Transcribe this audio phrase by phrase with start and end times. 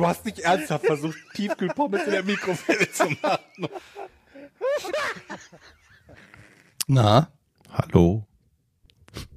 [0.00, 3.68] Du hast nicht ernsthaft versucht, Tiefkühlpommes in der Mikrowelle zu machen.
[6.86, 7.28] Na,
[7.70, 8.26] Hallo,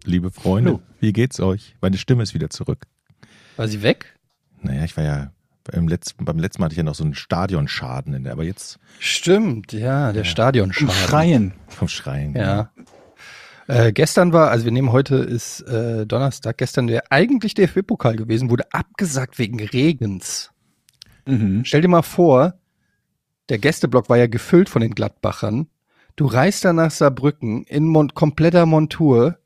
[0.06, 1.76] liebe Freunde, wie geht's euch?
[1.82, 2.88] Meine Stimme ist wieder zurück.
[3.58, 4.18] war sie weg?
[4.62, 5.34] Naja, ich war ja
[5.66, 8.46] beim letzten, beim letzten Mal hatte ich ja noch so einen Stadionschaden in der, aber
[8.46, 10.96] jetzt Stimmt, ja, der Stadionschaden.
[10.96, 11.54] Schreien.
[11.68, 12.38] vom Schreien.
[12.38, 12.72] Ja.
[13.68, 18.50] Äh, gestern war, also wir nehmen heute ist äh, Donnerstag, gestern der eigentlich DFB-Pokal gewesen,
[18.50, 20.53] wurde abgesagt wegen Regens.
[21.26, 21.64] Mhm.
[21.66, 22.56] Stell dir mal vor,
[23.50, 25.68] der Gästeblock war ja gefüllt von den Gladbachern.
[26.16, 29.40] Du reist da nach Saarbrücken in mon kompletter Montur,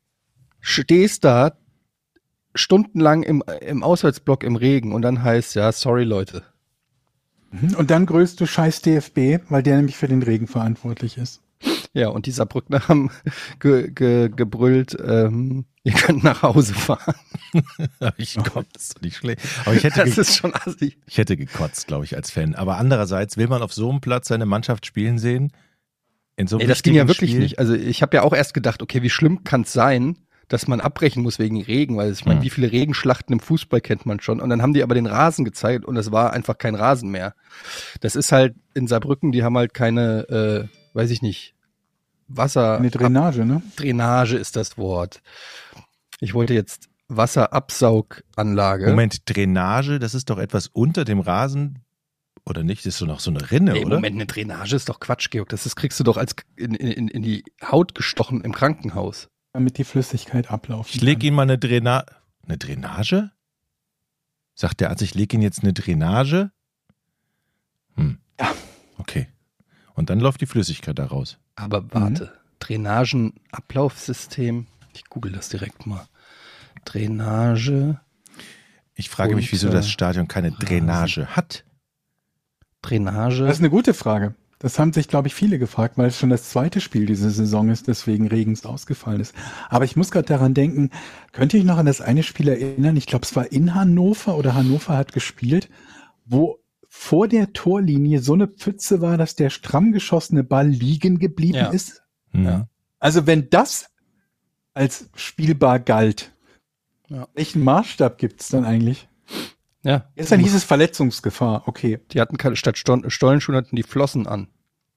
[0.60, 1.58] stehst da
[2.56, 6.44] stundenlang im, im Auswärtsblock im Regen und dann heißt ja, sorry Leute.
[7.78, 11.42] Und dann grüßt du scheiß DFB, weil der nämlich für den Regen verantwortlich ist.
[11.94, 13.10] Ja, und die Saarbrückner haben
[13.60, 17.16] ge, ge, gebrüllt, ähm, ihr könnt nach Hause fahren.
[18.18, 19.42] ich Gott, das ist doch nicht schlecht.
[19.66, 20.96] Aber ich hätte, Das ist schon assi.
[21.08, 22.56] ich hätte gekotzt, glaube ich, als Fan.
[22.56, 25.52] Aber andererseits will man auf so einem Platz seine Mannschaft spielen sehen.
[26.36, 27.42] In so einem Nee, das ging ja wirklich Spiel.
[27.42, 27.58] nicht.
[27.60, 30.18] Also ich habe ja auch erst gedacht, okay, wie schlimm kann es sein,
[30.50, 32.46] dass man abbrechen muss wegen Regen, weil ich meine, Hm.
[32.46, 34.40] wie viele Regenschlachten im Fußball kennt man schon.
[34.40, 37.34] Und dann haben die aber den Rasen gezeigt und es war einfach kein Rasen mehr.
[38.02, 41.56] Das ist halt in Saarbrücken, die haben halt keine, äh, weiß ich nicht,
[42.28, 42.78] Wasser.
[42.78, 43.62] Eine Drainage, ne?
[43.76, 45.22] Drainage ist das Wort.
[46.20, 48.88] Ich wollte jetzt Wasserabsauganlage.
[48.88, 51.84] Moment, Drainage, das ist doch etwas unter dem Rasen
[52.46, 52.82] oder nicht?
[52.86, 53.96] Das ist so noch so eine Rinne, Nee, oder?
[53.96, 55.50] Moment, eine Drainage ist doch Quatsch, Georg.
[55.50, 59.30] Das ist, kriegst du doch als in, in, in die Haut gestochen im Krankenhaus.
[59.54, 61.28] Damit die Flüssigkeit ablaufen Ich leg kann.
[61.28, 62.06] ihm mal eine Drainage.
[62.46, 63.32] Eine Drainage?
[64.56, 66.52] Sagt der Arzt, ich leg ihn jetzt eine Drainage?
[67.96, 68.18] Hm.
[68.40, 68.52] Ja.
[68.98, 69.28] Okay.
[69.94, 71.38] Und dann läuft die Flüssigkeit da raus.
[71.58, 74.68] Aber warte, Drainagenablaufsystem.
[74.94, 76.08] Ich google das direkt mal.
[76.86, 78.00] Drainage,
[78.96, 81.66] Ich frage mich, wieso das Stadion keine Drainage hat.
[82.82, 83.46] Drainage.
[83.46, 84.34] Das ist eine gute Frage.
[84.60, 87.70] Das haben sich, glaube ich, viele gefragt, weil es schon das zweite Spiel diese Saison
[87.70, 89.36] ist, deswegen Regens ausgefallen ist.
[89.70, 90.90] Aber ich muss gerade daran denken,
[91.32, 92.98] könnt ihr euch noch an das eine Spiel erinnern?
[92.98, 95.70] Ich glaube, es war in Hannover oder Hannover hat gespielt,
[96.26, 96.58] wo
[97.00, 101.68] vor der Torlinie so eine Pfütze war, dass der stramm geschossene Ball liegen geblieben Ja.
[101.70, 102.02] ist.
[102.32, 102.44] Hm.
[102.46, 102.68] Ja.
[103.00, 103.90] Also wenn das
[104.74, 106.34] als spielbar galt,
[107.08, 107.28] Ja.
[107.36, 109.08] welchen Maßstab gibt es dann eigentlich?
[109.84, 110.10] ja.
[110.16, 112.00] Gestern hieß es Verletzungsgefahr, okay.
[112.12, 114.48] Die hatten keine, statt Sto- Stollenschuhen hatten die Flossen an.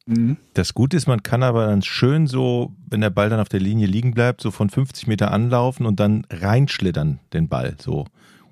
[0.06, 0.38] Mhm.
[0.54, 3.60] Das Gute ist, man kann aber dann schön so, wenn der Ball dann auf der
[3.60, 7.76] Linie liegen bleibt, so von 50 Meter anlaufen und dann reinschlittern den Ball.
[7.78, 8.06] So.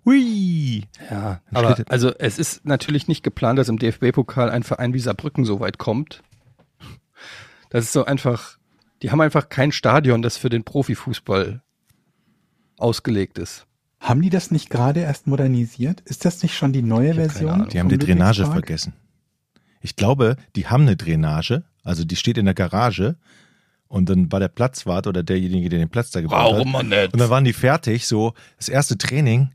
[0.08, 0.84] Hui!
[1.10, 5.00] Ja, aber schlittert- also es ist natürlich nicht geplant, dass im DFB-Pokal ein Verein wie
[5.00, 6.22] Saarbrücken so weit kommt.
[7.70, 8.56] Das ist so einfach,
[9.02, 11.60] die haben einfach kein Stadion, das für den Profifußball
[12.78, 13.66] ausgelegt ist.
[14.00, 16.00] Haben die das nicht gerade erst modernisiert?
[16.02, 17.50] Ist das nicht schon die neue Version?
[17.50, 17.68] Ahnung.
[17.68, 18.94] Die haben die Drainage vergessen.
[19.80, 23.16] Ich glaube, die haben eine Drainage, also die steht in der Garage
[23.88, 26.66] und dann war der Platzwart oder derjenige, der den Platz da gebaut hat.
[26.66, 27.12] man nicht?
[27.12, 29.50] Und dann waren die fertig, so das erste Training.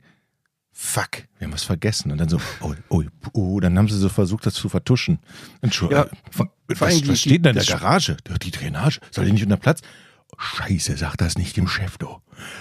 [0.76, 2.12] Fuck, wir haben was vergessen.
[2.12, 3.04] Und dann so, oh, oh,
[3.34, 5.20] oh, dann haben sie so versucht, das zu vertuschen.
[5.62, 8.18] Entschuldigung, Ja, vor- was, was steht denn in der Garage?
[8.42, 9.82] Die Drainage, soll die nicht unter Platz?
[10.38, 12.08] Scheiße, sag das nicht dem Chef, du.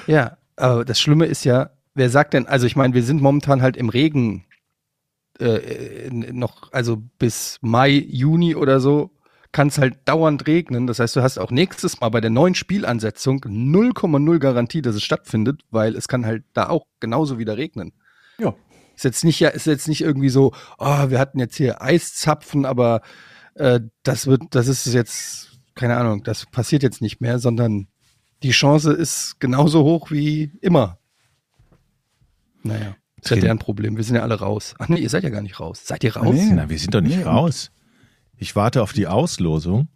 [0.06, 3.62] Ja, aber das Schlimme ist ja, wer sagt denn, also ich meine, wir sind momentan
[3.62, 4.44] halt im Regen
[5.40, 9.10] äh, noch, also bis Mai, Juni oder so,
[9.52, 10.86] kann es halt dauernd regnen.
[10.86, 15.02] Das heißt, du hast auch nächstes Mal bei der neuen Spielansetzung 0,0 Garantie, dass es
[15.02, 17.92] stattfindet, weil es kann halt da auch genauso wieder regnen.
[18.38, 18.54] Ja.
[18.94, 22.64] Ist jetzt nicht ja, ist jetzt nicht irgendwie so, oh, wir hatten jetzt hier Eiszapfen,
[22.66, 23.00] aber
[23.54, 27.88] äh, das wird, das ist jetzt, keine Ahnung, das passiert jetzt nicht mehr, sondern
[28.42, 30.98] die Chance ist genauso hoch wie immer.
[32.62, 33.96] Naja, ist ja deren Problem.
[33.96, 34.74] Wir sind ja alle raus.
[34.78, 35.82] Ach nee, ihr seid ja gar nicht raus.
[35.84, 36.34] Seid ihr raus?
[36.34, 36.52] Nee.
[36.52, 37.70] Na, wir sind doch nicht Nee, raus.
[38.36, 39.88] Ich warte auf die Auslosung.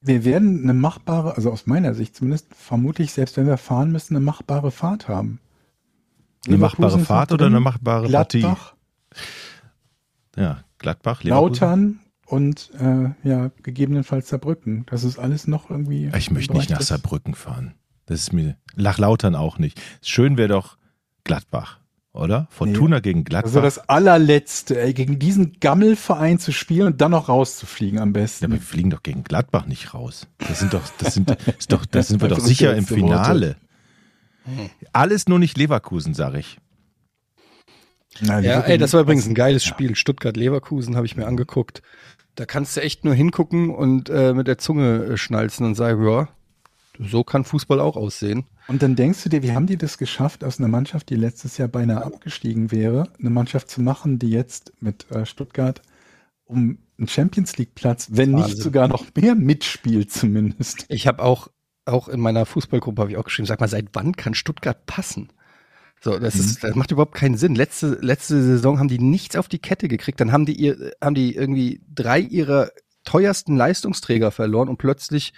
[0.00, 3.92] Wir werden eine machbare, also aus meiner Sicht zumindest, vermute ich, selbst wenn wir fahren
[3.92, 5.38] müssen, eine machbare Fahrt haben.
[6.46, 8.40] Eine machbare Fahrt oder eine machbare Partie?
[8.40, 8.74] Gladbach,
[10.36, 11.50] Ja, Gladbach, Leverkusen.
[11.50, 14.86] Lautern und äh, ja, gegebenenfalls Saarbrücken.
[14.86, 16.10] Das ist alles noch irgendwie.
[16.16, 17.34] Ich möchte nicht nach Saarbrücken.
[17.34, 17.74] Fahren.
[18.06, 19.80] Das ist mir, nach Lautern auch nicht.
[20.02, 20.76] Schön wäre doch
[21.24, 21.78] Gladbach.
[22.12, 22.48] oder?
[22.50, 23.48] Fortuna gegen Gladbach.
[23.48, 28.22] Also das allerletzte, ey, gegen diesen Gammelverein zu spielen und dann noch rauszufliegen am ja,
[28.22, 28.46] besten.
[28.46, 30.26] aber wir fliegen doch gegen Gladbach nicht raus.
[30.38, 33.56] Das sind doch, das sind, ist doch, das sind wir doch sicher im letzte
[34.44, 34.70] Finale.
[34.92, 36.58] Alles nur nicht Leverkusen, sag ich.
[38.20, 39.94] Na, Ja, ey, das war übrigens ein geiles Spiel.
[39.94, 41.82] Stuttgart-Leverkusen habe ich mir angeguckt.
[42.34, 46.06] Da kannst du echt nur hingucken und äh, mit der Zunge äh, schnalzen und sagen,
[46.06, 46.28] ja,
[46.98, 48.44] so kann Fußball auch aussehen.
[48.68, 51.58] Und dann denkst du dir, wie haben die das geschafft, aus einer Mannschaft, die letztes
[51.58, 55.82] Jahr beinahe abgestiegen wäre, eine Mannschaft zu machen, die jetzt mit äh, Stuttgart
[56.44, 58.60] um einen Champions League Platz, wenn nicht Wahnsinn.
[58.62, 60.84] sogar noch mehr mitspielt zumindest.
[60.88, 61.48] Ich habe auch,
[61.84, 65.32] auch in meiner Fußballgruppe habe ich auch geschrieben, sag mal, seit wann kann Stuttgart passen?
[66.00, 67.54] So, das ist, das macht überhaupt keinen Sinn.
[67.54, 70.20] Letzte, letzte Saison haben die nichts auf die Kette gekriegt.
[70.20, 72.70] Dann haben die ihr, haben die irgendwie drei ihrer
[73.04, 75.32] teuersten Leistungsträger verloren und plötzlich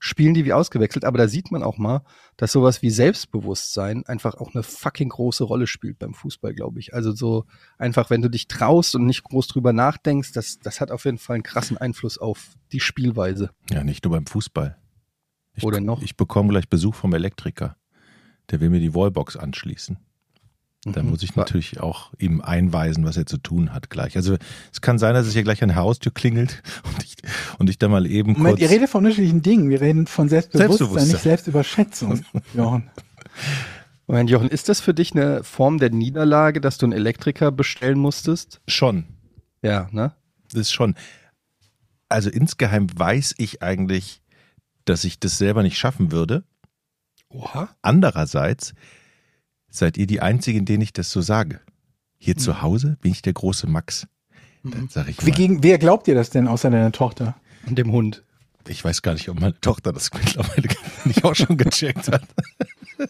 [0.00, 1.04] spielen die wie ausgewechselt.
[1.04, 2.02] Aber da sieht man auch mal,
[2.36, 6.92] dass sowas wie Selbstbewusstsein einfach auch eine fucking große Rolle spielt beim Fußball, glaube ich.
[6.92, 7.44] Also so
[7.78, 11.18] einfach, wenn du dich traust und nicht groß drüber nachdenkst, das, das hat auf jeden
[11.18, 13.50] Fall einen krassen Einfluss auf die Spielweise.
[13.70, 14.76] Ja, nicht nur beim Fußball.
[15.54, 16.02] Ich, Wo denn noch?
[16.02, 17.76] Ich bekomme gleich Besuch vom Elektriker.
[18.50, 19.96] Der will mir die Wallbox anschließen.
[20.84, 21.10] Da Mhm.
[21.10, 24.16] muss ich natürlich auch ihm einweisen, was er zu tun hat gleich.
[24.16, 24.36] Also
[24.72, 27.16] es kann sein, dass es hier gleich an der Haustür klingelt und ich,
[27.58, 28.60] und ich da mal eben Moment, kurz...
[28.62, 29.68] ihr redet von unterschiedlichen Dingen.
[29.68, 31.08] Wir reden von Selbstbewusstsein, Selbstbewusstsein.
[31.12, 32.24] nicht Selbstüberschätzung.
[32.54, 32.90] Johann.
[34.06, 37.98] Moment, Jochen, ist das für dich eine Form der Niederlage, dass du einen Elektriker bestellen
[37.98, 38.60] musstest?
[38.66, 39.04] Schon,
[39.62, 40.14] Ja, ne?
[40.50, 40.94] das ist schon.
[42.08, 44.22] Also insgeheim weiß ich eigentlich,
[44.84, 46.44] dass ich das selber nicht schaffen würde.
[47.28, 47.68] Oha.
[47.82, 48.74] Andererseits
[49.68, 51.60] seid ihr die Einzigen, denen ich das so sage.
[52.18, 54.06] Hier zu Hause bin ich der große Max.
[54.62, 57.36] Dann sag ich Wie mal, gegen, wer glaubt dir das denn außer deiner Tochter?
[57.66, 58.24] Und dem Hund.
[58.68, 60.68] ich weiß gar nicht, ob meine Tochter das mittlerweile
[61.04, 62.26] nicht auch schon gecheckt hat.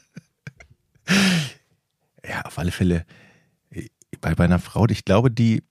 [2.29, 3.05] ja, auf alle Fälle
[3.71, 3.89] äh,
[4.21, 5.65] bei meiner Frau, ich glaube, die,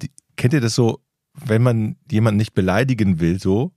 [0.00, 1.00] die kennt ihr das so,
[1.34, 3.72] wenn man jemanden nicht beleidigen will, so,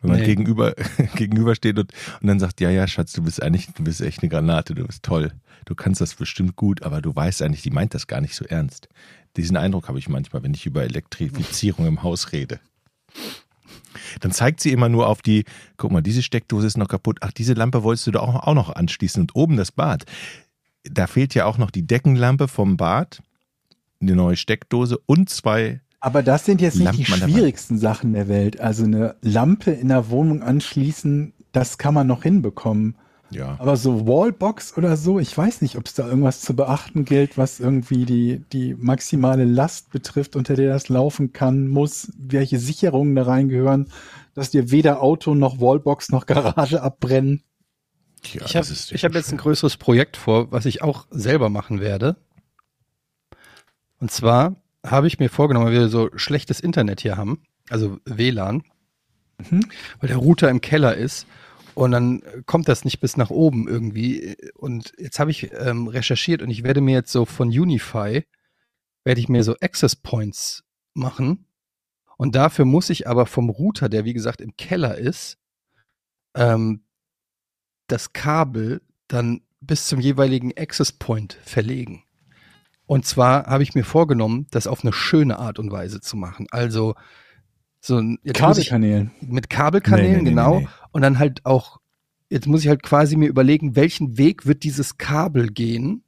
[0.00, 0.26] wenn man Nee.
[0.26, 0.74] gegenüber,
[1.16, 4.28] gegenübersteht und, und dann sagt, ja, ja, Schatz, du bist eigentlich, du bist echt eine
[4.28, 5.32] Granate, du bist toll.
[5.64, 8.44] Du kannst das bestimmt gut, aber du weißt eigentlich, die meint das gar nicht so
[8.44, 8.88] ernst.
[9.36, 12.60] Diesen Eindruck habe ich manchmal, wenn ich über Elektrifizierung im Haus rede.
[14.20, 15.44] Dann zeigt sie immer nur auf die,
[15.76, 17.18] guck mal, diese Steckdose ist noch kaputt.
[17.20, 20.04] Ach, diese Lampe wolltest du da auch, auch noch anschließen und oben das Bad.
[20.84, 23.20] Da fehlt ja auch noch die Deckenlampe vom Bad,
[24.00, 25.80] eine neue Steckdose und zwei.
[26.00, 28.60] Aber das sind jetzt nicht Lampen die schwierigsten Sachen der Welt.
[28.60, 32.96] Also eine Lampe in der Wohnung anschließen, das kann man noch hinbekommen.
[33.30, 33.56] Ja.
[33.58, 37.36] Aber so Wallbox oder so, ich weiß nicht, ob es da irgendwas zu beachten gilt,
[37.36, 43.14] was irgendwie die, die maximale Last betrifft, unter der das laufen kann, muss, welche Sicherungen
[43.14, 43.90] da reingehören,
[44.34, 47.42] dass dir weder Auto noch Wallbox noch Garage abbrennen.
[48.24, 52.16] ja ich habe hab jetzt ein größeres Projekt vor, was ich auch selber machen werde.
[54.00, 58.62] Und zwar habe ich mir vorgenommen, weil wir so schlechtes Internet hier haben, also WLAN,
[59.50, 59.60] Mhm.
[60.00, 61.26] weil der Router im Keller ist
[61.74, 64.36] und dann kommt das nicht bis nach oben irgendwie.
[64.54, 68.24] Und jetzt habe ich ähm, recherchiert und ich werde mir jetzt so von Unify,
[69.04, 70.64] werde ich mir so Access Points
[70.94, 71.46] machen.
[72.16, 75.38] Und dafür muss ich aber vom Router, der wie gesagt im Keller ist,
[76.34, 76.82] ähm,
[77.86, 82.02] das Kabel dann bis zum jeweiligen Access Point verlegen.
[82.88, 86.46] Und zwar habe ich mir vorgenommen, das auf eine schöne Art und Weise zu machen.
[86.50, 86.94] Also
[87.80, 89.10] so ein Kabelkanälen.
[89.20, 90.60] mit Kabelkanälen, Nee, nee, genau.
[90.60, 90.68] nee.
[90.90, 91.80] Und dann halt auch,
[92.30, 96.02] jetzt muss ich halt quasi mir überlegen, welchen Weg wird dieses Kabel gehen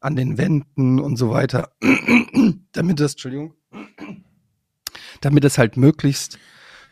[0.00, 1.70] an den Wänden und so weiter,
[2.72, 3.54] damit das, Entschuldigung,
[5.20, 6.40] damit es halt möglichst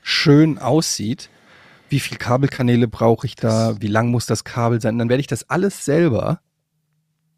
[0.02, 1.30] schön aussieht.
[1.88, 3.80] Wie viel Kabelkanäle brauche ich da?
[3.80, 4.99] Wie lang muss das Kabel sein?
[4.99, 6.40] Dann werde ich das alles selber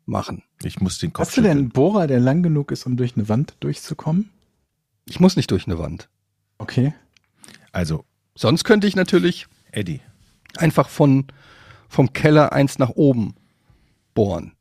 [0.04, 0.42] machen.
[0.62, 1.68] Ich muss den Kopf Hast du denn einen.
[1.70, 4.30] Bohrer, der lang genug ist, um durch eine Wand durchzukommen?
[5.06, 6.08] Ich muss nicht durch eine Wand.
[6.58, 6.94] Okay.
[7.72, 8.04] Also,
[8.36, 10.00] Sonst könnte ich natürlich Eddie,
[10.56, 11.26] einfach von,
[11.88, 13.34] vom Keller eins nach oben
[14.14, 14.52] bohren.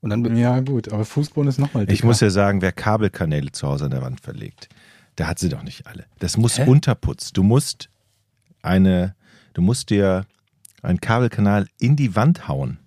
[0.00, 1.94] Und dann Ja, gut, aber Fußboden ist nochmal dicker.
[1.94, 4.68] ich muss ja sagen, wer Kabelkanäle zu Hause an der Wand verlegt,
[5.18, 6.06] der hat sie doch nicht alle.
[6.18, 6.66] Das muss Hä?
[6.68, 7.32] Unterputz.
[7.32, 7.90] Du musst
[8.60, 9.14] eine,
[9.54, 10.26] du musst dir
[10.82, 12.78] einen Kabelkanal in die Wand hauen.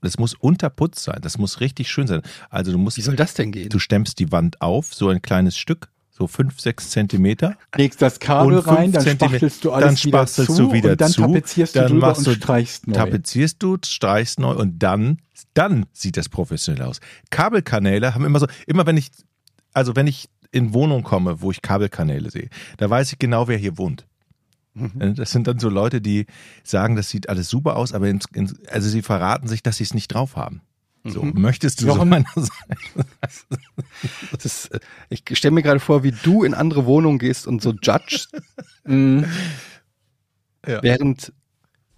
[0.00, 1.18] Das muss Unterputz sein.
[1.22, 2.22] Das muss richtig schön sein.
[2.50, 3.68] Also du musst, Wie soll das denn gehen?
[3.68, 7.56] du stemmst die Wand auf, so ein kleines Stück, so fünf, sechs Zentimeter.
[7.76, 10.90] legst das Kabel rein, dann Zentimeter- spachtelst du alles dann wieder spachtelst zu du wieder
[10.92, 12.94] und dann zu, tapezierst du dann machst und du- streichst neu.
[12.94, 15.18] Tapezierst du, streichst neu und dann,
[15.54, 17.00] dann sieht das professionell aus.
[17.30, 19.10] Kabelkanäle haben immer so, immer wenn ich,
[19.72, 23.58] also wenn ich in Wohnung komme, wo ich Kabelkanäle sehe, da weiß ich genau, wer
[23.58, 24.06] hier wohnt.
[24.78, 25.14] Mhm.
[25.14, 26.26] Das sind dann so Leute, die
[26.62, 29.84] sagen, das sieht alles super aus, aber ins, ins, also sie verraten sich, dass sie
[29.84, 30.62] es nicht drauf haben.
[31.04, 32.08] So, möchtest du so Jochen?
[32.08, 33.06] meiner Seite?
[34.42, 37.72] Das äh, ich stelle mir gerade vor, wie du in andere Wohnungen gehst und so
[37.72, 38.30] judgst,
[38.84, 39.26] Mhm.
[40.62, 41.32] während,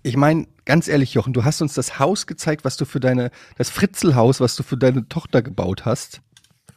[0.02, 3.30] ich meine, ganz ehrlich, Jochen, du hast uns das Haus gezeigt, was du für deine,
[3.56, 6.20] das Fritzelhaus, was du für deine Tochter gebaut hast.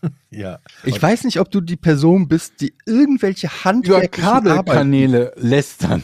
[0.32, 0.60] Ja.
[0.84, 6.04] Ich weiß nicht, ob du die Person bist, die irgendwelche Arbeiten Kabelkanäle lästern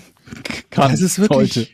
[0.69, 0.91] kann.
[0.91, 1.55] Das ist wirklich.
[1.55, 1.67] Heute.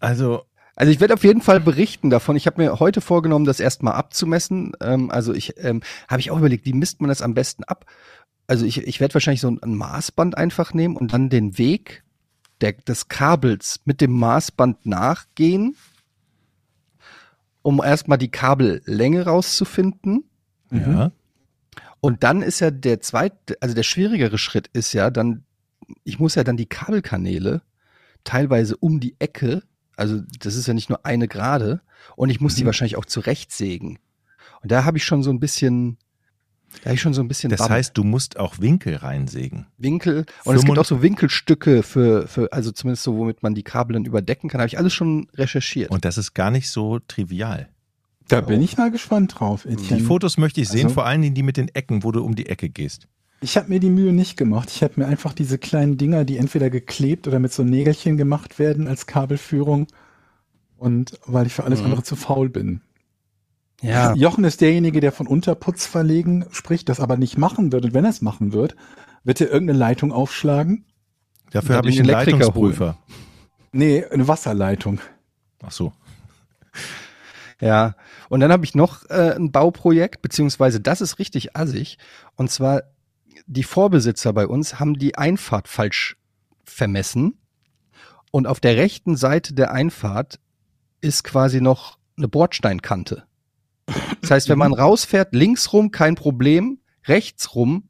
[0.00, 0.42] Also,
[0.74, 2.36] Also ich werde auf jeden Fall berichten davon.
[2.36, 4.72] Ich habe mir heute vorgenommen, das erstmal abzumessen.
[4.80, 7.86] Ähm, also ich ähm, habe ich auch überlegt, wie misst man das am besten ab?
[8.46, 12.04] Also ich, ich werde wahrscheinlich so ein, ein Maßband einfach nehmen und dann den Weg
[12.60, 15.76] der, des Kabels mit dem Maßband nachgehen,
[17.66, 20.22] um erstmal die Kabellänge rauszufinden.
[20.70, 21.10] ja.
[22.00, 25.42] Und dann ist ja der zweite, also der schwierigere Schritt ist ja dann,
[26.04, 27.62] ich muss ja dann die Kabelkanäle
[28.22, 29.64] teilweise um die Ecke,
[29.96, 31.80] also das ist ja nicht nur eine Gerade,
[32.14, 33.98] und ich muss die wahrscheinlich auch zurechtsägen.
[34.62, 35.98] Und da habe ich schon so ein bisschen,
[36.84, 37.74] da ich schon so ein bisschen Das Bammel.
[37.76, 39.66] heißt, du musst auch Winkel reinsägen.
[39.78, 40.26] Winkel.
[40.44, 43.94] Und es gibt auch so Winkelstücke für, für, also zumindest so, womit man die Kabel
[43.94, 44.60] dann überdecken kann.
[44.60, 45.90] Habe ich alles schon recherchiert.
[45.90, 47.68] Und das ist gar nicht so trivial.
[48.28, 50.02] Da bin ich mal gespannt drauf, Die Etienne.
[50.02, 52.34] Fotos möchte ich sehen, Also- vor allen Dingen die mit den Ecken, wo du um
[52.34, 53.06] die Ecke gehst.
[53.40, 54.70] Ich habe mir die Mühe nicht gemacht.
[54.74, 58.58] Ich habe mir einfach diese kleinen Dinger, die entweder geklebt oder mit so Nägelchen gemacht
[58.58, 59.86] werden als Kabelführung.
[60.78, 62.80] Und weil ich für alles andere zu faul bin.
[63.82, 64.14] Ja.
[64.14, 67.84] Jochen ist derjenige, der von Unterputz verlegen spricht, das aber nicht machen wird.
[67.84, 68.76] Und wenn er es machen wird,
[69.24, 70.86] wird er irgendeine Leitung aufschlagen?
[71.50, 72.98] Dafür habe ich einen Elektriker Leitungsprüfer.
[73.72, 75.00] Nee, eine Wasserleitung.
[75.62, 75.92] Ach so.
[77.60, 77.94] Ja,
[78.28, 81.98] und dann habe ich noch äh, ein Bauprojekt, beziehungsweise das ist richtig assig.
[82.36, 82.82] Und zwar,
[83.46, 86.16] die Vorbesitzer bei uns haben die Einfahrt falsch
[86.64, 87.38] vermessen.
[88.30, 90.38] Und auf der rechten Seite der Einfahrt
[91.00, 93.24] ist quasi noch eine Bordsteinkante.
[94.20, 97.88] Das heißt, wenn man rausfährt, links rum kein Problem, rechts rum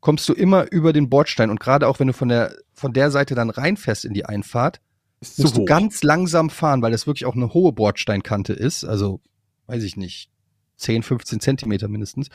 [0.00, 1.50] kommst du immer über den Bordstein.
[1.50, 4.80] Und gerade auch wenn du von der, von der Seite dann reinfährst in die Einfahrt,
[5.20, 8.84] Ist musst du ganz langsam fahren, weil das wirklich auch eine hohe Bordsteinkante ist.
[8.84, 9.20] Also,
[9.66, 10.30] weiß ich nicht,
[10.76, 12.28] 10, 15 Zentimeter mindestens.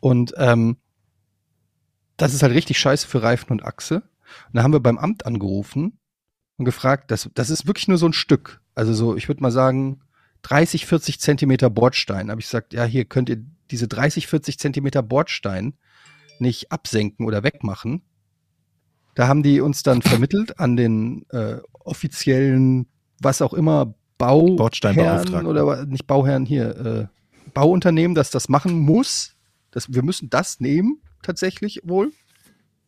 [0.00, 0.76] Und ähm,
[2.16, 4.02] das ist halt richtig scheiße für Reifen und Achse.
[4.48, 5.98] Und da haben wir beim Amt angerufen
[6.58, 8.60] und gefragt, das, das ist wirklich nur so ein Stück.
[8.74, 10.02] Also so, ich würde mal sagen,
[10.48, 12.30] 30, 40 Zentimeter Bordstein.
[12.30, 15.74] Habe ich gesagt, ja, hier könnt ihr diese 30, 40 Zentimeter Bordstein
[16.38, 18.02] nicht absenken oder wegmachen.
[19.14, 22.86] Da haben die uns dann vermittelt an den äh, offiziellen,
[23.20, 25.46] was auch immer, Bau Bordsteinbeauftragten.
[25.46, 27.06] oder nicht Bauherren hier, äh,
[27.52, 29.36] Bauunternehmen, dass das machen muss.
[29.70, 32.12] Das, wir müssen das nehmen, tatsächlich wohl.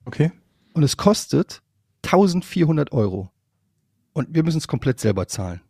[0.07, 0.33] Okay.
[0.73, 1.63] Und es kostet
[2.05, 3.31] 1400 Euro.
[4.13, 5.61] Und wir müssen es komplett selber zahlen.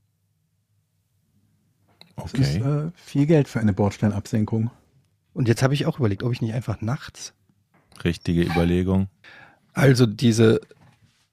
[2.23, 2.87] Das ist Okay.
[2.89, 4.71] äh, viel Geld für eine Bordsteinabsenkung.
[5.33, 7.35] Und jetzt habe ich auch überlegt, ob ich nicht einfach nachts.
[8.05, 9.09] Richtige Überlegung.
[9.73, 10.61] Also diese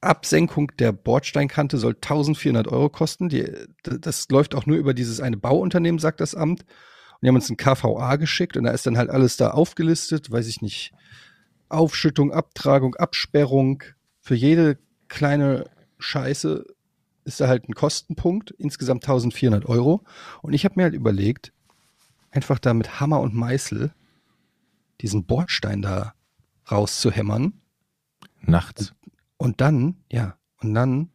[0.01, 3.29] Absenkung der Bordsteinkante soll 1400 Euro kosten.
[3.29, 3.46] Die,
[3.84, 6.62] das läuft auch nur über dieses eine Bauunternehmen, sagt das Amt.
[6.62, 10.29] Und die haben uns ein KVA geschickt und da ist dann halt alles da aufgelistet,
[10.29, 10.91] weiß ich nicht.
[11.70, 13.84] Aufschüttung, Abtragung, Absperrung.
[14.22, 14.77] Für jede
[15.08, 15.65] kleine
[15.98, 16.65] Scheiße
[17.27, 18.51] ist da halt ein Kostenpunkt.
[18.51, 20.03] Insgesamt 1400 Euro.
[20.41, 21.51] Und ich habe mir halt überlegt,
[22.31, 23.91] einfach da mit Hammer und Meißel
[25.01, 26.13] diesen Bordstein da
[26.72, 27.53] rauszuhämmern.
[28.41, 28.93] Nachts.
[29.38, 31.10] Und dann, ja, und dann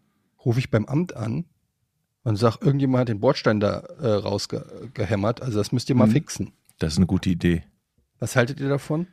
[0.44, 1.44] rufe ich beim Amt an
[2.24, 5.42] und sag, irgendjemand hat den Bordstein da äh, rausgehämmert.
[5.42, 6.12] Also das müsst ihr mal Mhm.
[6.12, 6.52] fixen.
[6.78, 7.64] Das ist eine gute Idee.
[8.18, 9.06] Was haltet ihr davon?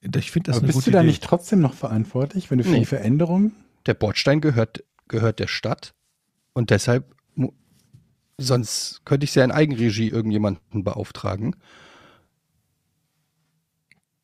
[0.00, 1.08] Ich finde das Aber eine bist gute du da Idee.
[1.08, 2.80] nicht trotzdem noch verantwortlich, wenn du für Nee.
[2.80, 3.52] die Veränderung?
[3.86, 5.94] Der Bordstein gehört, gehört der Stadt
[6.58, 7.14] und deshalb,
[8.36, 11.54] sonst könnte ich es ja in Eigenregie irgendjemanden beauftragen.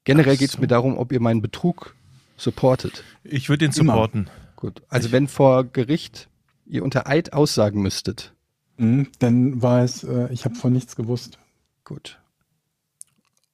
[0.02, 0.60] Generell Ach geht es so.
[0.60, 1.94] mir darum, ob ihr meinen Betrug
[2.36, 3.04] supportet.
[3.22, 3.92] Ich würde den Immer.
[3.92, 4.30] supporten.
[4.56, 4.82] Gut.
[4.88, 6.28] Also wenn vor Gericht
[6.66, 8.34] ihr unter Eid aussagen müsstet.
[8.78, 11.38] Mhm, dann war es, äh, ich habe von nichts gewusst.
[11.84, 12.18] Gut.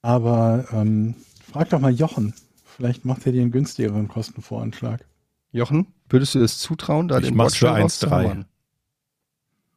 [0.01, 1.13] Aber ähm,
[1.51, 2.33] frag doch mal Jochen.
[2.65, 5.05] Vielleicht macht er dir einen günstigeren Kostenvoranschlag.
[5.51, 8.45] Jochen, würdest du das zutrauen, da Ich den mach's für Bordstein 1,3.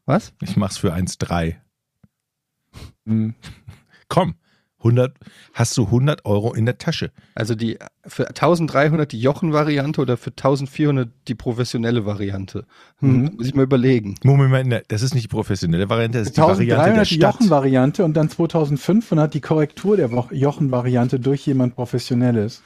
[0.07, 0.33] Was?
[0.43, 1.57] Ich mach's für 1,3.
[3.05, 3.35] Mhm.
[4.09, 4.35] Komm,
[4.79, 5.15] 100,
[5.55, 7.11] hast du 100 Euro in der Tasche.
[7.35, 12.67] Also die für 1300 die Jochen-Variante oder für 1400 die professionelle Variante?
[12.99, 13.31] Hm, Mhm.
[13.37, 14.17] Muss ich mal überlegen.
[14.25, 17.19] Moment mal, das ist nicht die professionelle Variante, das ist die Variante der 1300 die.
[17.19, 22.63] Jochen-Variante und dann 2500 die Korrektur der Jochen-Variante durch jemand Professionelles.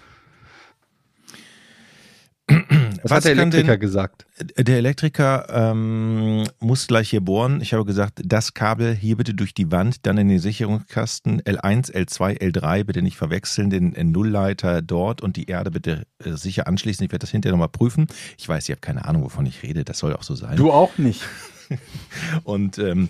[3.02, 4.26] Was, hat der Elektriker denn- gesagt?
[4.56, 7.60] Der Elektriker ähm, muss gleich hier bohren.
[7.60, 11.92] Ich habe gesagt, das Kabel hier bitte durch die Wand, dann in den Sicherungskasten L1,
[11.92, 16.66] L2, L3, bitte nicht verwechseln, den äh, Nullleiter dort und die Erde bitte äh, sicher
[16.66, 17.04] anschließen.
[17.04, 18.06] Ich werde das hinterher nochmal prüfen.
[18.38, 19.84] Ich weiß, ihr habt keine Ahnung, wovon ich rede.
[19.84, 20.56] Das soll auch so sein.
[20.56, 21.22] Du auch nicht.
[22.44, 23.08] Und ähm,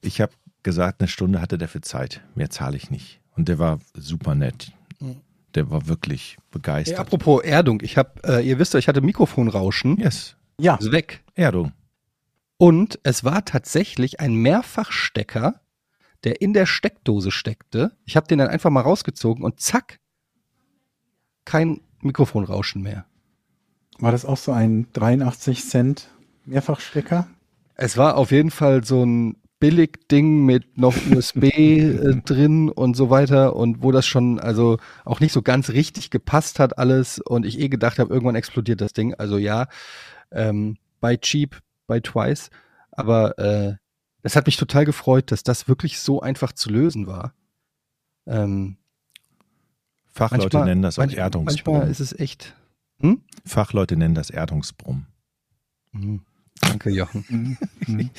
[0.00, 2.20] ich habe gesagt, eine Stunde hatte der für Zeit.
[2.34, 3.20] Mehr zahle ich nicht.
[3.36, 4.72] Und der war super nett.
[5.54, 6.98] Der war wirklich Hey, begeistert.
[6.98, 10.36] apropos Erdung, ich habe, äh, ihr wisst ja, ich hatte Mikrofonrauschen, yes.
[10.58, 11.22] Ja, ist weg.
[11.34, 11.72] Erdung.
[12.58, 15.60] Und es war tatsächlich ein Mehrfachstecker,
[16.24, 17.96] der in der Steckdose steckte.
[18.04, 19.98] Ich habe den dann einfach mal rausgezogen und zack,
[21.44, 23.04] kein Mikrofonrauschen mehr.
[23.98, 26.08] war das auch so ein 83 Cent
[26.44, 27.26] Mehrfachstecker?
[27.74, 33.10] Es war auf jeden Fall so ein Billig-Ding mit noch USB äh, drin und so
[33.10, 37.46] weiter und wo das schon also auch nicht so ganz richtig gepasst hat alles und
[37.46, 39.14] ich eh gedacht habe, irgendwann explodiert das Ding.
[39.14, 39.68] Also ja,
[40.32, 42.50] ähm, bei Cheap, bei Twice,
[42.90, 43.74] aber äh,
[44.24, 47.32] es hat mich total gefreut, dass das wirklich so einfach zu lösen war.
[48.26, 48.78] Ähm,
[50.08, 51.74] Fachleute manchmal, nennen das auch manch- Erdungsbrumm.
[51.74, 52.54] Manchmal ist es echt.
[52.98, 53.22] Hm?
[53.46, 55.06] Fachleute nennen das Erdungsbrumm.
[55.92, 56.22] Mhm.
[56.62, 57.58] Danke, Jochen.
[57.88, 58.10] Mhm.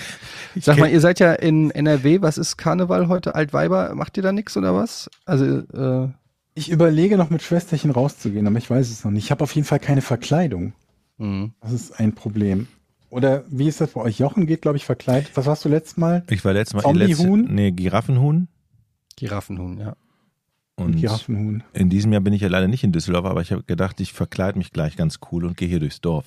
[0.56, 3.34] Ich Sag mal, ihr seid ja in NRW, was ist Karneval heute?
[3.34, 5.10] Altweiber, macht ihr da nix oder was?
[5.26, 6.10] Also, äh,
[6.54, 9.24] Ich überlege noch mit Schwesterchen rauszugehen, aber ich weiß es noch nicht.
[9.24, 10.74] Ich habe auf jeden Fall keine Verkleidung.
[11.18, 11.52] mh.
[11.62, 12.68] Das ist ein Problem.
[13.10, 14.20] Oder wie ist das bei euch?
[14.20, 15.32] Jochen geht, glaube ich, verkleidet.
[15.36, 16.24] Was warst du letztes Mal?
[16.30, 17.40] ich war letztes Mal Zombiehuhn?
[17.42, 18.48] letzte, nee, Giraffenhuhn.
[19.16, 19.96] Giraffenhuhn, ja.
[20.76, 21.64] Und Giraffenhuhn.
[21.74, 24.12] in diesem Jahr bin ich ja leider nicht in Düsseldorf, aber ich habe gedacht, ich
[24.14, 26.26] verkleide mich gleich ganz cool und gehe hier durchs Dorf.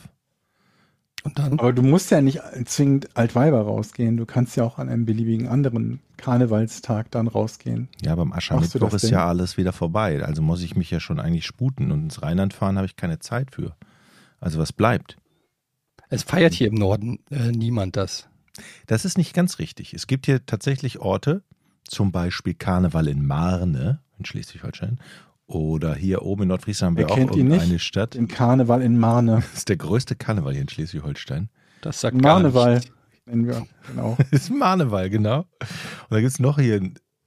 [1.27, 1.59] Und dann?
[1.59, 4.17] Aber du musst ja nicht zwingend Altweiber rausgehen.
[4.17, 7.89] Du kannst ja auch an einem beliebigen anderen Karnevalstag dann rausgehen.
[8.01, 9.11] Ja, beim Aschermittwoch ist denn?
[9.11, 10.25] ja alles wieder vorbei.
[10.25, 13.19] Also muss ich mich ja schon eigentlich sputen und ins Rheinland fahren habe ich keine
[13.19, 13.75] Zeit für.
[14.39, 15.17] Also was bleibt?
[16.11, 18.29] Es feiert hier im Norden äh, niemand das.
[18.87, 19.95] Das ist nicht ganz richtig.
[19.95, 21.43] Es gibt hier tatsächlich Orte,
[21.83, 25.01] zum Beispiel Karneval in Marne in Schleswig-Holstein
[25.47, 27.57] oder hier oben in Nordfriesland haben wir Wer auch kennt ihn nicht?
[27.57, 28.15] irgendeine Stadt.
[28.15, 29.43] Den Karneval in Marne.
[29.51, 31.49] Das ist der größte Karneval hier in Schleswig-Holstein.
[31.83, 32.25] Das sagt nichts.
[33.27, 33.67] nennen wir.
[33.89, 34.17] Genau.
[34.31, 35.41] Das ist Marneval, genau.
[35.41, 36.81] Und da gibt es noch hier,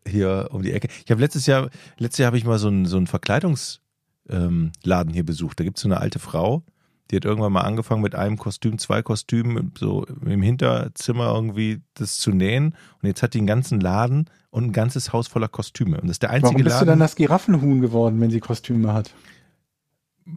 [0.05, 0.89] hier um die Ecke.
[1.05, 3.81] Ich habe letztes Jahr, letztes Jahr habe ich mal so einen, so einen Verkleidungsladen
[4.29, 5.59] ähm, hier besucht.
[5.59, 6.63] Da gibt es so eine alte Frau,
[7.09, 12.17] die hat irgendwann mal angefangen mit einem Kostüm, zwei Kostümen, so im Hinterzimmer irgendwie das
[12.17, 12.75] zu nähen.
[13.01, 15.99] Und jetzt hat die einen ganzen Laden und ein ganzes Haus voller Kostüme.
[15.99, 18.39] Und das ist der einzige Warum bist Laden, du dann das Giraffenhuhn geworden, wenn sie
[18.39, 19.13] Kostüme hat?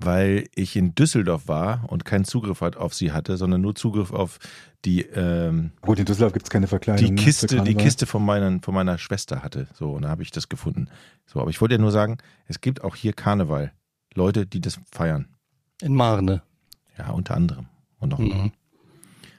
[0.01, 4.39] weil ich in Düsseldorf war und keinen Zugriff auf sie hatte, sondern nur Zugriff auf
[4.85, 7.05] die ähm, Gut, in Düsseldorf gibt es keine Verkleidung.
[7.05, 7.75] die ne, Kiste, die.
[7.75, 9.69] Kiste von meiner, von meiner Schwester hatte.
[9.75, 10.89] So, und da habe ich das gefunden.
[11.27, 13.73] So, aber ich wollte ja nur sagen, es gibt auch hier Karneval.
[14.15, 15.29] Leute, die das feiern.
[15.81, 16.43] In Marne.
[16.99, 17.67] Ja, unter anderem.
[17.99, 18.19] Und noch.
[18.19, 18.53] Mhm.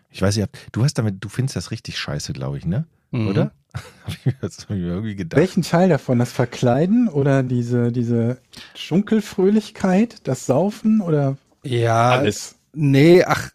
[0.09, 2.85] Ich weiß ja, du hast damit, du findest das richtig scheiße, glaube ich, ne?
[3.11, 3.27] Mhm.
[3.27, 3.51] Oder?
[4.03, 5.39] Habe ich mir das hab ich mir irgendwie gedacht.
[5.39, 6.19] Welchen Teil davon?
[6.19, 8.37] Das Verkleiden oder diese, diese
[8.75, 12.23] Schunkelfröhlichkeit, das Saufen oder Ja,
[12.73, 13.49] nee, ach,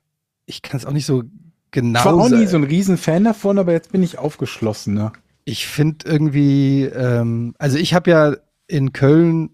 [0.47, 1.23] ich kann es auch nicht so
[1.71, 2.49] genau ich war auch nie sagen.
[2.49, 5.13] so ein Riesenfan davon, aber jetzt bin ich aufgeschlossener.
[5.45, 9.51] Ich finde irgendwie, ähm, also ich habe ja in Köln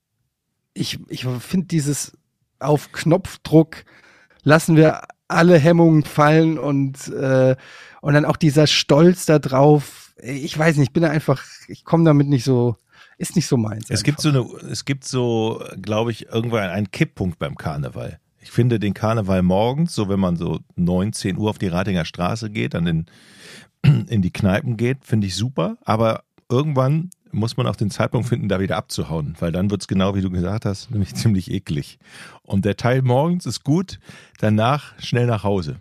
[0.74, 2.18] ich, ich finde dieses
[2.60, 3.84] auf Knopfdruck
[4.44, 7.56] lassen wir alle Hemmungen fallen und, äh,
[8.02, 10.14] und dann auch dieser Stolz da drauf.
[10.22, 12.76] Ich weiß nicht, ich bin da einfach, ich komme damit nicht so,
[13.22, 13.90] ist nicht so meins.
[13.90, 18.20] Es gibt so eine, es gibt so, glaube ich, irgendwann einen Kipppunkt beim Karneval.
[18.42, 22.50] Ich finde den Karneval morgens, so wenn man so 19 Uhr auf die Ratinger Straße
[22.50, 23.06] geht, dann in,
[24.08, 25.78] in die Kneipen geht, finde ich super.
[25.86, 29.88] Aber irgendwann muss man auch den Zeitpunkt finden, da wieder abzuhauen, weil dann wird es
[29.88, 32.00] genau wie du gesagt hast, nämlich ziemlich eklig.
[32.44, 34.00] Und der Teil morgens ist gut,
[34.40, 35.78] danach schnell nach Hause.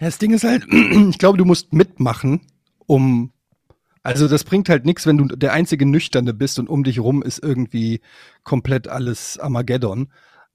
[0.00, 0.66] Ja, das Ding ist halt,
[1.10, 2.40] ich glaube, du musst mitmachen,
[2.86, 3.30] um.
[4.08, 7.22] Also das bringt halt nichts, wenn du der einzige Nüchterne bist und um dich rum
[7.22, 8.00] ist irgendwie
[8.44, 10.08] komplett alles Armageddon.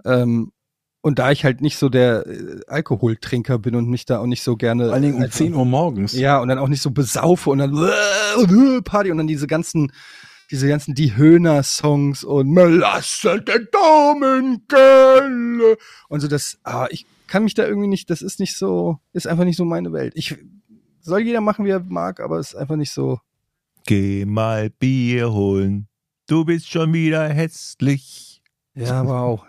[0.06, 0.52] Ähm,
[1.06, 4.42] Und da ich halt nicht so der äh, Alkoholtrinker bin und mich da auch nicht
[4.42, 4.86] so gerne.
[4.86, 6.14] Vor allen Dingen um einfach- 10 Uhr morgens.
[6.14, 9.92] Ja, und dann auch nicht so besaufe und dann äh, Party und dann diese ganzen,
[10.50, 13.60] diese ganzen Die Höhner-Songs und Melasse der
[14.64, 15.78] Damenkelle
[16.10, 19.28] und so das, ah, ich kann mich da irgendwie nicht, das ist nicht so, ist
[19.28, 20.14] einfach nicht so meine Welt.
[20.16, 20.38] Ich
[21.02, 23.20] soll jeder machen, wie er mag, aber es ist einfach nicht so.
[23.86, 25.88] Geh mal Bier holen.
[26.28, 28.42] Du bist schon wieder hässlich.
[28.76, 29.44] Ja, wow.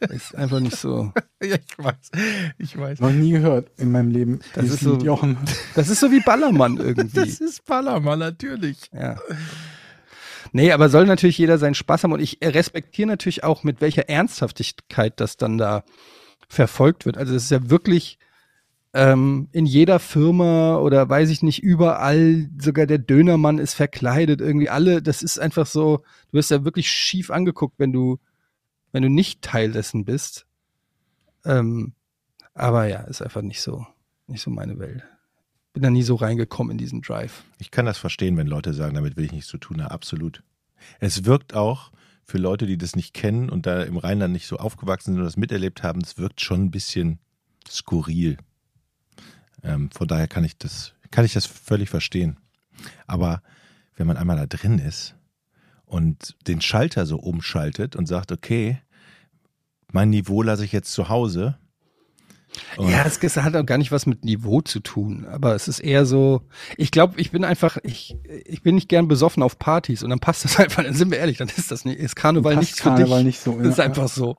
[0.00, 1.12] ist einfach nicht so.
[1.44, 2.10] Ja, ich weiß.
[2.56, 3.00] Ich weiß.
[3.00, 4.40] Noch nie gehört in meinem Leben.
[4.54, 5.36] Das ist so- Jochen.
[5.74, 7.20] Das ist so wie Ballermann irgendwie.
[7.20, 8.78] Das ist Ballermann, natürlich.
[8.94, 9.18] Ja.
[10.52, 14.08] Nee, aber soll natürlich jeder seinen Spaß haben und ich respektiere natürlich auch, mit welcher
[14.08, 15.84] Ernsthaftigkeit das dann da
[16.48, 17.18] verfolgt wird.
[17.18, 18.18] Also es ist ja wirklich
[18.94, 24.70] ähm, in jeder Firma oder weiß ich nicht, überall, sogar der Dönermann ist verkleidet, irgendwie
[24.70, 28.18] alle, das ist einfach so, du wirst ja wirklich schief angeguckt, wenn du,
[28.92, 30.46] wenn du nicht Teil dessen bist.
[31.44, 31.94] Ähm,
[32.54, 33.84] aber ja, ist einfach nicht so,
[34.28, 35.02] nicht so meine Welt.
[35.72, 37.42] Bin da nie so reingekommen in diesen Drive.
[37.58, 39.90] Ich kann das verstehen, wenn Leute sagen, damit will ich nichts zu tun haben.
[39.90, 40.44] Absolut.
[41.00, 41.90] Es wirkt auch
[42.22, 45.26] für Leute, die das nicht kennen und da im Rheinland nicht so aufgewachsen sind und
[45.26, 47.18] das miterlebt haben, es wirkt schon ein bisschen
[47.68, 48.38] skurril.
[49.64, 52.38] Ähm, von daher kann ich das, kann ich das völlig verstehen.
[53.06, 53.42] Aber
[53.96, 55.14] wenn man einmal da drin ist
[55.86, 58.78] und den Schalter so umschaltet und sagt, okay,
[59.92, 61.56] mein Niveau lasse ich jetzt zu Hause.
[62.76, 65.80] Und Ja, es hat auch gar nicht was mit Niveau zu tun, aber es ist
[65.80, 66.42] eher so,
[66.76, 70.20] ich glaube, ich bin einfach, ich, ich bin nicht gern besoffen auf Partys und dann
[70.20, 72.90] passt das einfach, dann sind wir ehrlich, dann ist das nicht, ist Karneval nichts für
[72.90, 73.26] Karneval dich.
[73.26, 73.84] nicht so, Das ist ja.
[73.84, 74.36] einfach so.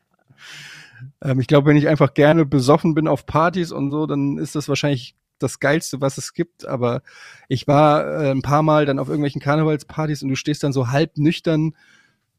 [1.22, 4.56] Ähm, ich glaube, wenn ich einfach gerne besoffen bin auf Partys und so, dann ist
[4.56, 6.66] das wahrscheinlich das Geilste, was es gibt.
[6.66, 7.02] Aber
[7.48, 10.90] ich war äh, ein paar Mal dann auf irgendwelchen Karnevalspartys und du stehst dann so
[10.90, 11.76] halb nüchtern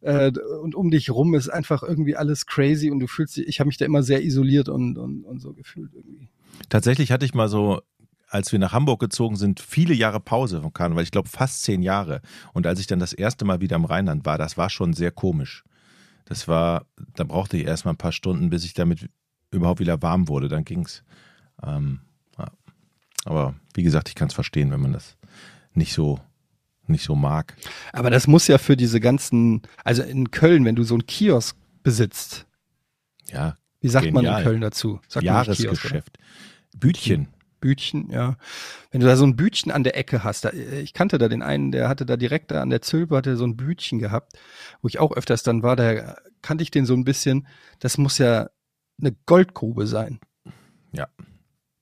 [0.00, 3.60] äh, und um dich rum ist einfach irgendwie alles crazy und du fühlst dich, ich
[3.60, 6.28] habe mich da immer sehr isoliert und, und, und so gefühlt irgendwie.
[6.68, 7.80] Tatsächlich hatte ich mal so,
[8.28, 11.04] als wir nach Hamburg gezogen sind, viele Jahre Pause vom Karneval.
[11.04, 12.22] Ich glaube fast zehn Jahre.
[12.52, 15.10] Und als ich dann das erste Mal wieder im Rheinland war, das war schon sehr
[15.10, 15.64] komisch.
[16.26, 19.08] Das war, da brauchte ich erstmal ein paar Stunden, bis ich damit
[19.50, 20.48] überhaupt wieder warm wurde.
[20.48, 21.02] Dann ging's.
[21.62, 22.00] Ähm,
[22.38, 22.46] ja.
[23.24, 25.16] Aber wie gesagt, ich kann es verstehen, wenn man das
[25.72, 26.20] nicht so,
[26.86, 27.56] nicht so mag.
[27.92, 31.56] Aber das muss ja für diese ganzen, also in Köln, wenn du so einen Kiosk
[31.82, 32.46] besitzt,
[33.30, 34.40] Ja, wie sagt man Genial.
[34.40, 35.00] in Köln dazu?
[35.08, 35.64] Sagt man nicht Kiosk?
[35.64, 36.18] Jahresgeschäft.
[36.76, 37.28] Bütchen.
[37.66, 38.36] Bütchen, ja.
[38.92, 41.42] Wenn du da so ein Bütchen an der Ecke hast, da, ich kannte da den
[41.42, 44.34] einen, der hatte da direkt da an der Zülpe, hatte so ein Bütchen gehabt,
[44.82, 47.48] wo ich auch öfters dann war, da kannte ich den so ein bisschen.
[47.80, 48.50] Das muss ja
[49.00, 50.20] eine Goldgrube sein.
[50.92, 51.08] Ja.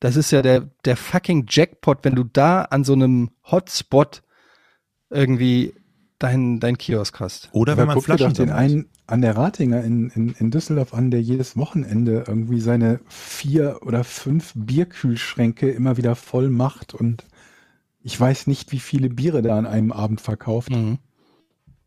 [0.00, 4.22] Das ist ja der, der fucking Jackpot, wenn du da an so einem Hotspot
[5.10, 5.74] irgendwie
[6.18, 7.50] dein, dein Kiosk hast.
[7.52, 11.20] Oder wenn man Flaschen den einen an der Ratinger in, in, in Düsseldorf an, der
[11.20, 17.24] jedes Wochenende irgendwie seine vier oder fünf Bierkühlschränke immer wieder voll macht und
[18.02, 20.70] ich weiß nicht, wie viele Biere da an einem Abend verkauft.
[20.70, 20.98] Mhm.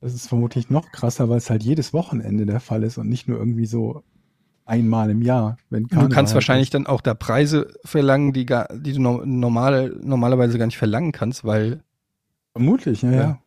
[0.01, 3.27] Das ist vermutlich noch krasser, weil es halt jedes Wochenende der Fall ist und nicht
[3.27, 4.03] nur irgendwie so
[4.65, 5.57] einmal im Jahr.
[5.69, 9.25] Wenn Du kannst halt wahrscheinlich dann auch da Preise verlangen, die, gar, die du no-
[9.25, 11.79] normale, normalerweise gar nicht verlangen kannst, weil ist.
[12.53, 13.11] Vermutlich, Ja.
[13.11, 13.39] ja.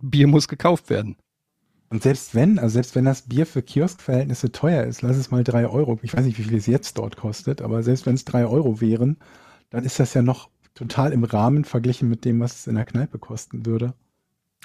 [0.00, 1.16] Bier muss gekauft werden.
[1.90, 5.42] Und selbst wenn, also selbst wenn das Bier für Kioskverhältnisse teuer ist, lass es mal
[5.42, 5.98] drei Euro.
[6.02, 8.80] Ich weiß nicht, wie viel es jetzt dort kostet, aber selbst wenn es drei Euro
[8.80, 9.16] wären,
[9.70, 12.84] dann ist das ja noch total im Rahmen verglichen mit dem, was es in der
[12.84, 13.94] Kneipe kosten würde.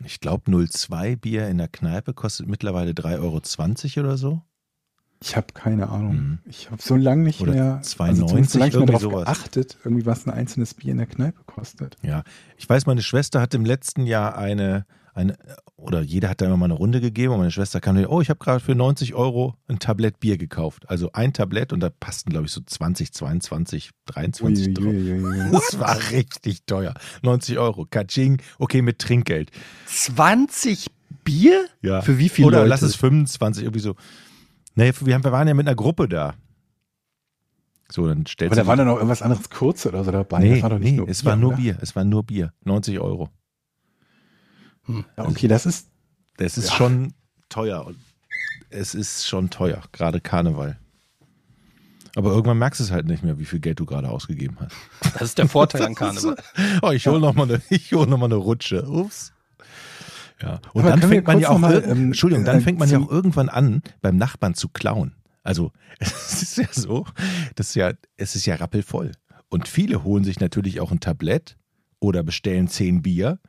[0.03, 4.41] Ich glaube, 02 Bier in der Kneipe kostet mittlerweile 3,20 Euro oder so.
[5.21, 6.15] Ich habe keine Ahnung.
[6.15, 6.39] Mhm.
[6.45, 9.25] Ich habe so lange nicht Oder mehr, 2,90 zumindest so lange nicht mehr darauf sowas.
[9.25, 11.95] geachtet, irgendwie was ein einzelnes Bier in der Kneipe kostet.
[12.03, 12.23] Ja,
[12.57, 14.85] ich weiß, meine Schwester hat im letzten Jahr eine,
[15.15, 15.37] eine
[15.77, 18.21] oder jeder hat da immer mal eine Runde gegeben und meine Schwester kam mir, oh,
[18.21, 20.89] ich habe gerade für 90 Euro ein Tablett Bier gekauft.
[20.89, 24.85] Also ein Tablett und da passten, glaube ich, so 20, 22, 23 drauf.
[25.51, 26.93] Das war richtig teuer.
[27.21, 27.85] 90 Euro.
[27.89, 29.51] Kaching, okay, mit Trinkgeld.
[29.85, 30.87] 20
[31.23, 31.65] Bier?
[31.81, 32.01] Ja.
[32.01, 32.69] Für wie viele Oder Leute?
[32.69, 33.95] lass es 25, irgendwie so.
[34.75, 36.33] Nee, wir, haben, wir waren ja mit einer Gruppe da.
[37.89, 40.39] So, dann stellt Aber da war dann noch irgendwas anderes kurz oder so dabei.
[40.39, 41.57] Nee, das war doch nicht nee nur es war nur oder?
[41.57, 41.77] Bier.
[41.81, 42.51] Es war nur Bier.
[42.63, 43.29] 90 Euro.
[44.87, 45.87] Ja, okay, das ist
[46.37, 46.75] Das ist Ja.
[46.75, 47.13] schon
[47.49, 47.85] teuer.
[47.85, 47.97] Und
[48.69, 50.77] es ist schon teuer, gerade Karneval.
[52.17, 54.75] Aber irgendwann merkst du es halt nicht mehr, wie viel Geld du gerade ausgegeben hast.
[55.13, 56.35] Das ist der Vorteil an Karneval.
[56.81, 58.87] Oh, ich hole noch mal eine, ich hol noch mal eine Rutsche.
[58.87, 59.33] Ups.
[60.41, 60.59] Ja.
[60.73, 62.99] Und Aber dann fängt man ja auch, mal, ähm, Entschuldigung, dann äh, fängt man ja
[62.99, 65.15] auch irgendwann an, beim Nachbarn zu klauen.
[65.43, 67.05] Also, es ist ja so,
[67.55, 69.11] das ist ja, es ist ja rappelvoll.
[69.49, 71.57] Und viele holen sich natürlich auch ein Tablett
[71.99, 73.39] oder bestellen zehn Bier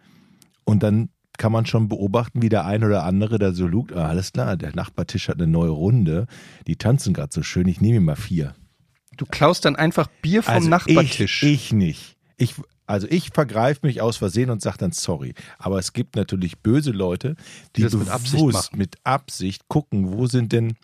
[0.64, 3.92] und dann kann man schon beobachten, wie der ein oder andere da so lugt.
[3.92, 6.27] Ah, alles klar, der Nachbartisch hat eine neue Runde.
[6.66, 7.68] Die tanzen gerade so schön.
[7.68, 8.55] Ich nehme mir mal vier.
[9.16, 11.42] Du klaust dann einfach Bier vom Also Nachbartisch.
[11.42, 12.16] Ich, ich nicht.
[12.37, 12.55] Ich,
[12.87, 15.35] also ich vergreife mich aus Versehen und sage dann sorry.
[15.59, 17.35] Aber es gibt natürlich böse Leute,
[17.75, 18.79] die, Die das mit Absicht machen.
[18.79, 20.75] mit Absicht gucken, wo sind denn,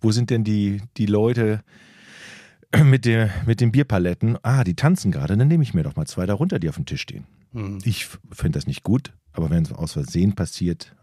[0.00, 1.62] wo sind denn die, die Leute
[2.84, 4.38] mit, der, mit den Bierpaletten?
[4.42, 6.84] Ah, die tanzen gerade, dann nehme ich mir doch mal zwei darunter, die auf dem
[6.86, 7.24] Tisch stehen.
[7.52, 7.78] Hm.
[7.84, 10.94] Ich finde das nicht gut, aber wenn es aus Versehen passiert,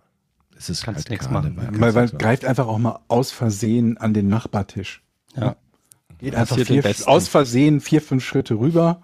[0.58, 1.52] ist es Kannst halt nichts Karneval.
[1.66, 1.80] machen.
[1.82, 5.02] Weil, weil greift einfach auch mal aus Versehen an den Nachbartisch.
[5.36, 5.56] Ja.
[6.20, 7.10] Geht einfach Passiert den vier, Besten.
[7.10, 9.02] aus Versehen vier, fünf Schritte rüber,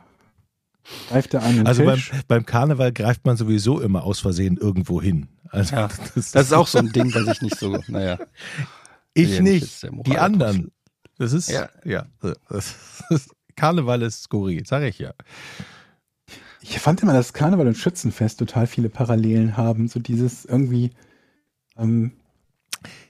[1.10, 2.12] greift er an den Also beim, Tisch.
[2.28, 5.28] beim Karneval greift man sowieso immer aus Versehen irgendwo hin.
[5.50, 8.18] Also Ja, Das ist auch so ein Ding, was ich nicht so, naja.
[9.14, 10.72] Ich Ja, nicht die anderen.
[11.18, 12.06] Das ist, ja, Ja.
[12.50, 12.76] das
[13.10, 15.14] ist, Karneval ist skurril, sag ich ja.
[16.62, 19.88] Ich fand immer, dass Karneval und Schützenfest total viele Parallelen haben.
[19.88, 20.92] So dieses irgendwie
[21.78, 22.14] ähm,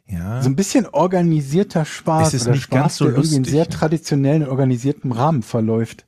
[0.08, 3.36] Ja, so ein bisschen organisierter Spaß Es ist oder nicht Spaß, ganz so der irgendwie
[3.36, 3.70] in lustig, sehr ne?
[3.70, 6.06] traditionellen und organisierten Rahmen verläuft.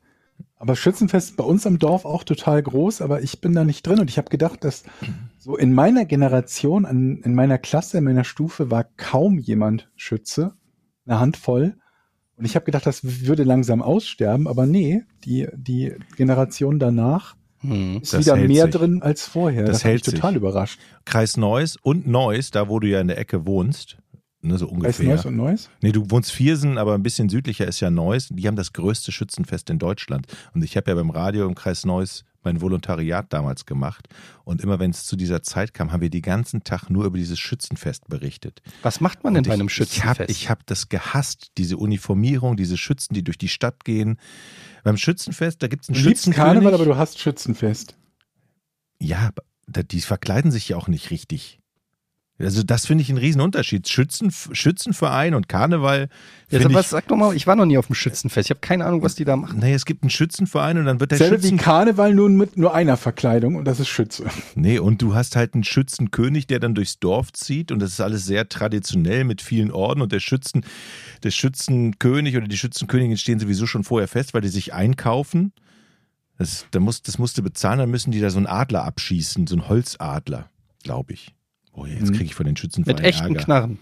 [0.55, 3.85] Aber Schützenfest ist bei uns am Dorf auch total groß, aber ich bin da nicht
[3.85, 4.83] drin und ich habe gedacht, dass
[5.37, 10.53] so in meiner Generation, an, in meiner Klasse, in meiner Stufe war kaum jemand Schütze,
[11.05, 11.75] eine Handvoll.
[12.43, 17.99] Und ich habe gedacht, das würde langsam aussterben, aber nee, die, die Generation danach Hm.
[18.01, 18.75] ist wieder hält mehr sich.
[18.75, 19.61] drin als vorher.
[19.63, 20.13] Das Das, hat mich hält sich.
[20.15, 20.77] total überrascht.
[21.05, 23.95] Kreis Neuss und Neuss, da wo du ja in der Ecke wohnst,
[24.41, 25.05] ne, so ungefähr.
[25.07, 25.69] Neues und Neues?
[25.81, 28.27] Nee, du wohnst Viersen, aber ein bisschen südlicher ist ja Neuss.
[28.29, 30.27] Die haben das größte Schützenfest in Deutschland.
[30.53, 34.07] Und ich habe ja beim Radio im Kreis Neuss mein Volontariat damals gemacht.
[34.43, 37.17] Und immer wenn es zu dieser Zeit kam, haben wir den ganzen Tag nur über
[37.17, 38.61] dieses Schützenfest berichtet.
[38.81, 40.29] Was macht man denn bei einem Ich habe Schützenfest?
[40.29, 44.17] ich hab das gehasst, diese Uniformierung, diese Schützen, die durch die Stadt gehen.
[44.83, 46.45] Beim Schützenfest, da gibt es einen Schützenkönig.
[46.45, 47.95] Karneval, aber du hast Schützenfest.
[48.99, 49.31] Ja,
[49.67, 51.59] die verkleiden sich ja auch nicht richtig.
[52.43, 53.87] Also das finde ich einen Riesenunterschied.
[53.87, 56.09] Schützen, Schützenverein und Karneval.
[56.49, 58.47] Jetzt, finde aber ich, sag doch mal, ich war noch nie auf dem Schützenfest.
[58.47, 59.59] Ich habe keine Ahnung, was die da machen.
[59.59, 61.57] nee, es gibt einen Schützenverein und dann wird der Selbe wie Schützen...
[61.57, 64.25] Karneval nun mit nur einer Verkleidung und das ist Schütze.
[64.55, 68.01] Nee, und du hast halt einen Schützenkönig, der dann durchs Dorf zieht und das ist
[68.01, 70.63] alles sehr traditionell mit vielen Orden und der Schützen,
[71.23, 75.53] der Schützenkönig oder die Schützenkönigin stehen sowieso schon vorher fest, weil die sich einkaufen.
[76.37, 79.47] Das, da muss, das musst du bezahlen, dann müssen die da so einen Adler abschießen,
[79.47, 80.49] so einen Holzadler,
[80.83, 81.33] glaube ich.
[81.73, 82.11] Oh, jetzt Mhm.
[82.13, 83.39] kriege ich von den Schützenvereinen Mit echten Ärger.
[83.43, 83.79] Knarren.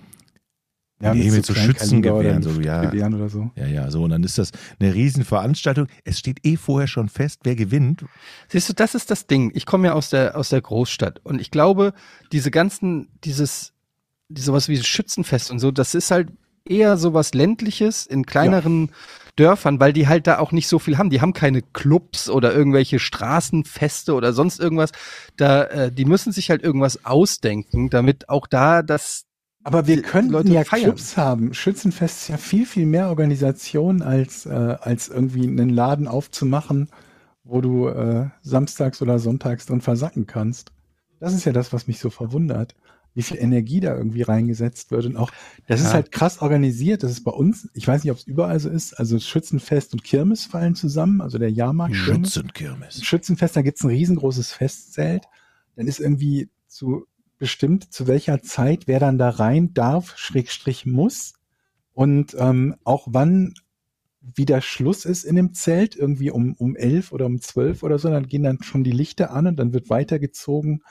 [1.04, 2.86] Nee, mit so Kleinkaliber Schützengewehren, so, ja.
[2.86, 3.50] Gewehren oder so.
[3.56, 4.04] Ja, ja, so.
[4.04, 5.88] Und dann ist das eine Riesenveranstaltung.
[6.04, 8.06] Es steht eh vorher schon fest, wer gewinnt.
[8.50, 9.52] Siehst du, das ist das Ding.
[9.56, 11.94] Ich komme ja aus der, aus der Großstadt und ich glaube,
[12.32, 13.74] diese ganzen, dieses,
[14.30, 16.30] die- sowas wie Schützenfest und so, das ist halt
[16.66, 18.92] eher sowas ländliches in kleineren
[19.36, 21.10] Dörfern, weil die halt da auch nicht so viel haben.
[21.10, 24.92] Die haben keine Clubs oder irgendwelche Straßenfeste oder sonst irgendwas.
[25.38, 29.26] Da, äh, die müssen sich halt irgendwas ausdenken, damit auch da das
[29.64, 30.84] Aber wir Die könnten Leute ja feiern.
[30.84, 31.54] Clubs haben.
[31.54, 36.90] Schützenfest ist ja viel, viel mehr Organisation als, äh, als irgendwie einen Laden aufzumachen,
[37.44, 40.72] wo du äh, samstags oder sonntags drin versacken kannst.
[41.20, 42.76] Das ist ja das, was mich so verwundert.
[43.14, 45.06] Wie viel Energie da irgendwie reingesetzt wird.
[45.06, 45.32] Und auch,
[45.68, 45.94] das ist Ja.
[45.94, 47.04] halt krass organisiert.
[47.04, 50.04] Das ist bei uns, ich weiß nicht, ob es überall so ist, also Schützenfest und
[50.04, 51.94] Kirmes fallen zusammen, also der Jahrmarkt.
[51.94, 52.34] Kirmes.
[52.34, 53.04] Schützenkirmes.
[53.04, 55.26] Schützenfest, da gibt's ein riesengroßes Festzelt.
[55.76, 57.06] Dann ist irgendwie zu
[57.38, 61.34] bestimmt, zu welcher Zeit wer dann da rein darf, Schrägstrich muss.
[61.94, 63.56] Und ähm, auch wann
[64.22, 68.10] wieder Schluss ist in dem Zelt, irgendwie um, um elf oder um zwölf oder so,
[68.10, 70.84] dann gehen dann schon die Lichter an und dann wird weitergezogen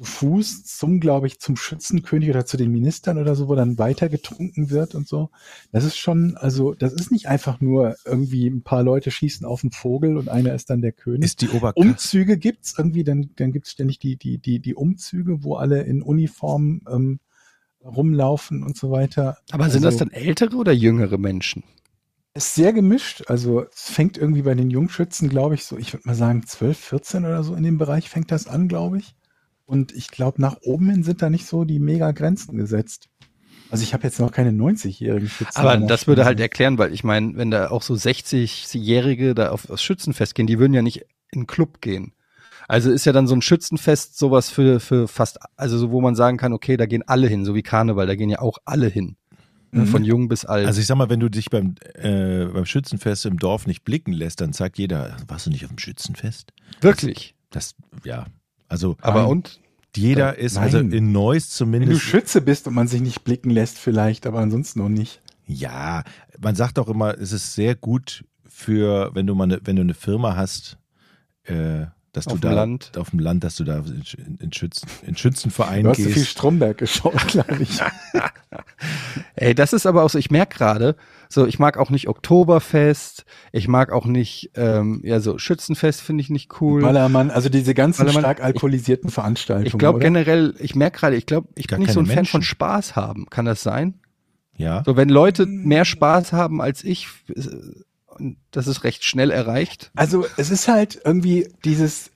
[0.00, 3.76] zu Fuß zum, glaube ich, zum Schützenkönig oder zu den Ministern oder so, wo dann
[3.76, 5.28] weiter getrunken wird und so.
[5.72, 9.62] Das ist schon, also das ist nicht einfach nur irgendwie ein paar Leute schießen auf
[9.62, 11.24] einen Vogel und einer ist dann der König.
[11.24, 11.86] Ist die Oberkasse.
[11.86, 16.00] Umzüge gibt's irgendwie, dann, dann gibt's ständig die, die, die, die Umzüge, wo alle in
[16.00, 17.20] Uniform ähm,
[17.84, 19.36] rumlaufen und so weiter.
[19.50, 21.62] Aber sind das Also, dann ältere oder jüngere Menschen?
[22.32, 23.24] Ist sehr gemischt.
[23.26, 26.78] Also es fängt irgendwie bei den Jungschützen, glaube ich, so, ich würde mal sagen 12,
[26.78, 29.14] 14 oder so in dem Bereich fängt das an, glaube ich.
[29.70, 33.08] Und ich glaube, nach oben hin sind da nicht so die mega Grenzen gesetzt.
[33.70, 35.56] Also ich habe jetzt noch keine 90-jährigen Schützen.
[35.56, 39.66] Aber das würde halt erklären, weil ich meine, wenn da auch so 60-Jährige da auf
[39.68, 42.14] das Schützenfest gehen, die würden ja nicht in den Club gehen.
[42.66, 46.16] Also ist ja dann so ein Schützenfest sowas für, für fast, also so, wo man
[46.16, 48.88] sagen kann, okay, da gehen alle hin, so wie Karneval, da gehen ja auch alle
[48.88, 49.16] hin.
[49.70, 49.86] Ne, Mhm.
[49.86, 50.66] Von jung bis alt.
[50.66, 54.12] Also ich sag mal, wenn du dich beim, äh, beim Schützenfest im Dorf nicht blicken
[54.12, 56.52] lässt, dann sagt jeder, warst du nicht auf dem Schützenfest?
[56.80, 57.36] Wirklich.
[57.50, 58.26] Das, ja.
[58.70, 59.60] Also Aber und?
[59.96, 60.92] jeder ist, also Nein.
[60.92, 62.02] in Neuss Wenn du zumindest.
[62.02, 65.20] Schütze bist und man sich nicht blicken lässt, vielleicht, aber ansonsten noch nicht.
[65.46, 66.04] Ja,
[66.40, 69.82] man sagt auch immer, es ist sehr gut für, wenn du mal eine, wenn du
[69.82, 70.78] eine Firma hast,
[71.44, 72.92] äh, dass Auf du dem da Land.
[72.96, 76.14] auf dem Land, dass du da in, in, Schützen, in Schützenverein Du hast so gehst.
[76.14, 77.78] viel Stromberg geschaut, glaube ich.
[79.36, 80.96] Ey, das ist aber auch so, ich merke gerade,
[81.28, 86.22] so, ich mag auch nicht Oktoberfest, ich mag auch nicht, ähm, ja, so Schützenfest finde
[86.22, 86.82] ich nicht cool.
[86.82, 89.66] Ballermann, also diese ganzen Ballermann, stark alkoholisierten Veranstaltungen.
[89.68, 92.24] ich glaube generell, ich merke gerade, ich glaube, ich Gar bin nicht so ein Fan
[92.26, 92.42] von.
[92.42, 93.26] Spaß haben.
[93.30, 94.00] Kann das sein?
[94.56, 94.82] ja.
[94.84, 97.42] So, wenn Leute mehr Spaß haben als ich, äh,
[98.50, 99.90] das ist recht schnell erreicht.
[99.94, 102.10] Also es ist halt irgendwie dieses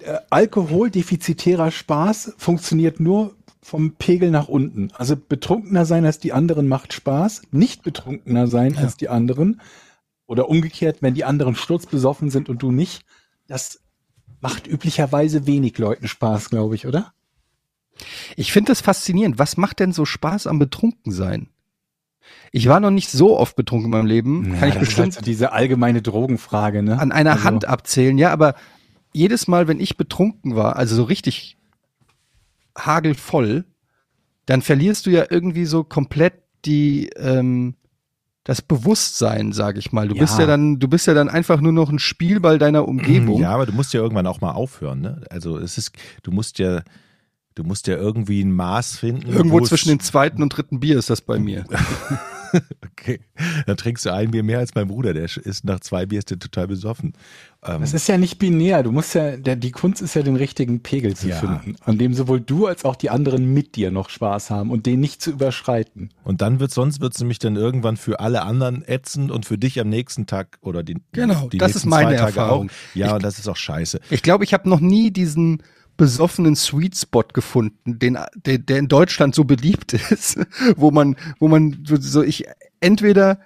[0.00, 4.90] äh, alkoholdefizitärer Spaß funktioniert nur vom Pegel nach unten.
[4.92, 9.60] Also betrunkener sein als die anderen macht Spaß, nicht betrunkener sein als die anderen
[10.26, 13.04] oder umgekehrt, wenn die anderen sturzbesoffen sind und du nicht,
[13.46, 13.80] das
[14.40, 17.14] macht üblicherweise wenig Leuten Spaß, glaube ich, oder?
[18.36, 19.38] Ich finde das faszinierend.
[19.38, 21.48] Was macht denn so Spaß am Betrunkensein?
[22.52, 24.56] Ich war noch nicht so oft betrunken in meinem Leben.
[24.58, 26.98] Kann ich das ist bestimmt halt so diese allgemeine Drogenfrage, ne?
[26.98, 28.54] an einer Also- Hand abzählen, ja, aber
[29.12, 31.56] jedes Mal, wenn ich betrunken war, also so richtig
[32.76, 33.64] hagelvoll,
[34.46, 36.34] dann verlierst du ja irgendwie so komplett
[36.64, 37.74] die ähm,
[38.42, 40.06] das Bewusstsein, sag ich mal.
[40.08, 40.20] Du Ja.
[40.20, 43.40] bist ja dann, du bist ja dann einfach nur noch ein Spielball deiner Umgebung.
[43.40, 45.22] Ja, aber du musst ja irgendwann auch mal aufhören, ne?
[45.30, 46.82] Also es ist, du musst ja,
[47.54, 49.30] du musst ja irgendwie ein Maß finden.
[49.32, 51.64] Irgendwo wo es- zwischen dem zweiten und dritten Bier ist das bei mir.
[52.86, 53.18] Okay.
[53.66, 56.30] Dann trinkst du ein Bier mehr als mein Bruder, der ist nach zwei Bier ist
[56.30, 57.14] der total besoffen.
[57.64, 58.84] Ähm, Das ist ja nicht binär.
[58.84, 61.36] Du musst ja, der, die Kunst ist ja den richtigen Pegel zu Ja.
[61.40, 64.86] finden, an dem sowohl du als auch die anderen mit dir noch Spaß haben und
[64.86, 66.10] den nicht zu überschreiten.
[66.22, 69.80] und dann wird sonst wird's nämlich dann irgendwann für alle anderen ätzend und für dich
[69.80, 72.68] am nächsten Tag oder die, Genau, die das ist meine Erfahrung.
[72.68, 72.94] Auch.
[72.96, 73.98] Ja, und das ist auch scheiße.
[74.10, 75.60] Ich glaube, ich habe noch nie diesen
[75.96, 80.38] besoffenen Sweet Spot gefunden, den, der, der in Deutschland so beliebt ist,
[80.76, 82.44] wo man, wo man so, so ich
[82.80, 83.38] entweder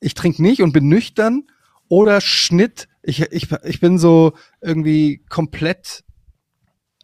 [0.00, 1.44] ich trinke nicht und bin nüchtern
[1.88, 2.88] oder Schnitt.
[3.02, 6.04] Ich, ich, ich bin so irgendwie komplett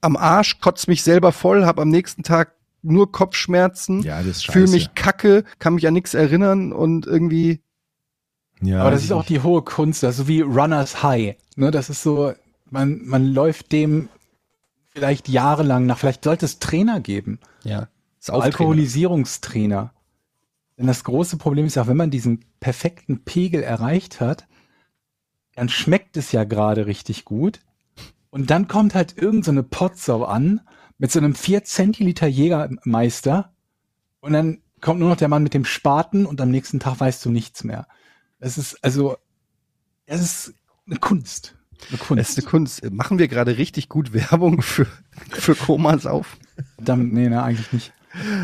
[0.00, 4.94] am Arsch, kotz mich selber voll, habe am nächsten Tag nur Kopfschmerzen, Ja, fühle mich
[4.94, 7.60] kacke, kann mich an nichts erinnern und irgendwie
[8.62, 11.36] ja, Aber das ist auch die hohe Kunst, also wie Runners High.
[11.56, 12.34] Ne, das ist so,
[12.68, 14.08] man, man läuft dem
[14.90, 15.98] vielleicht jahrelang nach.
[15.98, 17.38] Vielleicht sollte es Trainer geben.
[17.64, 17.88] ja,
[18.28, 19.92] Alkoholisierungstrainer.
[20.76, 24.46] Denn das große Problem ist ja, wenn man diesen perfekten Pegel erreicht hat,
[25.54, 27.60] dann schmeckt es ja gerade richtig gut.
[28.30, 30.60] Und dann kommt halt irgend so eine Potsau an
[30.98, 33.52] mit so einem 4 Zentiliter Jägermeister
[34.20, 37.24] und dann kommt nur noch der Mann mit dem Spaten und am nächsten Tag weißt
[37.24, 37.86] du nichts mehr.
[38.38, 39.16] Das ist also,
[40.06, 40.54] es ist
[40.86, 41.56] eine Kunst.
[41.88, 42.30] Eine Das Kunst.
[42.30, 42.90] ist eine Kunst.
[42.92, 44.86] Machen wir gerade richtig gut Werbung für,
[45.30, 46.36] für Komas auf.
[46.76, 47.92] Verdammt, nee, ne, eigentlich nicht.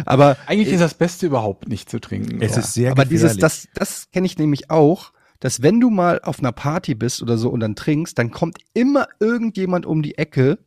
[0.05, 2.40] Aber, Eigentlich ist das Beste überhaupt nicht zu trinken.
[2.40, 2.59] es Ja.
[2.61, 6.38] ist sehr aber dieses, das, das kenne ich nämlich auch, dass wenn du mal auf
[6.38, 10.59] einer Party bist oder so und dann trinkst, dann kommt immer irgendjemand um die Ecke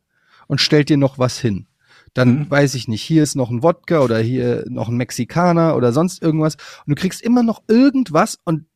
[0.48, 1.66] und stellt dir noch was hin.
[2.12, 2.50] Dann Mhm.
[2.50, 6.20] weiß ich nicht, hier ist noch ein Wodka oder hier noch ein Mexikaner oder sonst
[6.22, 6.56] irgendwas.
[6.86, 8.66] Und du kriegst immer noch irgendwas und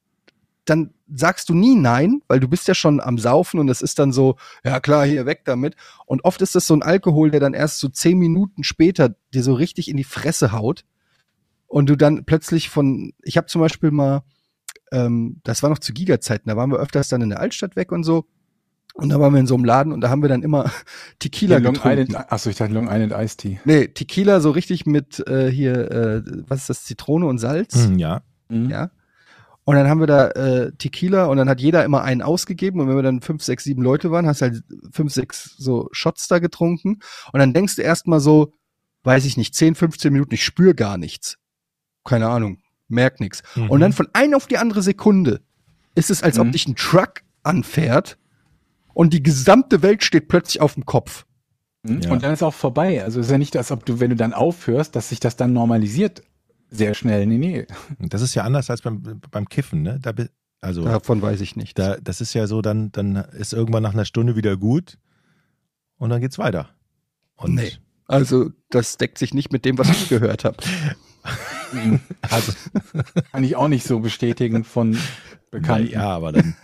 [0.65, 3.99] dann sagst du nie nein, weil du bist ja schon am Saufen und das ist
[3.99, 5.77] dann so, ja klar, hier weg damit.
[6.07, 9.43] Und oft ist das so ein Alkohol, der dann erst so zehn Minuten später dir
[9.43, 10.85] so richtig in die Fresse haut
[11.67, 14.23] und du dann plötzlich von, ich habe zum Beispiel mal,
[14.93, 17.93] ähm, das war noch zu Giga-Zeiten, da waren wir öfters dann in der Altstadt weg
[17.93, 18.27] und so.
[18.97, 20.71] Und da waren wir in so einem Laden und da haben wir dann immer
[21.19, 21.99] Tequila Long getrunken.
[21.99, 23.59] Island, achso, ich dachte Long Island Iced Tea.
[23.65, 27.75] Nee, Tequila so richtig mit äh, hier, äh, was ist das, Zitrone und Salz?
[27.75, 28.23] Hm, ja.
[28.49, 28.71] Mhm.
[28.71, 28.91] Ja.
[29.65, 32.89] Und dann haben wir da äh, Tequila und dann hat jeder immer einen ausgegeben und
[32.89, 36.39] wenn wir dann fünf, sechs, sieben Leute waren, hast halt fünf, sechs so Shots da
[36.39, 36.99] getrunken
[37.33, 38.53] und dann denkst du erstmal so,
[39.05, 41.39] weiß ich nicht, 10, 15 Minuten, ich spüre gar nichts.
[42.05, 43.43] Keine Ahnung, merk nichts.
[43.55, 43.71] Mhm.
[43.71, 45.41] Und dann von einer auf die andere Sekunde
[45.95, 46.53] ist es, als ob Mhm.
[46.53, 48.19] dich ein Truck anfährt
[48.93, 51.25] und die gesamte Welt steht plötzlich auf dem Kopf.
[51.85, 52.01] Mhm.
[52.03, 52.13] Ja.
[52.13, 53.03] Und dann ist auch vorbei.
[53.03, 55.37] Also es ist ja nicht, als ob du, wenn du dann aufhörst, dass sich das
[55.37, 56.23] dann normalisiert.
[56.71, 57.27] Sehr schnell.
[57.27, 57.67] Nee, nee.
[57.99, 59.99] Das ist ja anders als beim, beim Kiffen, ne?
[60.01, 60.13] Da,
[60.61, 61.79] also, Davon weiß ich nicht.
[61.79, 64.99] da, das ist ja so, dann, dann ist irgendwann nach einer Stunde wieder gut
[65.99, 66.71] und dann geht's weiter.
[67.37, 67.73] Und Nee.
[68.07, 70.57] Also, das deckt sich nicht mit dem, was ich gehört habe.
[72.31, 72.53] also,
[73.33, 74.99] Kann ich auch nicht so bestätigen von na
[75.51, 75.93] Bekannten.
[75.93, 76.55] ja, aber dann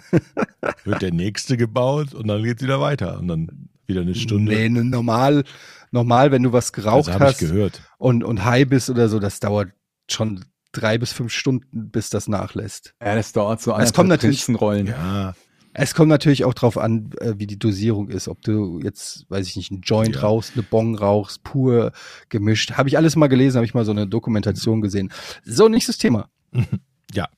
[0.85, 4.53] wird der nächste gebaut und dann geht's wieder weiter und dann wieder eine Stunde.
[4.53, 5.45] Nee, ne, normal,
[5.93, 7.83] normal, wenn du was geraucht also hast gehört.
[7.99, 9.71] und, und high bist oder so, das dauert
[10.13, 12.95] schon drei bis fünf Stunden, bis das nachlässt.
[13.03, 14.87] Ja, das dauert so Es kommt natürlich- Rollen.
[14.87, 15.35] Ja,
[15.73, 18.27] Es kommt natürlich auch drauf an, äh, wie die Dosierung ist.
[18.27, 20.23] Ob du jetzt, weiß ich nicht, einen Joint Ja.
[20.23, 21.93] rauchst, eine Bong rauchst, pur
[22.29, 22.73] gemischt.
[22.73, 25.13] Habe ich alles mal gelesen, habe ich mal so eine Dokumentation gesehen.
[25.45, 26.29] So, nächstes Thema.
[27.15, 27.29] ja.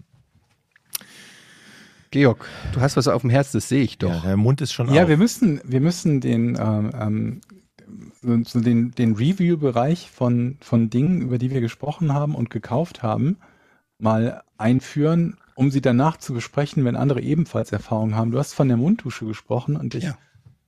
[2.11, 4.11] Georg, du hast was auf dem Herz, das sehe ich doch.
[4.13, 5.09] Ja, der Mund ist schon Ja, auf.
[5.09, 7.41] wir müssen, wir müssen den, ähm, ähm,
[8.23, 13.03] so- so den, den Review-Bereich von, von Dingen, über die wir gesprochen haben und gekauft
[13.03, 13.39] haben,
[13.99, 18.31] mal einführen, um sie danach zu besprechen, wenn andere ebenfalls Erfahrungen haben.
[18.31, 20.19] Du hast von der Mundtusche gesprochen und ich Ja.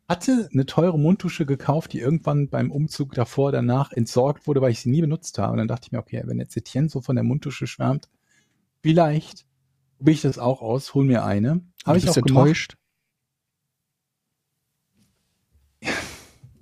[0.09, 4.81] hatte eine teure Mundtusche gekauft, die irgendwann beim Umzug davor, danach entsorgt wurde, weil ich
[4.81, 5.53] sie nie benutzt habe.
[5.53, 8.09] Und dann dachte ich mir, okay, wenn jetzt Etienne so von der Mundtusche schwärmt,
[8.83, 9.47] vielleicht
[9.97, 11.63] probiere ich das auch aus, hol mir eine.
[11.87, 12.77] Habe ich auch enttäuscht.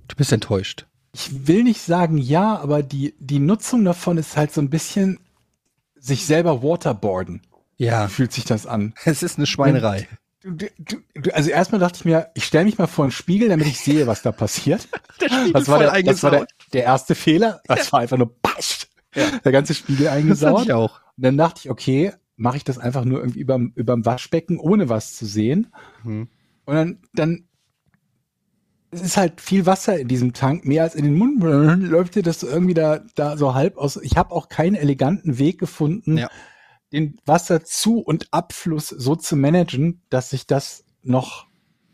[0.09, 0.87] Du bist enttäuscht.
[1.15, 5.21] Ich will nicht sagen ja, aber die, die Nutzung davon ist halt so ein bisschen
[5.95, 7.43] sich selber waterboarden.
[7.77, 8.95] Ja, Fühlt sich das an.
[9.05, 10.09] es ist eine Schweinerei.
[10.43, 13.49] Du, du, du, also erstmal dachte ich mir, ich stelle mich mal vor einen Spiegel,
[13.49, 14.89] damit ich sehe, was da passiert.
[15.53, 17.61] Das war, der, das war der, der erste Fehler.
[17.67, 18.89] Das war einfach nur passt.
[19.15, 20.65] Der ganze Spiegel Das fand eingesaut.
[20.65, 21.01] ich auch.
[21.17, 24.89] Und dann dachte ich, okay, mache ich das einfach nur irgendwie überm, überm Waschbecken, ohne
[24.89, 25.69] was zu sehen.
[26.03, 26.29] Hm.
[26.65, 27.45] Und dann, dann
[28.93, 31.43] es ist halt viel Wasser in diesem Tank, mehr als in den Mund.
[31.91, 33.97] Läuft dir das so irgendwie da, da so halb aus.
[33.97, 36.29] Ich habe auch keinen eleganten Weg gefunden, Ja.
[36.93, 41.47] den Wasserzu- und Abfluss so zu managen, dass sich das noch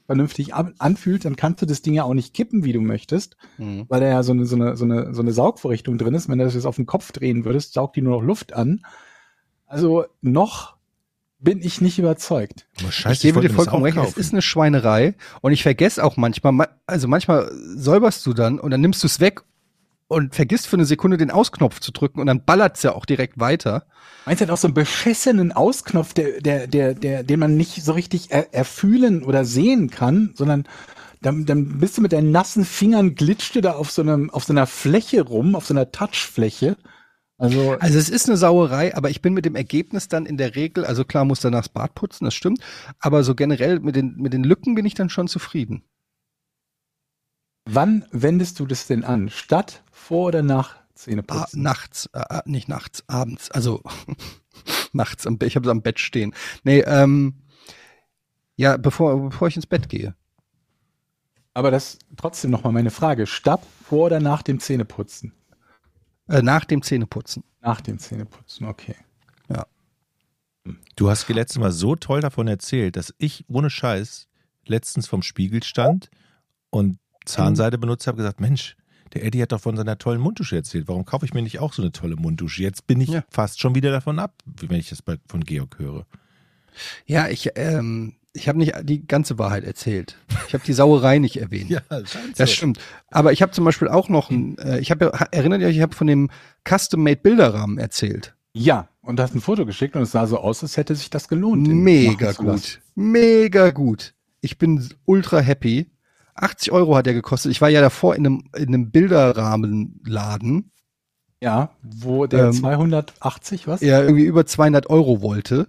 [0.06, 1.24] vernünftig an- anfühlt.
[1.24, 3.84] Dann kannst du das Ding ja auch nicht kippen, wie du möchtest, Mhm.
[3.88, 6.28] weil da ja so eine, so eine, so eine, so eine Saugvorrichtung drin ist.
[6.28, 8.80] Wenn du das jetzt auf den Kopf drehen würdest, saugt die nur noch Luft an.
[9.66, 10.77] Also noch
[11.40, 12.66] bin ich nicht überzeugt.
[12.86, 16.16] Oh, scheiße, ich gebe dir vollkommen recht, es ist eine Schweinerei und ich vergesse auch
[16.16, 19.42] manchmal, ma- also manchmal säuberst du dann und dann nimmst du es weg
[20.08, 23.38] und vergisst für eine Sekunde den Ausknopf zu drücken und dann ballert's ja auch direkt
[23.38, 23.84] weiter.
[24.26, 27.84] Meinst du hat auch so einen beschissenen Ausknopf, der, der, der, der, den man nicht
[27.84, 30.64] so richtig er, erfühlen oder sehen kann, sondern
[31.20, 34.44] dann, dann bist du mit deinen nassen Fingern glitscht du da auf so einem, auf
[34.44, 36.76] so einer Fläche rum, auf so einer Touchfläche.
[37.38, 40.54] Also, Also es ist eine Sauerei, aber ich bin mit dem Ergebnis dann in der
[40.56, 42.60] Regel, also klar muss danach das Bad putzen, das stimmt,
[43.00, 45.82] aber so generell mit den, mit den Lücken bin ich dann schon zufrieden.
[47.66, 49.28] wann wendest du das denn an?
[49.30, 50.76] Statt, vor oder nach
[51.30, 51.62] Ah, Zähneputzen?
[51.62, 53.82] nachts, äh, nicht nachts, abends, also
[54.92, 56.34] nachts, am, ich habe es am Bett stehen.
[56.64, 57.34] Nee, ähm,
[58.56, 60.14] ja, bevor, bevor ich ins Bett gehe.
[61.52, 63.26] Aber das trotzdem nochmal meine Frage.
[63.26, 65.34] Statt, vor oder nach dem Zähneputzen?
[66.28, 67.42] Äh, nach dem Zähneputzen.
[67.60, 68.94] Nach dem Zähneputzen, okay.
[70.96, 74.28] Du hast letztes Mal so toll davon erzählt, dass ich ohne Scheiß
[74.66, 76.10] letztens vom Spiegel stand
[76.70, 78.76] und Zahnseide benutzt habe, gesagt, Mensch,
[79.14, 80.88] der Eddie hat doch von seiner tollen Mundtusche erzählt.
[80.88, 82.62] Warum kaufe ich mir nicht auch so eine tolle Mundtusche?
[82.62, 83.24] Jetzt bin ich Ja.
[83.30, 86.06] fast schon wieder davon ab, wenn ich das von Georg höre.
[87.06, 90.16] Ja, ich, ähm, ich habe nicht die ganze Wahrheit erzählt.
[90.46, 91.82] Ich habe die Sauerei nicht erwähnt.
[92.36, 92.78] Das stimmt.
[93.10, 95.76] Aber ich habe zum Beispiel auch noch, ein, äh, ich habe, ja- erinnert ihr euch,
[95.76, 96.30] ich habe von dem
[96.68, 98.34] Custom-Made Bilderrahmen erzählt.
[98.54, 101.10] Ja, und du hast ein Foto geschickt und es sah so aus, als hätte sich
[101.10, 101.66] das gelohnt.
[101.68, 102.80] Mega gut.
[102.94, 104.14] Mega gut.
[104.40, 105.90] Ich bin ultra happy.
[106.34, 107.50] 80 Euro hat er gekostet.
[107.52, 108.90] Ich war ja davor in einem, in einem
[109.72, 110.70] Bilderrahmenladen,
[111.40, 113.80] Ja, wo der Ähm, 280 was?
[113.80, 115.68] der irgendwie über 200 Euro wollte.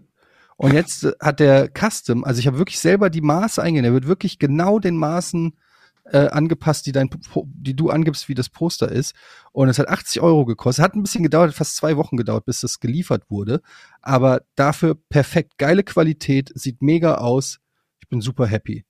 [0.59, 3.83] Und jetzt hat der Custom, also ich habe wirklich selber die Maße eingegeben.
[3.83, 5.55] Der wird wirklich genau den Maßen
[6.03, 7.09] äh, angepasst, die, dein,
[7.45, 9.15] die du angibst, wie das Poster ist.
[9.53, 10.83] Und es hat 80 Euro gekostet.
[10.83, 13.61] Hat ein bisschen gedauert, fast zwei Wochen gedauert, bis das geliefert wurde.
[14.01, 15.57] Aber dafür perfekt.
[15.57, 17.61] Geile Qualität, sieht mega aus.
[18.01, 18.83] Ich bin super happy.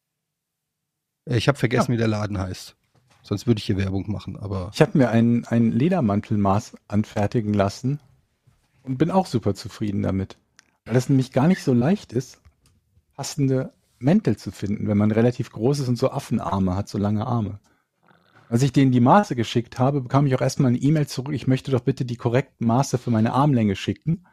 [1.25, 2.75] Äh, Ich habe vergessen, wie der Laden heißt.
[3.21, 7.99] Sonst würde ich hier Werbung machen, aber Ich habe mir ein, ein Ledermantelmaß anfertigen lassen
[8.81, 10.39] und bin auch super zufrieden damit.
[10.89, 12.41] Weil es nämlich gar nicht so leicht ist,
[13.13, 17.27] passende Mäntel zu finden, wenn man relativ groß ist und so Affenarme hat, so lange
[17.27, 17.59] Arme.
[18.49, 21.45] Als ich denen die Maße geschickt habe, bekam ich auch erstmal eine E-Mail zurück, ich
[21.45, 24.25] möchte doch bitte die korrekten Maße für meine Armlänge schicken.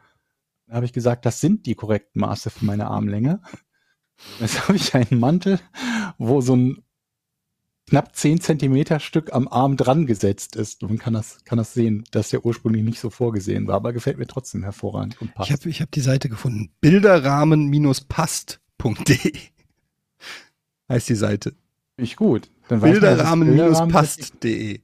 [0.65, 3.39] Dann habe ich gesagt, das sind die korrekten Maße für meine Armlänge.
[4.39, 5.59] Jetzt habe ich einen Mantel,
[6.17, 6.83] wo so ein
[7.87, 10.83] knapp 10 Zentimeter Stück am Arm dran gesetzt ist.
[10.83, 13.93] Und man kann das, kann das sehen, dass der ursprünglich nicht so vorgesehen war, aber
[13.93, 15.49] gefällt mir trotzdem hervorragend und passt.
[15.49, 16.69] ich habe ich hab die Seite gefunden.
[16.81, 19.33] Bilderrahmen-passt.de
[20.89, 21.55] heißt die Seite.
[21.95, 22.51] Ich gut.
[22.67, 23.57] Dann weiß man, dass es Bilderrahmen gibt.
[23.57, 24.81] Bilderrahmen-passt.de.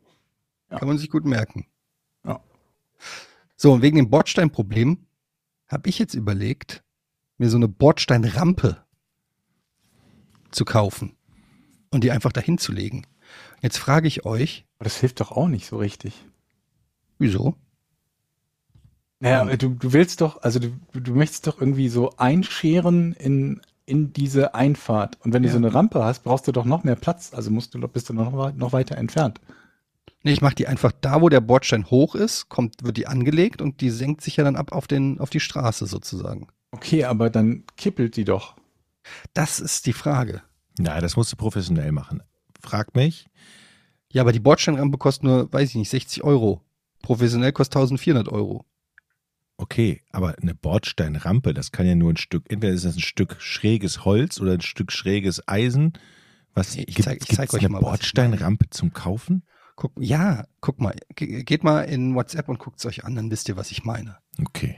[0.72, 0.80] Ja.
[0.80, 1.66] Kann man sich gut merken.
[2.26, 2.39] Ja.
[3.56, 5.06] So, und wegen dem Bordsteinproblem
[5.68, 6.84] habe ich jetzt überlegt,
[7.38, 8.78] mir so eine Bordsteinrampe
[10.51, 11.18] zu kaufen
[11.94, 13.06] und die einfach dahin zu legen.
[13.62, 16.26] Jetzt frage ich euch, Aber das hilft doch auch nicht so richtig.
[17.18, 17.56] wieso?
[19.20, 24.12] Naja, du, du willst doch, also du, du möchtest doch irgendwie so einscheren in, in
[24.12, 25.18] diese Einfahrt.
[25.22, 25.54] Und wenn du Ja.
[25.54, 27.32] so eine Rampe hast, brauchst du doch noch mehr Platz.
[27.34, 29.39] Also musst du, bist du noch, noch weiter entfernt.
[30.24, 33.62] Nee, ich mache die einfach da, wo der Bordstein hoch ist, kommt, wird die angelegt
[33.62, 36.48] und die senkt sich ja dann ab auf den, auf die Straße sozusagen.
[36.72, 38.56] Okay, aber dann kippelt die doch.
[39.34, 40.41] Das ist die Frage.
[40.78, 42.24] Na, das musst du professionell machen.
[42.61, 43.28] Frag mich.
[44.11, 46.61] Ja, aber die Bordsteinrampe kostet nur, weiß ich nicht, 60 Euro.
[47.01, 48.65] Professionell kostet 1400 Euro.
[49.57, 53.38] Okay, aber eine Bordsteinrampe, das kann ja nur ein Stück, entweder ist das ein Stück
[53.39, 55.93] schräges Holz oder ein Stück schräges Eisen.
[56.53, 59.43] Was Ich gibt, zeig- ich zeig euch eine mal, Bordsteinrampe zum Kaufen?
[59.76, 60.95] Guck, ja, guck mal.
[61.15, 63.84] Ge- Geht mal in WhatsApp und guckt es euch an, dann wisst ihr, was ich
[63.84, 64.17] meine.
[64.39, 64.78] Okay.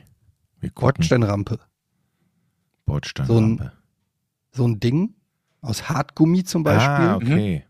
[0.74, 1.60] Bordsteinrampe.
[2.86, 3.72] Bordsteinrampe.
[4.52, 5.16] So ein Ding
[5.66, 7.06] aus Hartgummi zum Beispiel.
[7.06, 7.66] Ah, okay.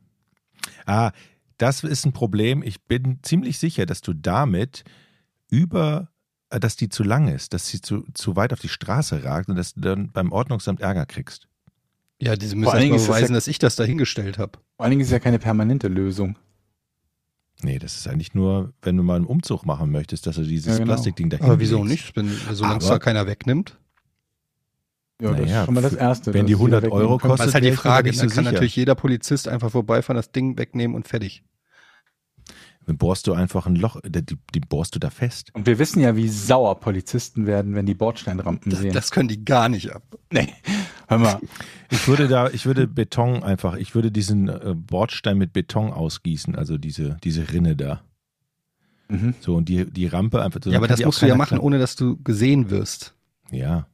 [0.86, 1.12] Ah,
[1.58, 2.62] das ist ein Problem.
[2.64, 4.84] Ich bin ziemlich sicher, dass du damit
[5.50, 6.10] über,
[6.50, 9.50] äh, dass die zu lang ist, dass sie zu, zu weit auf die Straße ragt
[9.50, 11.48] und dass du dann beim Ordnungsamt Ärger kriegst.
[12.22, 14.60] Ja, diese müssen erstmal beweisen, ja- dass ich das dahingestellt habe.
[14.78, 16.38] Vor allen Dingen ist es ja keine permanente Lösung.
[17.62, 20.66] Nee, das ist eigentlich nur, wenn du mal einen Umzug machen möchtest, dass du dieses
[20.74, 20.86] Ja, genau.
[20.94, 22.06] Plastikding dahin Aber wieso legst.
[22.06, 22.16] nicht?
[22.18, 23.80] Wenn, solange es da keiner wegnimmt.
[25.22, 26.34] Ja, das Naja, ist schon mal das Erste.
[26.34, 28.10] wenn die jeder 100 wegnehmen Euro kostet, Das ist halt die Frage.
[28.12, 28.52] Dann so kann sicher.
[28.52, 31.44] natürlich jeder Polizist einfach vorbeifahren, das Ding wegnehmen und fertig.
[32.86, 35.50] Dann bohrst du einfach ein Loch, die, die, bohrst du da fest.
[35.54, 38.94] Und wir wissen ja, wie sauer Polizisten werden, wenn die Bordsteinrampen Das, sehen.
[38.94, 40.04] das können die gar nicht ab.
[40.32, 40.54] nee.
[41.08, 41.40] Hör mal,
[41.92, 46.56] Ich würde da, ich würde Beton einfach, ich würde diesen äh, Bordstein mit Beton ausgießen,
[46.56, 48.02] also diese, diese Rinne da.
[49.08, 49.34] Mhm.
[49.40, 50.72] So, und die, die Rampe einfach so.
[50.72, 53.16] ja, aber das musst du ja machen, ohne dass du gesehen wirst.
[53.52, 53.88] Ja.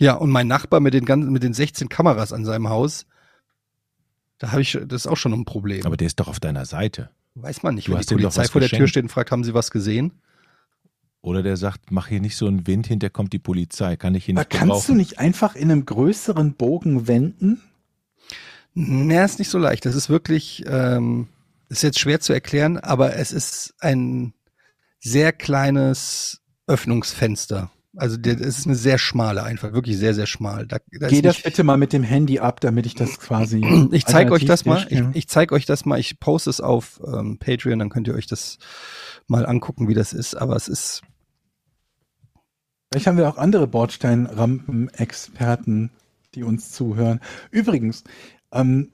[0.00, 3.04] Ja, und mein Nachbar mit den ganzen, mit den 16 Kameras an seinem Haus,
[4.38, 5.84] da habe ich, das ist auch schon ein Problem.
[5.84, 7.10] Aber der ist doch auf deiner Seite.
[7.34, 9.44] Weiß man nicht, Du wenn hast die Polizei vor der Tür steht und fragt, haben
[9.44, 10.12] sie was gesehen?
[11.20, 14.24] Oder der sagt, mach hier nicht so einen Wind, hinter kommt die Polizei, kann ich
[14.24, 17.60] hier aber nicht kannst du nicht einfach in einem größeren Bogen wenden?
[18.72, 19.84] Nee, ist nicht so leicht.
[19.84, 21.28] Das ist wirklich, ähm,
[21.68, 24.32] ist jetzt schwer zu erklären, aber es ist ein
[24.98, 27.70] sehr kleines Öffnungsfenster.
[27.96, 30.66] Also es ist eine sehr schmale, einfach wirklich sehr, sehr schmal.
[30.66, 33.60] Da, da Geh das nicht- bitte mal mit dem Handy ab, damit ich das quasi.
[33.92, 34.86] Ich zeige euch das mal.
[34.90, 35.98] Ich, ich zeige euch das mal.
[35.98, 38.58] Ich poste es auf ähm, Patreon, dann könnt ihr euch das
[39.26, 40.36] mal angucken, wie das ist.
[40.36, 41.02] Aber es ist
[42.92, 45.90] Vielleicht haben wir auch andere Bordsteinrampen-Experten,
[46.34, 47.20] die uns zuhören.
[47.52, 48.02] Übrigens,
[48.52, 48.90] ähm,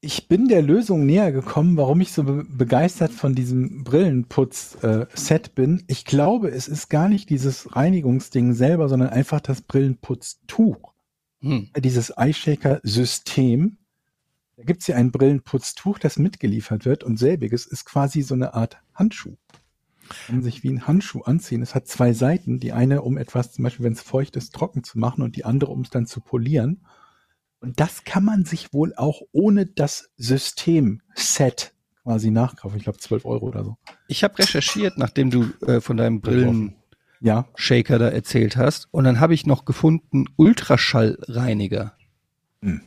[0.00, 5.82] ich bin der Lösung näher gekommen, warum ich so be begeistert von diesem Brillenputz-Set bin.
[5.88, 10.92] Ich glaube, es ist gar nicht dieses Reinigungsding selber, sondern einfach das Brillenputztuch.
[11.40, 13.76] hm, Dieses Eyeshaker-System.
[14.56, 18.78] Da gibt's ja ein Brillenputztuch, das mitgeliefert wird und selbiges ist quasi so eine Art
[18.94, 19.36] Handschuh.
[20.26, 21.60] Kann man sich wie ein Handschuh anziehen.
[21.62, 22.60] Es hat zwei Seiten.
[22.60, 25.44] Die eine, um etwas, zum Beispiel, wenn es feucht ist, trocken zu machen und die
[25.44, 26.80] andere, um es dann zu polieren.
[27.60, 31.72] Und das kann man sich wohl auch ohne das System-Set
[32.04, 32.76] quasi nachkaufen.
[32.78, 33.76] Ich glaube, 12 Euro oder so.
[34.06, 36.22] ich habe recherchiert, nachdem du äh, von deinem
[37.20, 37.42] Ja.
[37.50, 38.88] Brillenshaker da erzählt hast.
[38.92, 41.94] Und dann habe ich noch gefunden Ultraschallreiniger.
[42.62, 42.80] Hm.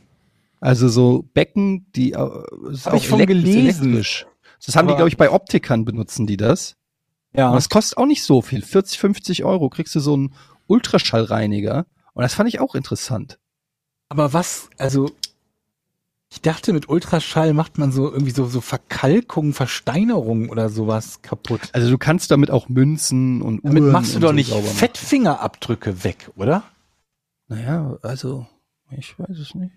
[0.60, 2.28] Also so Becken, die äh,
[2.70, 3.84] ist Hab ich von gelesen.
[3.90, 4.26] elektrisch.
[4.64, 6.76] Das haben die, Aber- glaube ich, bei Optikern benutzen die das.
[7.34, 7.48] Ja.
[7.48, 8.62] Und das kostet auch nicht so viel.
[8.62, 10.34] 40, 50 Euro kriegst du so einen
[10.66, 11.86] Ultraschallreiniger.
[12.14, 13.38] Und das fand ich auch interessant.
[14.12, 15.10] Aber was, also,
[16.30, 21.62] ich dachte, mit Ultraschall macht man so irgendwie so, so Verkalkung, Versteinerung oder sowas kaputt.
[21.72, 24.52] Also du kannst damit auch Münzen und Damit Uhren machst du doch so nicht.
[24.52, 26.62] Fettfingerabdrücke weg, oder?
[27.48, 28.46] Naja, also,
[28.90, 29.72] ich weiß es nicht.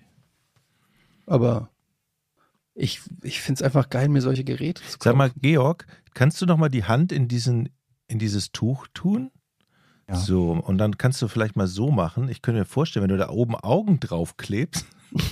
[1.25, 1.69] Aber
[2.73, 5.01] ich, ich finde es einfach geil, mir solche Geräte zu kaufen.
[5.01, 7.69] Sag mal, Georg, kannst du noch mal die Hand in diesen,
[8.07, 9.31] in dieses Tuch tun?
[10.07, 10.15] Ja.
[10.15, 12.29] So, und dann kannst du vielleicht mal so machen.
[12.29, 14.85] Ich könnte mir vorstellen, wenn du da oben Augen drauf klebst,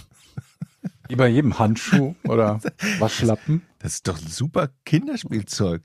[1.09, 2.59] Wie bei jedem Handschuh oder
[2.99, 3.61] Waschlappen.
[3.79, 5.83] das ist doch super Kinderspielzeug.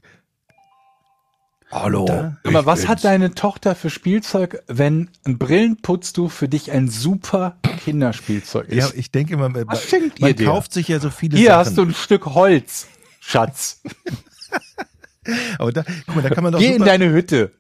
[1.71, 2.07] Hallo.
[2.07, 2.89] Da- Aber was bin's.
[2.89, 8.95] hat deine Tochter für Spielzeug, wenn ein Brillenputztuch für dich ein super Kinderspielzeug Ja, ist?
[8.97, 10.47] ich denke immer, man Was schenkt ihr dir?
[10.47, 11.59] kauft sich ja so viele Hier Sachen.
[11.67, 12.87] hast du ein Stück Holz,
[13.21, 13.83] Schatz.
[15.59, 17.53] Aber da, guck mal, da kann man doch Geh in super, deine Hütte.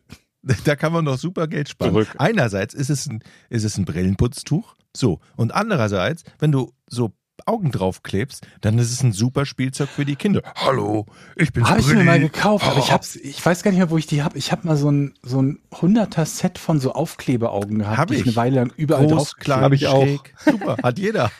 [0.65, 1.93] da kann man doch super Geld sparen.
[1.93, 2.09] Zurück.
[2.19, 5.21] Einerseits ist es ein, ist es ein Brillenputztuch, so.
[5.37, 7.13] Und andererseits, wenn du so
[7.47, 10.43] Augen draufklebst, dann ist es ein super Spielzeug für die Kinder.
[10.57, 13.79] Hallo, ich bin Habe ich mir mal gekauft, aber ich hab's, ich weiß gar nicht
[13.79, 14.37] mehr, wo ich die hab.
[14.37, 18.17] Ich habe mal so ein so ein 100er Set von so Aufklebeaugen gehabt, Hab die
[18.17, 20.03] ich eine Weile lang überall Groß, drauf klein, Hab ich auch.
[20.03, 20.35] schräg.
[20.45, 21.31] Super, hat jeder.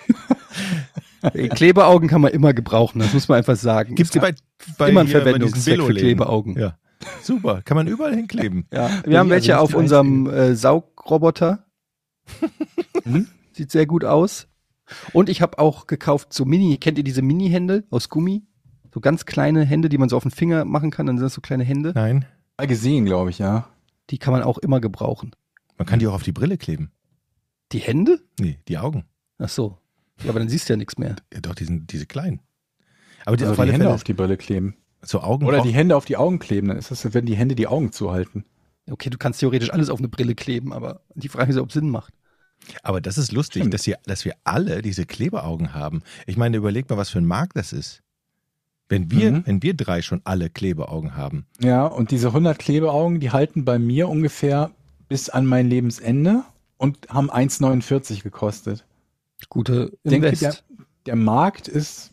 [1.23, 3.95] Ey, Klebeaugen kann man immer gebrauchen, das muss man einfach sagen.
[3.95, 4.35] Gibt's die bei,
[4.79, 5.95] bei immer einen Verwendungszweck für.
[5.95, 6.59] Klebeaugen.
[6.59, 6.79] Ja.
[7.23, 8.67] Super, kann man überall hinkleben.
[8.73, 11.65] Ja, wir haben Ja, welche also auf unserem äh, Saugroboter.
[13.05, 13.29] Mhm.
[13.53, 14.49] Sieht sehr gut aus.
[15.13, 18.45] Und ich habe auch gekauft so Mini, kennt ihr diese Mini-Hände aus Gummi?
[18.93, 21.35] So ganz kleine Hände, die man so auf den Finger machen kann, dann sind das
[21.35, 21.93] so kleine Hände.
[21.95, 22.25] Nein,
[22.57, 23.69] Mal gesehen, glaube ich, ja.
[24.11, 25.37] Die kann man auch immer gebrauchen.
[25.77, 26.91] man kann die auch auf die Brille kleben.
[27.71, 28.21] Die Hände?
[28.41, 29.05] Nee, die Augen.
[29.39, 29.79] Ach so.
[30.25, 31.15] Ja, aber dann siehst du ja nichts mehr.
[31.33, 32.41] Ja, doch, die sind diese kleinen.
[33.25, 34.75] Aber die, Also auf die alle Hände Fälle, auf die Brille kleben.
[35.03, 37.55] So Augen Oder die Hände auf die Augen kleben, dann ist das, wenn die Hände
[37.55, 38.45] die Augen zuhalten.
[38.91, 41.75] Okay, du kannst theoretisch alles auf eine Brille kleben, aber die Frage ist, ob es
[41.75, 42.13] Sinn macht.
[42.83, 43.75] Aber das ist lustig, Stimmt.
[43.75, 46.03] dass, wir, dass wir alle diese Klebeaugen haben.
[46.27, 48.03] Ich meine, überleg mal, was für ein Markt das ist.
[48.89, 49.43] Wenn wir, Mhm.
[49.47, 51.47] wenn wir drei schon alle Klebeaugen haben.
[51.61, 54.71] Ja, und diese 100 Klebeaugen, die halten bei mir ungefähr
[55.09, 56.43] bis an mein Lebensende
[56.79, 58.85] und haben 1,49 gekostet.
[59.51, 60.43] Gute Ich denke, Invest.
[60.43, 60.55] der,
[61.07, 62.13] der Markt ist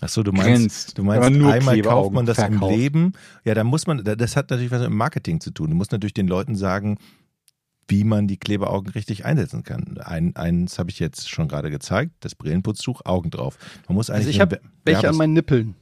[0.00, 0.98] Ach so, du meinst, Grenzt.
[0.98, 2.76] du meinst einmal Klebeaugen kauft man das im verkauft.
[2.76, 3.12] Leben.
[3.44, 5.70] Ja, da muss man, das hat natürlich was mit Marketing zu tun.
[5.70, 6.98] Du musst natürlich den Leuten sagen,
[7.88, 9.98] wie man die Klebeaugen richtig einsetzen kann.
[9.98, 13.56] Ein, eins habe ich jetzt schon gerade gezeigt, das Brillenputztuch, Augen drauf.
[13.88, 15.74] Man muss eigentlich Also ich habe Be- welche an meinen Nippeln.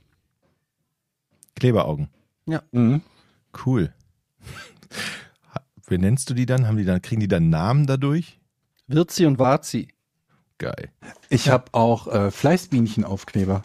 [1.57, 2.09] Klebeaugen.
[2.73, 3.03] Mhm.
[3.65, 3.93] Cool.
[5.87, 6.67] Wie nennst du die dann?
[6.67, 8.41] Haben die dann, kriegen die dann Namen dadurch?
[8.89, 9.89] Wirzi und Warzi.
[10.59, 10.91] Geil.
[11.29, 13.63] Ich habe auch äh, Fleißbienchenaufkleber.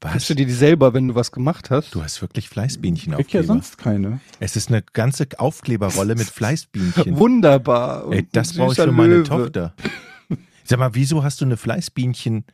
[0.00, 0.14] Was?
[0.14, 1.94] Hast du dir die selber, wenn du was gemacht hast?
[1.94, 3.46] Du hast wirklich Fleißbienchen Krieg ja Aufkleber.
[3.46, 4.20] sonst keine.
[4.40, 7.16] es ist eine ganze Aufkleberrolle mit Fleißbienchen.
[7.18, 8.12] Wunderbar.
[8.12, 9.24] Ey, das brauche ich für meine Löwe.
[9.28, 9.74] Tochter.
[10.64, 12.44] Sag mal, wieso hast du eine Fleißbienchen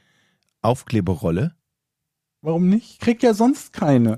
[0.62, 1.55] Aufkleberrolle?
[2.43, 3.01] Warum nicht?
[3.01, 4.16] Krieg ja sonst keine.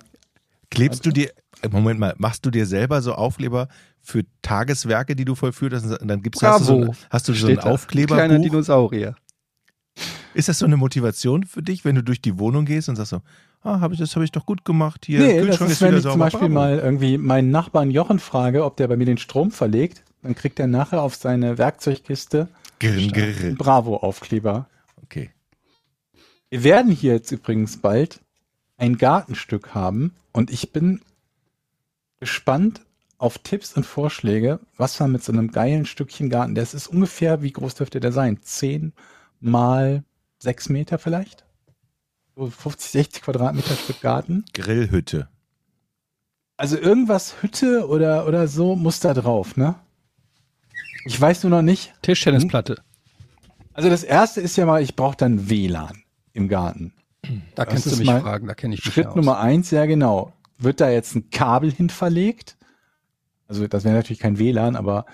[0.71, 1.31] Klebst du dir,
[1.63, 3.69] äh, Moment mal, machst du dir selber so Aufkleber
[4.01, 5.85] für Tageswerke, die du vollführt hast?
[5.85, 6.91] Und dann gibt's, hast du so, Bravo.
[6.93, 7.77] ein- hast du so ein Steht da.
[8.07, 8.39] Kleiner?
[8.39, 9.15] Dinosaurier.
[10.35, 13.11] Ist das so eine Motivation für dich, wenn du durch die Wohnung gehst und sagst
[13.11, 13.23] so,
[13.63, 15.21] ah, hab ich, das habe ich doch gut gemacht hier.
[15.21, 16.19] nee, das ist, wenn ich zum.
[16.19, 16.55] Beispiel Bravo.
[16.55, 20.59] mal irgendwie meinen Nachbarn Jochen frage, ob der bei mir den Strom verlegt, dann kriegt
[20.59, 22.49] er nachher auf seine Werkzeugkiste
[22.81, 23.57] einen.
[23.57, 24.67] Bravo-Aufkleber.
[25.03, 25.31] Okay.
[26.51, 28.21] Wir werden hier jetzt übrigens bald
[28.77, 31.01] ein Gartenstück haben und ich bin
[32.21, 32.81] gespannt
[33.19, 37.43] auf Tipps und Vorschläge, was man mit so einem geilen Stückchen Garten, das ist ungefähr,
[37.43, 38.39] wie groß dürfte der sein?
[38.43, 38.93] Zehn
[39.41, 40.05] mal
[40.45, 41.45] sechs Meter vielleicht?
[42.37, 44.45] So 50, 60 Quadratmeter Stück Garten.
[44.53, 45.29] Grillhütte.
[46.57, 49.75] Also irgendwas Hütte oder, oder so muss da drauf, ne?
[51.05, 51.93] Ich weiß nur noch nicht.
[52.03, 52.77] Tischtennisplatte.
[53.73, 56.93] Also das erste ist ja mal, ich brauche dann WLAN im Garten.
[57.55, 59.17] Da Das kannst du mich fragen, da kenne ich mich Schritt aus.
[59.17, 60.33] Nummer eins, ja genau.
[60.59, 62.57] Wird da jetzt ein Kabel hin verlegt?
[63.49, 65.07] Also das wäre natürlich kein WLAN, aber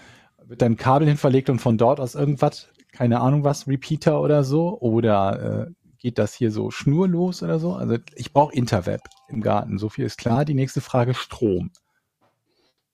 [0.44, 4.20] wird da ein Kabel hin verlegt und von dort aus irgendwas, keine Ahnung was, Repeater
[4.20, 4.78] oder so?
[4.80, 7.74] Oder äh, geht das hier so schnurlos oder so?
[7.74, 10.44] Also ich brauche Interweb im Garten, so viel ist klar.
[10.44, 11.70] Die nächste Frage, Strom.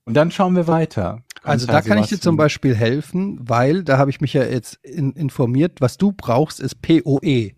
[0.05, 1.23] Und dann schauen wir weiter.
[1.43, 4.45] Also Kommt da kann ich dir zum Beispiel helfen, weil da habe ich mich ja
[4.45, 7.53] jetzt in, informiert, was du brauchst, ist PoE.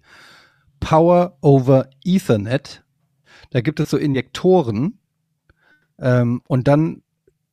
[0.80, 2.84] Power over Ethernet.
[3.51, 4.99] Da gibt es so Injektoren
[5.99, 7.03] ähm, und dann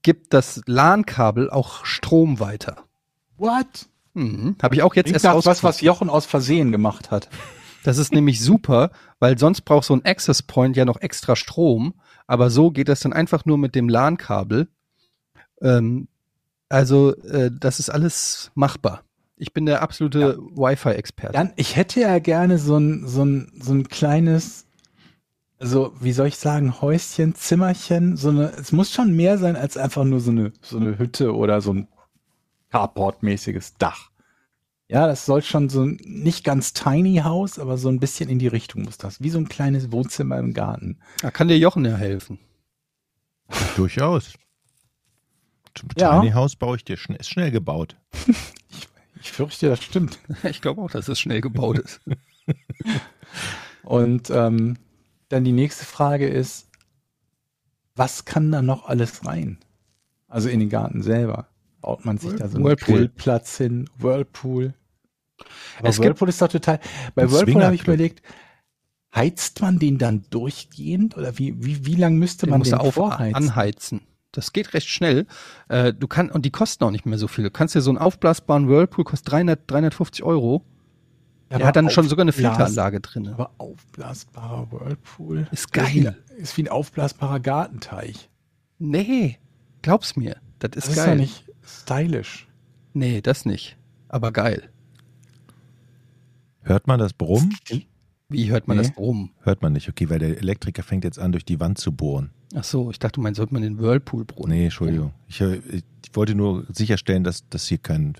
[0.01, 2.83] gibt das LAN-Kabel auch Strom weiter.
[3.37, 3.87] What?
[4.15, 4.55] Mhm.
[4.61, 7.29] Habe ich auch jetzt Klingt erst nach was, was Jochen aus Versehen gemacht hat.
[7.83, 8.89] Das ist nämlich super,
[9.19, 11.93] weil sonst braucht so ein Access Point ja noch extra Strom,
[12.25, 14.69] aber so geht das dann einfach nur mit dem LAN-Kabel.
[15.61, 16.07] Ähm,
[16.67, 19.03] also äh, das ist alles machbar.
[19.37, 21.33] Ich bin der absolute Wi-Fi-Experte.
[21.33, 24.65] Dann, ich hätte ja gerne so ein, so ein, so ein kleines,
[25.59, 29.77] also wie soll ich sagen, Häuschen, Zimmerchen, so eine, es muss schon mehr sein als
[29.77, 31.87] einfach nur so eine, so eine Hütte oder so ein
[32.75, 34.11] Carport-mäßiges Dach.
[34.89, 38.37] Ja, das soll schon so ein nicht ganz tiny Haus, aber so ein bisschen in
[38.37, 39.21] die Richtung muss das.
[39.21, 40.99] Wie so ein kleines Wohnzimmer im Garten.
[41.21, 42.37] Da kann dir Jochen ja helfen.
[43.77, 44.33] Durchaus.
[45.73, 46.19] Zum Ja.
[46.19, 47.95] Tiny House baue ich dir schnell, ist schnell gebaut.
[49.21, 50.19] Ich fürchte, das stimmt.
[50.43, 51.99] Ich glaube auch, dass es schnell gebaut ist.
[53.83, 54.77] Und ähm,
[55.29, 56.69] dann die nächste Frage ist,
[57.95, 59.57] was kann da noch alles rein?
[60.27, 61.47] Also in den Garten selber.
[61.85, 62.95] Baut man sich da so einen Whirlpool.
[62.95, 64.73] Grillplatz hin, Whirlpool.
[65.77, 66.79] Aber Es Whirlpool ist doch total.
[67.13, 68.23] Bei Whirlpool habe ich überlegt,
[69.13, 72.95] heizt man den dann durchgehend oder wie, wie, wie lang müsste Den man den auf
[72.95, 73.35] vorheizen?
[73.35, 74.01] anheizen.
[74.31, 75.27] Das geht recht schnell.
[75.69, 77.43] Äh, du kann, und die kosten auch nicht mehr so viel.
[77.43, 80.65] Du kannst dir so einen aufblasbaren Whirlpool, kostet 300, 350 Euro.
[81.51, 83.27] Der Aber hat dann schon sogar eine Filteranlage drin.
[83.27, 86.17] Aber aufblasbarer Whirlpool Ist Ist wie, geil.
[86.37, 88.31] ist wie ein aufblasbarer Gartenteich.
[88.79, 89.37] Nee,
[89.83, 90.37] glaub's mir.
[90.57, 91.09] Das ist Das ist geil.
[91.09, 92.47] ja nicht stylisch.
[92.93, 93.77] Nee, das nicht.
[94.07, 94.69] Aber geil.
[96.61, 97.55] Hört man das Brummen?
[98.29, 98.83] Wie hört man Nee.
[98.83, 99.31] das Brummen?
[99.41, 99.87] Hört man nicht.
[99.87, 102.31] Okay, weil der Elektriker fängt jetzt an, durch die Wand zu bohren.
[102.55, 104.51] Ach so, ich dachte, du meinst, sollte man den Whirlpool brummen?
[104.51, 105.11] Nee, Entschuldigung.
[105.27, 108.13] Ich, äh, ich wollte nur sicherstellen, dass das hier kein,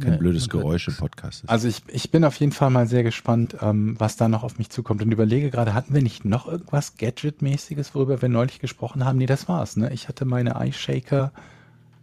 [0.00, 0.96] kein Nee, blödes man Geräusch im.
[0.96, 1.50] Podcast ist.
[1.50, 4.58] Also ich, ich bin auf jeden Fall mal sehr gespannt, ähm, was da noch auf
[4.58, 9.04] mich zukommt und überlege gerade, hatten wir nicht noch irgendwas Gadget-mäßiges, worüber wir neulich gesprochen
[9.04, 9.18] haben?
[9.18, 9.76] Nee, das war's.
[9.76, 9.92] Ne?
[9.92, 11.32] Ich hatte meine iShaker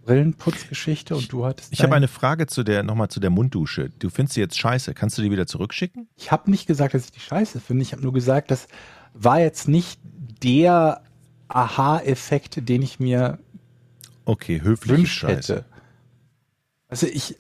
[0.06, 1.72] Brillenputzgeschichte und du hattest.
[1.74, 3.92] Ich habe eine Frage zu der, nochmal zu der Munddusche.
[4.00, 4.94] Du findest sie jetzt scheiße.
[4.94, 6.08] Kannst du die wieder zurückschicken?
[6.16, 7.84] Ich habe nicht gesagt, dass ich die scheiße finde.
[7.84, 8.68] Ich habe nur gesagt, das
[9.14, 10.00] war jetzt nicht
[10.42, 11.02] der
[11.48, 13.40] Aha-Effekt, den ich mir
[14.26, 14.62] Okay,
[15.06, 15.28] Scheiße.
[15.28, 15.66] hätte.
[16.88, 17.38] Also ich,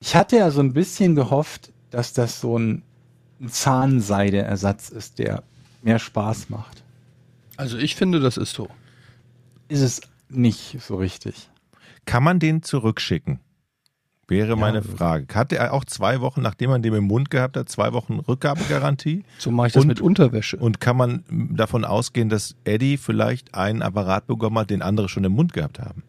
[0.00, 2.82] ich hatte ja so ein bisschen gehofft, dass das so ein,
[3.40, 5.42] ein Zahnseideersatz ist, der
[5.82, 6.82] mehr Spaß macht.
[7.56, 8.68] Also ich finde, das ist so.
[9.68, 11.50] Ist es nicht so richtig.
[12.04, 13.40] Kann man den zurückschicken?
[14.30, 15.34] Wäre meine Frage.
[15.34, 19.24] Hat er auch zwei Wochen, nachdem man den im Mund gehabt hat, zwei Wochen Rückgabegarantie?
[19.38, 20.58] So mache ich das Und- mit Unterwäsche.
[20.58, 21.24] Und kann man
[21.54, 25.78] davon ausgehen, dass Eddie vielleicht einen Apparat bekommen hat, den andere schon im Mund gehabt
[25.78, 26.02] haben?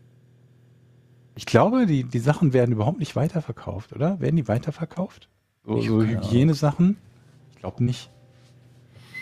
[1.35, 4.19] Ich glaube, die, die Sachen werden überhaupt nicht weiterverkauft, oder?
[4.19, 5.29] Werden die weiterverkauft?
[5.65, 6.01] So, so.
[6.03, 6.97] Hygienesachen?
[7.53, 8.09] Ich glaube nicht.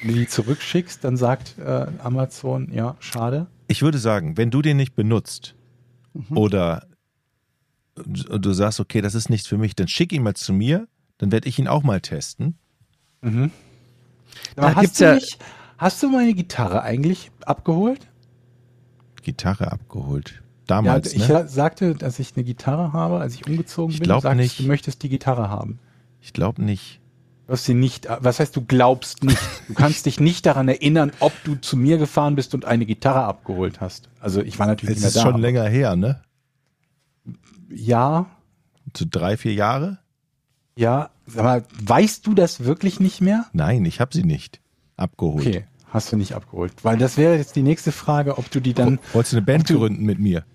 [0.01, 3.45] Wenn du die zurückschickst, dann sagt äh, Amazon, ja, schade.
[3.67, 5.55] Ich würde sagen, wenn du den nicht benutzt
[6.33, 6.87] oder
[7.95, 10.87] du sagst, okay, das ist nichts für mich, dann schick ihn mal zu mir,
[11.17, 12.55] dann werde ich ihn auch mal testen.
[13.21, 13.49] Aber
[14.55, 15.39] Da hast gibt's du ja- nicht,
[15.77, 18.07] hast du meine Gitarre eigentlich abgeholt?
[19.23, 20.31] Gitarre abgeholt.
[20.35, 21.47] Ja, Damals, ich ne?
[21.47, 24.05] sagte, dass ich eine Gitarre habe, als ich umgezogen Ich bin.
[24.05, 24.59] glaub sagtest, nicht.
[24.59, 25.79] Du möchtest die Gitarre haben.
[26.21, 26.99] Ich glaube nicht.
[27.47, 29.39] Du hast sie nicht, was heißt, du glaubst nicht?
[29.69, 33.23] Du kannst dich nicht daran erinnern, ob du zu mir gefahren bist und eine Gitarre
[33.23, 34.09] abgeholt hast.
[34.19, 35.31] Also ich war natürlich Es nicht ist mehr da.
[35.31, 36.21] schon länger her, ne?
[37.69, 38.27] Ja,
[38.95, 39.99] So drei, vier Jahre?
[40.75, 41.09] ja.
[41.29, 43.47] Sag mal, weißt du das wirklich nicht mehr?
[43.51, 44.61] Nein, ich habe sie nicht
[44.95, 45.45] abgeholt.
[45.45, 46.71] Okay, hast du nicht abgeholt.
[46.83, 49.67] Weil das wäre jetzt die nächste Frage, ob du die dann, Wolltest du eine Band
[49.67, 50.45] gründen mit mir?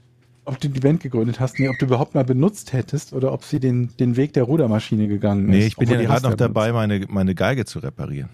[0.44, 3.44] Ob du die Band gegründet hast, nee, ob du überhaupt mal benutzt hättest oder ob
[3.44, 5.50] sie den, den Weg der Rudermaschine gegangen ist.
[5.50, 6.40] Nee, ich bin ja gerade noch benutzt.
[6.40, 8.28] dabei, meine, meine Geige zu reparieren.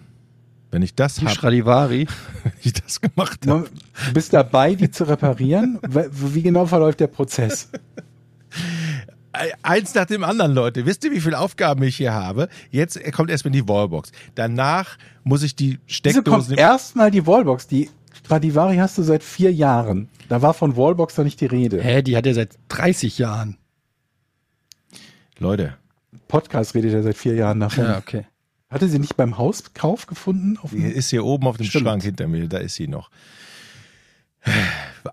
[0.71, 2.07] Wenn ich das Die habe, Stradivari.
[2.43, 3.67] wenn ich das gemacht habe.
[4.07, 5.79] Du bist dabei, die zu reparieren.
[6.11, 7.69] Wie genau verläuft der Prozess?
[9.61, 10.85] Eins nach dem anderen, Leute.
[10.87, 12.49] Wisst ihr, wie viele Aufgaben ich hier habe?
[12.71, 14.11] Jetzt kommt erstmal die Wallbox.
[14.33, 16.57] Danach muss ich die Wieso kommt Steckdosen.
[16.57, 17.67] erstmal die Wallbox?
[17.67, 17.89] Die
[18.29, 20.07] Stradivari hast du seit vier Jahren.
[20.27, 21.81] Da war von Wallbox noch nicht die Rede.
[21.81, 23.57] Hä, die hat er seit 30 Jahren.
[25.39, 25.73] Leute,
[26.27, 27.85] Podcast redet ja seit vier Jahren davon.
[27.85, 28.27] Ja, okay.
[28.69, 30.59] Hatte sie nicht beim Hauskauf gefunden?
[30.61, 31.85] Auf die ist hier oben auf dem Stimmt.
[31.85, 32.47] Schrank hinter mir.
[32.47, 33.09] Da ist sie noch.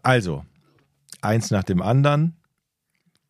[0.02, 0.44] Also,
[1.22, 2.36] eins nach dem anderen.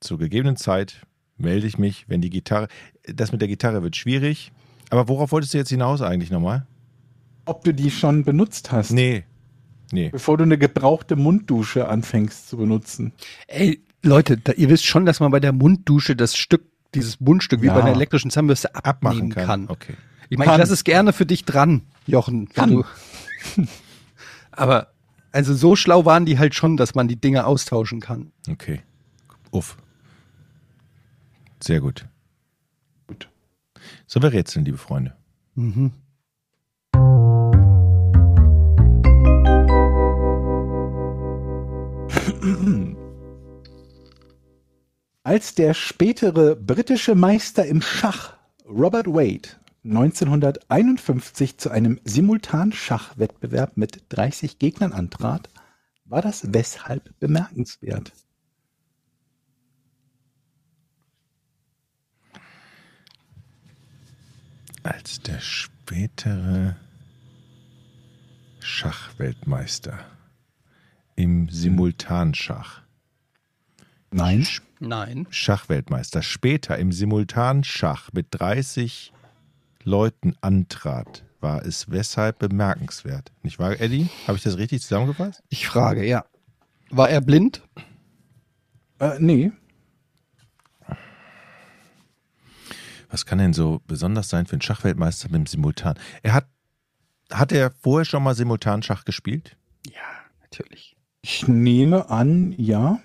[0.00, 1.02] Zur gegebenen Zeit
[1.36, 2.66] melde ich mich, wenn die Gitarre.
[3.04, 4.50] Das mit der Gitarre wird schwierig.
[4.90, 6.66] Aber worauf wolltest du jetzt hinaus eigentlich nochmal?
[7.44, 9.22] Ob du die schon benutzt hast, Nee.
[9.92, 10.08] Nee.
[10.10, 13.12] bevor du eine gebrauchte Munddusche anfängst zu benutzen.
[13.46, 16.64] Ey, Leute, da, ihr wisst schon, dass man bei der Munddusche das Stück,
[16.94, 17.74] dieses Mundstück wie Ja.
[17.74, 19.46] bei einer elektrischen Zahnbürste Abmachen abnehmen kann.
[19.46, 19.68] kann.
[19.68, 19.94] Okay.
[20.28, 22.48] Ich meine, lasse es gerne für dich dran, Jochen.
[22.48, 22.70] Kann.
[22.70, 22.84] Du,
[24.50, 24.88] aber
[25.32, 28.32] also so schlau waren die halt schon, dass man die Dinge austauschen kann.
[28.50, 28.80] Okay.
[29.50, 29.76] Uff.
[31.62, 32.06] Sehr gut.
[33.06, 33.28] Gut.
[34.06, 35.14] Sollen wir rätseln, liebe Freunde?
[35.54, 35.92] Mhm.
[45.26, 49.48] Als der spätere britische Meister im Schach Robert Wade
[49.82, 55.50] 1951 zu einem Simultanschachwettbewerb mit 30 Gegnern antrat,
[56.04, 58.12] war das weshalb bemerkenswert?
[64.84, 66.76] Als der spätere
[68.60, 69.98] Schachweltmeister
[71.16, 72.82] im Simultanschach.
[74.12, 74.46] Nein.
[74.78, 75.26] Nein.
[75.30, 79.12] Schachweltmeister später im Simultanschach mit 30
[79.82, 83.32] Leuten antrat, war es weshalb bemerkenswert.
[83.42, 84.08] Nicht wahr, Eddie?
[84.26, 85.42] Habe ich das richtig zusammengefasst?
[85.48, 86.24] Ich frage, ja.
[86.90, 87.62] War er blind?
[88.98, 89.52] Äh, nee.
[93.08, 95.96] Was kann denn so besonders sein für einen Schachweltmeister mit dem Simultan?
[96.22, 96.48] Er hat,
[97.32, 99.56] hat er vorher schon mal Simultanschach gespielt?
[99.86, 100.02] Ja,
[100.42, 100.96] natürlich.
[101.22, 103.00] Ich nehme an, ja.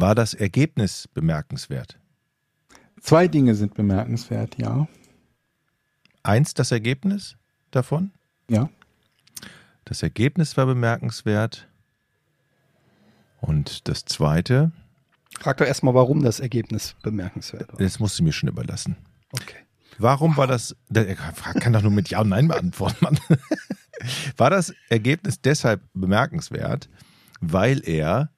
[0.00, 1.98] War das Ergebnis bemerkenswert?
[3.00, 4.88] Zwei Dinge sind bemerkenswert, ja.
[6.22, 7.36] Eins, das Ergebnis
[7.70, 8.12] davon?
[8.48, 8.68] Ja.
[9.84, 11.68] Das Ergebnis war bemerkenswert.
[13.40, 14.72] Und das zweite,
[15.38, 17.78] Frag doch erstmal, warum das Ergebnis bemerkenswert war.
[17.78, 18.96] das musst du mir schon überlassen.
[19.32, 19.56] Okay.
[19.98, 23.18] Warum war das, der Frage kann doch nur mit Ja und Nein beantworten, Mann.
[24.38, 26.88] War das Ergebnis deshalb bemerkenswert,
[27.40, 28.30] weil er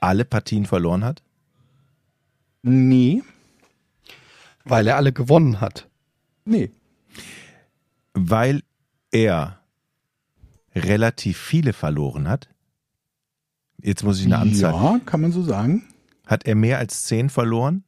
[0.00, 1.22] alle Partien verloren hat?
[2.62, 3.22] Nee.
[4.64, 5.88] Weil er alle gewonnen hat.
[6.44, 6.70] Nee.
[8.14, 8.62] Weil
[9.10, 9.60] er
[10.74, 12.48] relativ viele verloren hat?
[13.80, 14.72] Jetzt muss ich eine Anzahl.
[14.72, 15.88] Ja, kann man so sagen.
[16.26, 17.84] Hat er mehr als zehn verloren?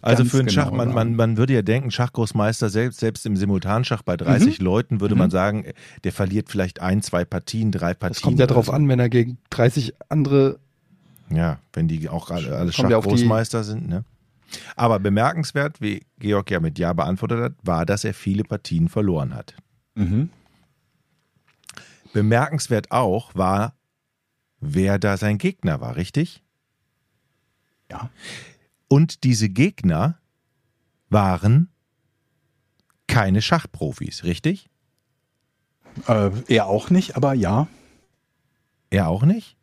[0.00, 1.16] Also für einen genau Schach, man, man, sagen.
[1.16, 5.66] man würde ja denken, Schachgroßmeister, selbst, selbst im Simultanschach bei 30 Leuten würde man sagen,
[6.04, 8.14] der verliert vielleicht ein, zwei Partien, drei Partien.
[8.14, 8.72] Das kommt ja oder drauf so.
[8.72, 10.58] an, wenn er gegen 30 andere
[11.30, 13.88] Ja, wenn die auch alle, alle Schachgroßmeister sind.
[13.88, 14.04] Ne?
[14.76, 19.34] Aber bemerkenswert, wie Georg ja mit Ja beantwortet hat, war, dass er viele Partien verloren
[19.34, 19.54] hat.
[19.94, 20.30] Mhm.
[22.14, 23.74] Bemerkenswert auch war,
[24.60, 26.42] wer da sein Gegner war, richtig?
[27.90, 28.10] Ja.
[28.88, 30.18] Und diese Gegner
[31.10, 31.70] waren
[33.06, 34.68] keine Schachprofis, richtig?
[36.06, 37.68] Äh, er auch nicht, aber ja.
[38.90, 39.56] Er auch nicht?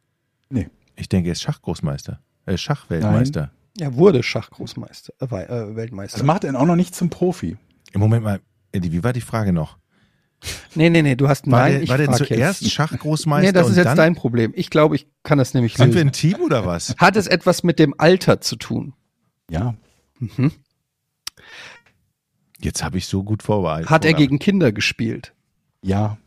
[0.49, 0.69] Nee.
[0.95, 3.51] Ich denke, er ist Schachgroßmeister, äh, Schachweltmeister.
[3.79, 6.17] Er wurde Schachgroßmeister, äh, äh, Weltmeister.
[6.17, 7.57] Das macht ihn auch noch nicht zum Profi.
[7.91, 8.39] Im Moment mal,
[8.71, 9.77] Eddie, wie war die Frage noch?
[10.75, 12.71] nee, nee, nee, du hast War nein, der, ich war der zuerst jetzt.
[12.71, 14.53] Schachgroßmeister Nee, das ist jetzt dann dein Problem.
[14.55, 16.07] Ich glaube, ich kann das nämlich sind wir lösen.
[16.09, 16.95] ein Team oder was?
[16.97, 18.93] Hat es etwas mit dem Alter zu tun?
[19.49, 19.75] Ja.
[22.59, 23.89] Jetzt habe ich so gut vorbereitet.
[23.89, 25.33] Hat er gegen Kinder gespielt?
[25.81, 26.17] Ja.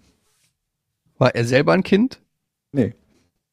[1.19, 2.21] War er selber ein Kind?
[2.73, 2.95] Nee.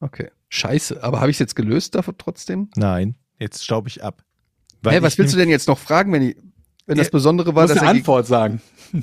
[0.00, 0.30] Okay.
[0.48, 2.70] Scheiße, aber habe ich es jetzt gelöst davon trotzdem?
[2.76, 4.24] Nein, jetzt staube ich ab.
[4.86, 6.36] Hä, was willst du denn jetzt noch fragen, wenn, ich,
[6.86, 8.60] wenn das Besondere war, dass eine er Antwort sagen.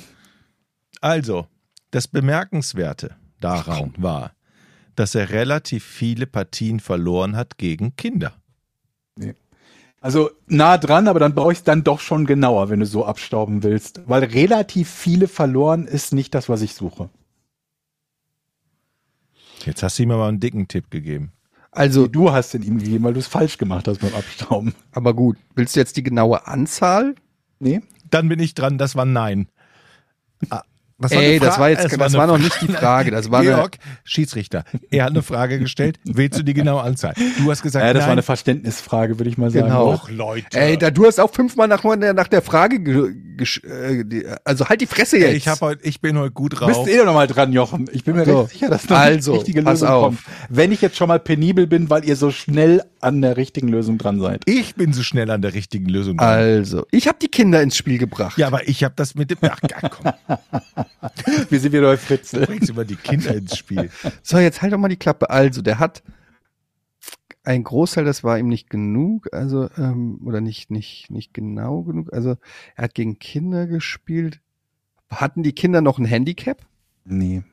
[1.01, 1.47] Also,
[1.91, 4.31] das Bemerkenswerte daran war,
[4.95, 8.41] dass er relativ viele Partien verloren hat gegen Kinder.
[10.03, 13.05] Also nah dran, aber dann brauche ich es dann doch schon genauer, wenn du so
[13.05, 14.01] abstauben willst.
[14.05, 17.09] Weil relativ viele verloren ist nicht das, was ich suche.
[19.65, 21.31] Jetzt hast du ihm aber einen dicken Tipp gegeben.
[21.71, 24.75] Also, Du hast ihn ihm gegeben, weil du es falsch gemacht hast beim Abstauben.
[24.91, 27.15] aber gut, willst du jetzt die genaue Anzahl?
[27.59, 27.79] Nee?
[28.09, 29.47] Dann bin ich dran, das war Nein.
[30.99, 33.39] Das war Ey, das war jetzt, das eine war noch nicht die Frage, das war
[33.41, 37.13] eine, Georg, Schiedsrichter, er hat eine Frage gestellt, willst du die genaue Anzahl?
[37.39, 38.07] Du hast gesagt, Ja, das nein.
[38.07, 39.65] war eine Verständnisfrage, würde ich mal sagen.
[39.65, 39.93] Genau.
[39.93, 40.57] Och, Leute.
[40.57, 43.13] Ey, da, du hast auch fünfmal nach, nach der Frage,
[43.63, 45.29] äh, also halt die Fresse jetzt.
[45.29, 46.83] Ey, ich, hab heute, ich bin heute gut Du drauf.
[46.85, 47.89] bist eh noch mal dran, Jochen.
[47.91, 48.41] Ich bin mir So.
[48.41, 50.03] recht sicher, dass noch Also, die richtige Lösung auf.
[50.05, 50.19] kommt.
[50.49, 53.97] Wenn ich jetzt schon mal penibel bin, weil ihr so schnell an der richtigen Lösung
[53.97, 54.43] dran seid.
[54.45, 56.17] Ich bin so schnell an der richtigen Lösung.
[56.17, 56.27] dran.
[56.27, 58.37] also, ich habe die Kinder ins Spiel gebracht.
[58.37, 59.37] Ja, aber ich habe das mit dem.
[59.41, 60.13] Ach, komm,
[61.49, 62.45] Wir sind wieder bei Fritzl.
[62.45, 63.89] bringst immer die Kinder ins Spiel.
[64.21, 65.29] So, jetzt halt doch mal die Klappe.
[65.29, 66.03] Also, der hat
[67.43, 72.13] ein Großteil, das war ihm nicht genug, also, ähm, oder nicht, nicht, nicht genau genug.
[72.13, 72.37] Also,
[72.75, 74.39] er hat gegen Kinder gespielt.
[75.09, 76.65] Hatten die Kinder noch ein Handicap?
[77.05, 77.43] Nee,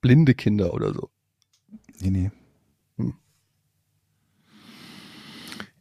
[0.00, 1.10] Blinde Kinder oder so.
[2.00, 2.30] nee, nee.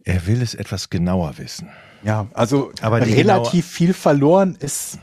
[0.03, 1.69] Er will es etwas genauer wissen.
[2.03, 4.97] Ja, also Aber relativ viel verloren ist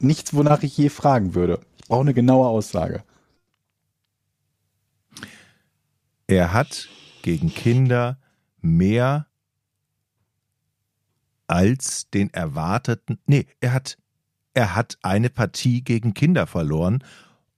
[0.00, 1.60] nichts, wonach ich je fragen würde.
[1.78, 3.02] Ich brauche eine genaue Aussage.
[6.26, 6.88] Er hat
[7.22, 8.18] gegen Kinder
[8.60, 9.26] mehr
[11.46, 13.18] als den erwarteten.
[13.26, 13.98] Nee, er hat,
[14.54, 17.04] er hat eine Partie gegen Kinder verloren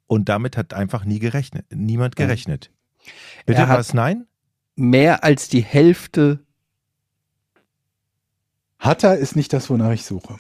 [0.07, 2.71] und damit hat einfach nie gerechnet, niemand gerechnet.
[3.45, 3.95] Bitte Er was?
[3.95, 4.27] Nein?
[4.75, 6.41] Mehr als die Hälfte.
[8.79, 10.39] Hatter ist nicht das, wonach ich suche.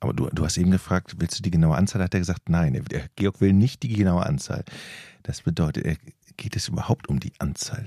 [0.00, 2.02] Aber du, du hast eben gefragt, willst du die genaue Anzahl?
[2.02, 2.74] Hat er gesagt, nein.
[2.74, 4.64] Er, Georg will nicht die genaue Anzahl.
[5.22, 5.96] Das bedeutet, er,
[6.36, 7.86] geht es überhaupt um die Anzahl?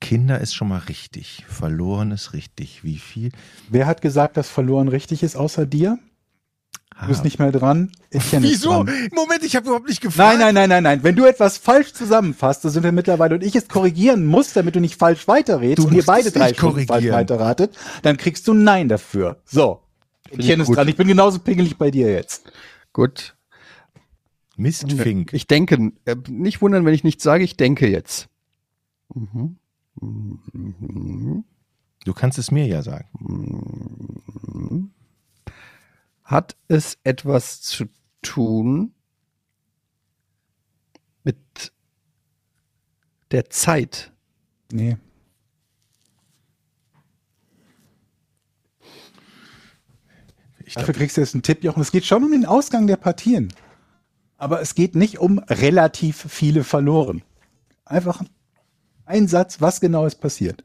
[0.00, 1.44] Kinder ist schon mal richtig.
[1.48, 2.84] Verloren ist richtig.
[2.84, 3.30] Wie viel?
[3.70, 5.98] Wer hat gesagt, dass verloren richtig ist, außer dir?
[7.00, 7.90] Du bist Ah, nicht mehr dran.
[8.10, 8.84] Ich kenne Wieso?
[8.84, 9.08] Dran.
[9.12, 10.38] Moment, ich habe überhaupt nicht gefragt.
[10.38, 11.02] Nein, nein, nein, nein, nein.
[11.02, 14.76] Wenn du etwas falsch zusammenfasst, so sind wir mittlerweile und ich es korrigieren muss, damit
[14.76, 18.54] du nicht falsch weiterredest Du und ihr beide drei Stunden falsch weiterratet, dann kriegst du
[18.54, 19.38] Nein dafür.
[19.44, 19.80] So.
[20.30, 20.76] Kenne es gut.
[20.76, 20.88] dran.
[20.88, 22.50] Ich bin genauso pingelig bei dir jetzt.
[22.92, 23.36] Gut.
[24.56, 25.32] Mistfink.
[25.32, 28.28] Ich denke, äh, nicht wundern, wenn ich nichts sage, ich denke jetzt.
[29.14, 29.56] Mhm.
[30.00, 31.44] Mhm.
[32.04, 34.92] Du kannst es mir ja sagen.
[36.22, 37.86] Hat es etwas zu
[38.22, 38.92] tun
[41.22, 41.72] mit
[43.30, 44.12] der Zeit?
[44.70, 44.96] Nee.
[50.64, 51.82] Ich Dafür glaub, kriegst du jetzt einen Tipp, Jochen.
[51.82, 53.52] Es geht schon um den Ausgang der Partien.
[54.36, 57.22] Aber es geht nicht um relativ viele verloren.
[57.84, 58.22] Einfach
[59.04, 60.64] ein Satz, was genau ist passiert.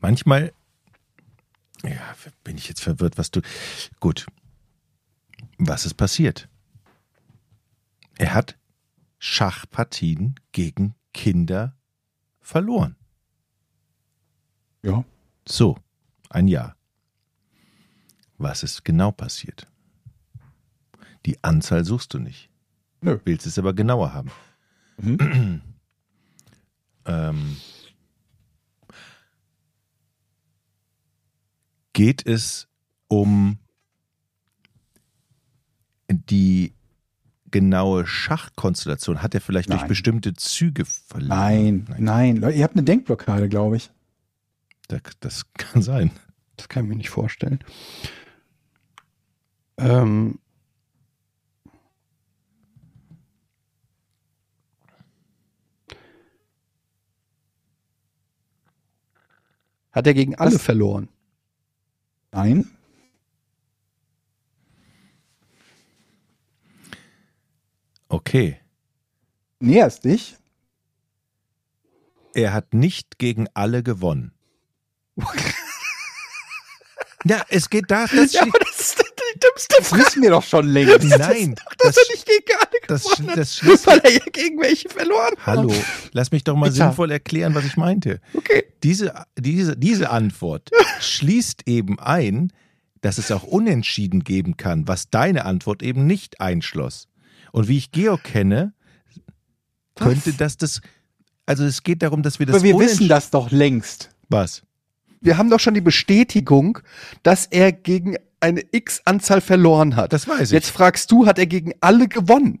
[0.00, 0.52] manchmal
[1.82, 3.40] ja, bin ich jetzt verwirrt, was du.
[4.00, 4.26] Gut.
[5.58, 6.48] Was ist passiert?
[8.16, 8.58] Er hat
[9.18, 11.76] Schachpartien gegen Kinder
[12.40, 12.97] verloren.
[14.82, 15.04] Ja.
[15.46, 15.76] So,
[16.30, 16.76] ein Jahr.
[18.36, 19.66] Was ist genau passiert?
[21.26, 22.50] Die Anzahl suchst du nicht.
[23.00, 23.18] Nö.
[23.24, 24.30] Willst es aber genauer haben.
[24.98, 25.62] Mhm.
[27.06, 27.56] ähm,
[31.92, 32.68] geht es
[33.08, 33.58] um
[36.08, 36.74] die
[37.50, 39.22] genaue Schachkonstellation?
[39.22, 39.88] Hat er vielleicht durch Nein.
[39.88, 41.28] bestimmte Züge verloren?
[41.28, 42.36] Nein, nein.
[42.36, 43.90] Leute, ihr habt eine Denkblockade, glaube ich.
[44.88, 46.10] Das, kann sein.
[46.56, 47.62] Das kann ich mir nicht vorstellen.
[49.76, 50.40] Ähm,
[59.92, 60.62] hat er gegen alle Was?
[60.62, 61.08] verloren?
[62.32, 62.70] Nein.
[68.08, 68.58] Okay.
[69.60, 70.36] Näherst dich.
[72.32, 74.32] Er hat nicht gegen alle gewonnen.
[77.24, 78.06] Ja, es geht da.
[78.14, 79.08] Das Ja, aber das ist die
[79.38, 81.04] dümmste Das wissen wir doch schon längst.
[81.04, 83.86] Nein, dass das, er nicht gegen alle das, gewonnen hat, das schließt.
[83.86, 85.46] weil er ja gegen welche verloren hat.
[85.46, 85.74] Hallo,
[86.12, 86.84] lass mich doch mal Bitte.
[86.84, 88.20] sinnvoll erklären, was ich meinte.
[88.34, 88.64] Okay.
[88.82, 92.52] Diese, diese, diese Antwort schließt eben ein,
[93.00, 97.08] dass es auch Unentschieden geben kann, was deine Antwort eben nicht einschloss.
[97.52, 98.72] Und wie ich Georg kenne,
[99.94, 100.80] könnte das das.
[101.46, 104.10] Also es geht darum, dass wir das Aber wir wissen das doch längst.
[104.28, 104.62] Was?
[105.20, 106.78] Wir haben doch schon die Bestätigung,
[107.22, 110.12] dass er gegen eine X-Anzahl verloren hat.
[110.12, 110.50] Das weiß ich.
[110.50, 112.60] Jetzt fragst du, hat er gegen alle gewonnen?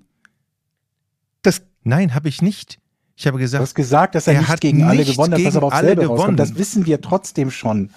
[1.42, 2.80] Das, Nein, habe ich nicht.
[3.14, 5.32] Ich habe Du gesagt, hast gesagt, dass er, Er nicht hat gegen alle nicht gewonnen
[5.34, 6.18] hat, was gegen aber aufs alle selbe gewonnen.
[6.18, 6.40] rauskommt.
[6.40, 7.90] Das wissen wir trotzdem schon.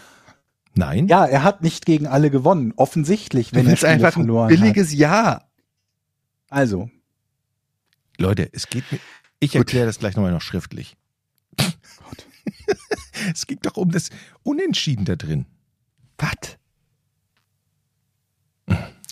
[0.75, 1.07] nein.
[1.07, 2.73] Ja, er hat nicht gegen alle gewonnen.
[2.75, 5.25] Offensichtlich, du wenn er Spiele einfach ein verloren billiges Ja.
[5.25, 5.47] hat.
[6.49, 6.89] Also,
[8.17, 8.99] Leute, es geht mir.
[9.39, 10.95] Ich erkläre das gleich nochmal noch schriftlich.
[13.33, 14.09] es geht doch um das
[14.43, 15.45] Unentschieden da drin.
[16.17, 16.57] Was?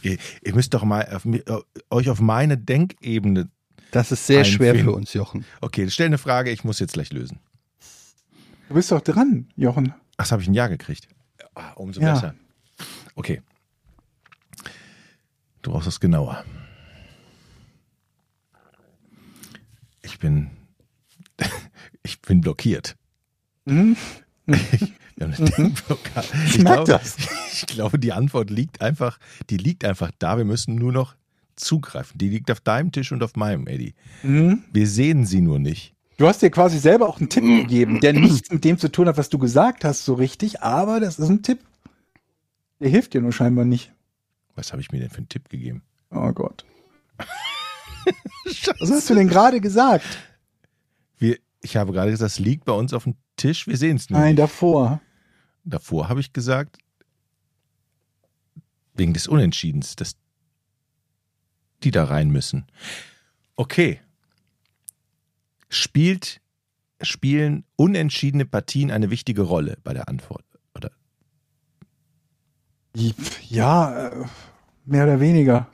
[0.02, 1.42] Ihr, ihr müsst doch mal auf, äh,
[1.90, 3.50] euch auf meine Denkebene.
[3.92, 4.92] Das ist sehr schwer Einfinden.
[4.92, 5.44] für uns, Jochen.
[5.62, 7.40] Okay, stell eine Frage, ich muss jetzt gleich lösen.
[8.70, 9.94] du bist doch dran, Jochen.
[9.94, 11.08] Ach, das habe ich ein Ja gekriegt.
[11.56, 12.14] Ah, umso Ja.
[12.14, 12.36] besser.
[13.16, 13.42] Okay.
[15.64, 16.46] Du brauchst es genauer.
[20.02, 20.52] Ich bin.
[22.02, 22.96] Ich bin blockiert.
[23.70, 23.96] Mhm.
[24.46, 26.28] Wir haben eine Denkblockade.
[26.48, 27.18] Ich merk glaube, das.
[27.54, 30.38] Ich glaube, die Antwort liegt einfach, die liegt einfach da.
[30.38, 31.16] Wir müssen nur noch
[31.58, 32.18] zugreifen.
[32.18, 33.96] Die liegt auf deinem Tisch und auf meinem, Eddie.
[34.24, 34.64] Mhm.
[34.72, 35.94] Wir sehen sie nur nicht.
[36.18, 39.08] Du hast dir quasi selber auch einen Tipp gegeben, der nichts mit dem zu tun
[39.08, 41.60] hat, was du gesagt hast, so richtig, aber das ist ein Tipp.
[42.80, 43.92] Der hilft dir nur scheinbar nicht.
[44.56, 45.82] Was habe ich mir denn für einen Tipp gegeben?
[46.12, 46.66] Oh Gott.
[48.80, 50.06] Was hast du denn gerade gesagt?
[51.18, 53.68] Wir, ich habe gerade gesagt, es liegt bei uns auf dem Tisch.
[53.68, 54.20] Wir sehen es nur.
[54.20, 54.40] Nein, nicht.
[54.40, 55.02] davor.
[55.64, 56.78] Davor habe ich gesagt,
[58.94, 60.16] wegen des Unentschiedens, dass
[61.84, 62.68] die da rein müssen.
[63.56, 64.00] Okay.
[65.70, 66.42] Spielt,
[67.02, 70.46] spielen unentschiedene Partien eine wichtige Rolle bei der Antwort?
[70.76, 70.92] Oder?
[72.96, 74.26] Ja, äh,
[74.86, 75.68] mehr oder weniger.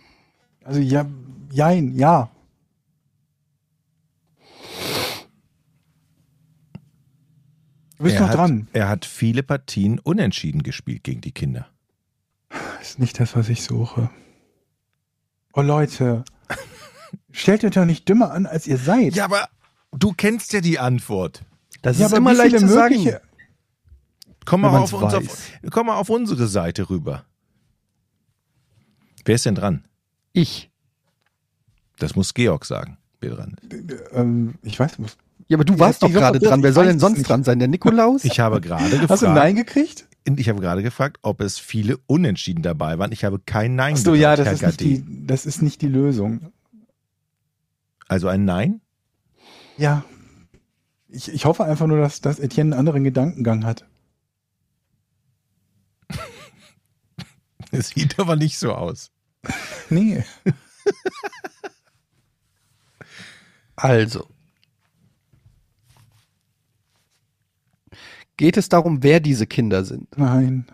[0.63, 1.05] Also ja,
[1.51, 2.30] jein, ja.
[7.98, 8.68] Du bist er noch hat, dran.
[8.74, 11.68] Er hat viele Partien unentschieden gespielt gegen die Kinder.
[12.50, 14.10] Das ist nicht das, was ich suche.
[15.54, 16.24] Oh Leute,
[17.32, 19.16] stellt euch doch nicht dümmer an, als ihr seid.
[19.16, 19.48] Ja, aber
[19.91, 21.43] du kennst ja die Antwort.
[21.82, 22.96] Das Ja, ist aber immer leicht zu sagen.
[22.96, 23.22] mögliche-
[24.46, 25.72] Komm mal, auf, uns auf, weiß.
[25.72, 27.26] komm mal auf unsere Seite rüber.
[29.24, 29.84] Wer ist denn dran?
[30.34, 30.70] Ich.
[31.98, 33.93] Das muss Georg sagen, wer dran ist.
[34.12, 35.18] Ähm, ich weiß nicht.
[35.48, 36.64] Ja, aber du warst doch gerade dran.
[36.64, 37.60] Wer soll denn sonst dran sein?
[37.60, 38.24] Der Nikolaus?
[38.24, 40.08] Ich habe gerade Hast du ein gefragt, Nein gekriegt?
[40.26, 43.12] ich habe gerade gefragt, ob es viele Unentschieden dabei waren.
[43.12, 46.52] Ich habe kein Nein Achso, gehört, ja, das ist, die, das ist nicht die Lösung.
[48.08, 48.82] Also ein Nein?
[49.78, 50.04] Ja.
[51.10, 53.86] Ich, ich hoffe einfach nur, dass, dass Etienne einen anderen Gedankengang hat.
[57.72, 59.12] Es sieht aber nicht so aus.
[59.89, 60.24] Nee.
[63.78, 64.30] Also.
[68.38, 70.17] Geht es darum, wer diese Kinder sind?
[70.17, 70.65] Nein.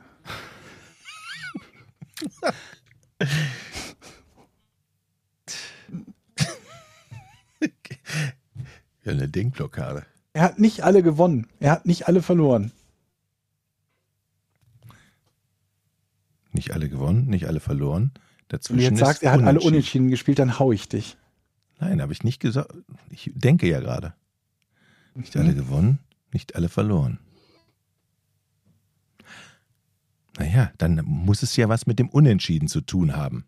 [9.04, 10.06] Ja, eine Denkblockade.
[10.34, 11.48] Er hat nicht alle gewonnen.
[11.60, 12.72] Er hat nicht alle verloren.
[16.54, 18.12] Nicht alle gewonnen, nicht alle verloren.
[18.14, 20.10] Wenn Dazwischen du jetzt ist sagst, er hat alle unentschieden.
[20.10, 21.18] gespielt, dann hau ich dich.
[21.80, 22.74] Nein, habe ich nicht gesagt.
[23.10, 24.14] Ich denke ja gerade.
[25.16, 26.00] Nicht alle gewonnen,
[26.32, 27.20] nicht alle verloren.
[30.38, 33.46] Naja, dann muss es ja was mit dem Unentschieden zu tun haben.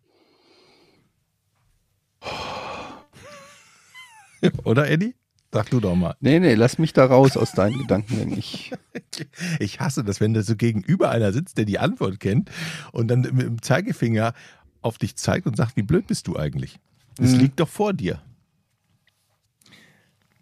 [4.64, 5.14] Oder, Eddie?
[5.52, 6.16] Sag du doch mal.
[6.20, 8.36] Nee, nee, lass mich da raus aus deinen Gedanken.
[8.36, 8.72] Ich,
[9.60, 12.50] Ich hasse das, wenn da so gegenüber einer sitzt, der die Antwort kennt
[12.92, 14.34] und dann mit dem Zeigefinger
[14.82, 16.80] auf dich zeigt und sagt, wie blöd bist du eigentlich?
[17.16, 17.38] Das Mhm.
[17.38, 18.20] liegt doch vor dir.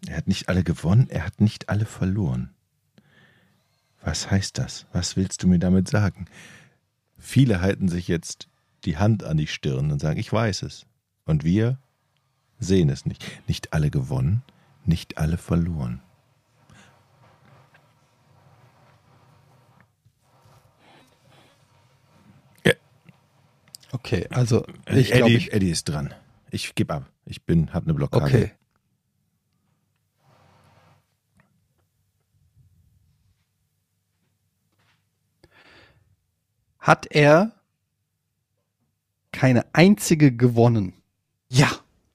[0.07, 2.49] Er hat nicht alle gewonnen, er hat nicht alle verloren.
[4.03, 4.85] Was heißt das?
[4.91, 6.25] Was willst du mir damit sagen?
[7.17, 8.49] Viele halten sich jetzt
[8.83, 10.85] die Hand an die Stirn und sagen, ich weiß es.
[11.25, 11.79] Und wir
[12.59, 13.25] sehen es nicht.
[13.47, 14.43] Nicht alle gewonnen,
[14.85, 16.01] nicht alle verloren.
[23.91, 26.13] okay, also ich Eddie, glaube, ich, Eddie ist dran.
[26.51, 27.09] Ich gebe ab.
[27.25, 28.25] Ich bin, habe eine Blockade.
[28.25, 28.51] okay.
[36.83, 37.51] Hat er
[39.31, 40.93] keine einzige gewonnen?
[41.49, 41.69] Ja,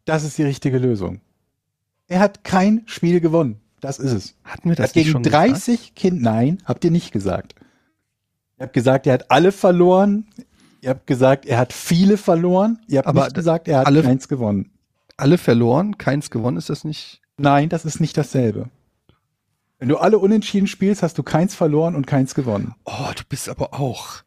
[0.05, 1.21] das ist die richtige Lösung.
[2.07, 3.61] Er hat kein Spiel gewonnen.
[3.81, 4.35] Das ist es.
[4.45, 5.49] Hatten wir das hat nicht gegen schon gesagt?
[5.51, 6.21] 30 Kinder.
[6.33, 7.55] Nein, habt ihr nicht gesagt.
[8.59, 10.27] Ihr habt gesagt, er hat alle verloren.
[10.83, 12.79] Ihr habt gesagt, er hat viele verloren.
[12.89, 14.71] Ihr habt Aber nicht gesagt, er hat alle- keins gewonnen.
[15.16, 17.23] Alle verloren, keins gewonnen, ist das nicht?
[17.39, 18.69] Nein, das ist nicht dasselbe.
[19.79, 22.75] Wenn du alle unentschieden spielst, hast du keins verloren und keins gewonnen.
[22.85, 24.23] Oh, du bist aber auch.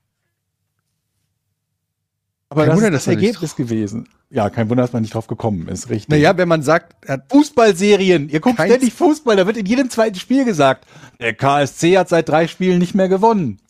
[2.52, 4.10] Aber Kein das Wunder, ist das er Ergebnis gewesen.
[4.30, 6.10] Ja, kein Wunder, dass man nicht drauf gekommen ist, richtig.
[6.10, 8.28] Naja, wenn man sagt, er hat Fußballserien.
[8.28, 10.86] Ihr guckt Keins- ständig Fußball, da wird in jedem zweiten Spiel gesagt,
[11.22, 13.62] der KSC hat seit drei Spielen nicht mehr gewonnen.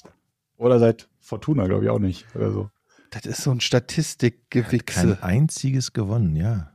[0.57, 2.25] Oder seit Fortuna, glaube ich, auch nicht.
[2.35, 2.69] Oder so.
[3.11, 5.17] das ist so ein Statistikgewichse.
[5.19, 6.71] Kein einziges gewonnen, ja.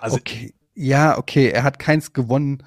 [0.00, 0.54] Also okay.
[0.74, 2.62] Ja, okay, er hat keins gewonnen,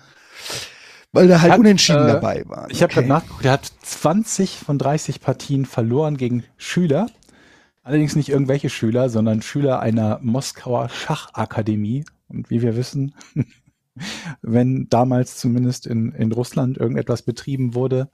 [1.14, 2.70] weil da halt Hat, Unentschieden äh, dabei waren.
[2.72, 3.02] Ich habe okay.
[3.02, 7.08] gerade nachgeguckt, er hat 20 von 30 Partien verloren gegen Schüler.
[7.90, 12.06] Allerdings nicht irgendwelche Schüler, sondern Schüler einer Moskauer Schachakademie.
[12.28, 13.16] Und wie wir wissen,
[14.44, 18.12] wenn damals zumindest in, in Russland irgendetwas betrieben wurde,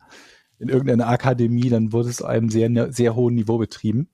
[0.60, 4.08] in irgendeiner Akademie, dann wurde es einem sehr, sehr hohen Niveau betrieben.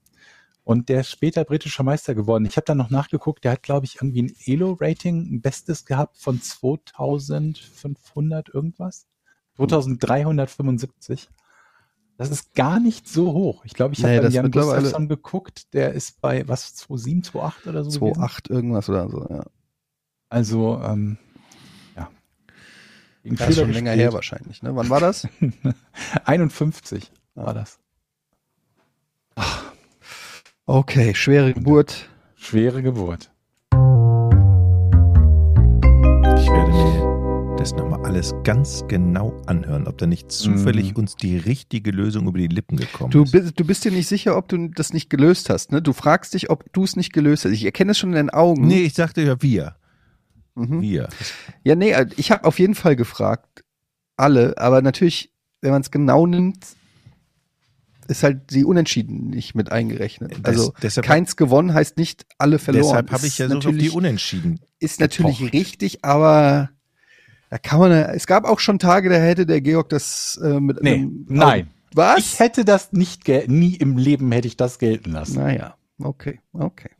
[0.63, 2.45] Und der ist später britischer Meister geworden.
[2.45, 6.17] Ich habe dann noch nachgeguckt, der hat, glaube ich, irgendwie ein Elo-Rating, ein Bestes gehabt
[6.17, 9.05] von 2500 irgendwas.
[9.57, 11.29] 2375.
[12.21, 13.65] Das ist gar nicht so hoch.
[13.65, 17.31] Ich glaube, ich Nee, habe das bei Jan Gustafsson geguckt, der ist bei was, 2,7,
[17.31, 17.99] 2,8 oder so?
[17.99, 18.21] gewesen?
[18.21, 19.43] 2,8 irgendwas oder so, ja.
[20.29, 21.17] Also, ähm,
[21.95, 22.11] ja.
[23.23, 24.75] Gegen Das ist schon länger her wahrscheinlich, ne?
[24.75, 25.27] Wann war das?
[26.25, 27.79] 51 war das.
[30.67, 32.07] Okay, schwere Geburt.
[32.35, 33.31] Schwere Geburt.
[36.37, 37.10] Ich werde mir
[37.61, 40.97] das nochmal alles ganz genau anhören, ob da nicht zufällig Mhm.
[40.97, 43.31] uns die richtige Lösung über die Lippen gekommen Du ist.
[43.33, 45.79] bist, du bist dir nicht sicher, ob du das nicht gelöst hast, ne?
[45.79, 47.51] Du fragst dich, ob du es nicht gelöst hast.
[47.51, 48.65] Ich erkenne es schon in deinen Augen.
[48.65, 49.75] Nee, ich sagte ja wir.
[50.55, 50.81] Mhm.
[50.81, 51.09] Wir.
[51.63, 53.63] Ja, nee, äh, ich habe auf jeden Fall gefragt.
[54.17, 55.31] Alle, aber natürlich,
[55.61, 56.65] wenn man es genau nimmt,
[58.07, 60.31] ist halt die Unentschieden nicht mit eingerechnet.
[60.41, 62.83] Das- also deshalb- keins gewonnen heißt nicht alle verloren.
[62.87, 64.59] Deshalb habe ich ja so auf die Unentschieden.
[64.79, 65.53] Ist natürlich gepocht.
[65.53, 66.71] richtig, aber
[67.51, 70.81] da kann man, es gab auch schon Tage, da hätte der Georg das äh, mit
[70.81, 71.69] Nee, einem, nein.
[71.93, 72.19] Was?
[72.19, 75.35] Ich hätte das nicht, nie im Leben hätte ich das gelten lassen.
[75.39, 76.91] Naja, okay, okay.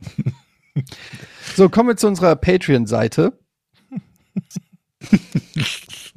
[1.56, 3.32] so, kommen wir zu unserer Patreon-Seite.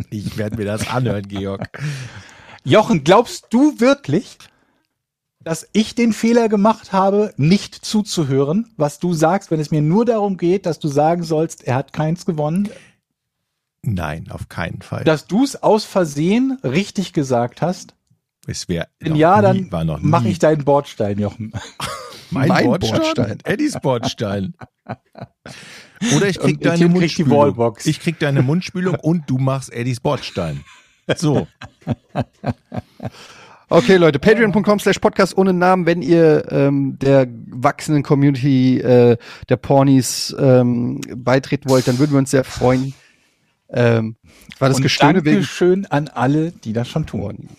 [0.09, 1.81] Ich werde mir das anhören, Georg.
[2.65, 4.37] Jochen, glaubst du wirklich,
[5.39, 10.03] dass ich den Fehler gemacht habe, nicht zuzuhören, was du sagst, wenn es mir nur
[10.03, 12.69] darum geht, dass du sagen sollst, er hat keins gewonnen,
[13.85, 15.03] Nein, auf keinen Fall.
[15.03, 17.95] dass du es aus Versehen richtig gesagt hast?
[18.47, 21.51] es wäre Wenn ja, nie, dann war noch mache ich deinen Bordstein, Jochen.
[22.31, 22.99] mein, mein Bordstein.
[22.99, 23.37] Bordstein.
[23.43, 24.53] Eddies Bordstein.
[26.15, 27.39] Oder ich krieg Und deine kriegt die Mundspülung.
[27.39, 27.85] Wallbox.
[27.85, 30.63] Ich krieg deine Mundspülung und du machst Eddies Bordstein.
[31.15, 31.47] So,
[33.67, 39.17] Okay, Leute, patreon.com slash podcast ohne Namen, wenn ihr ähm, der wachsenden Community äh,
[39.49, 42.93] der Pornies ähm, beitreten wollt, dann würden wir uns sehr freuen.
[43.69, 44.15] Ähm,
[44.59, 47.49] war das Und Gestöhne wegen schön an alle, die das schon tun.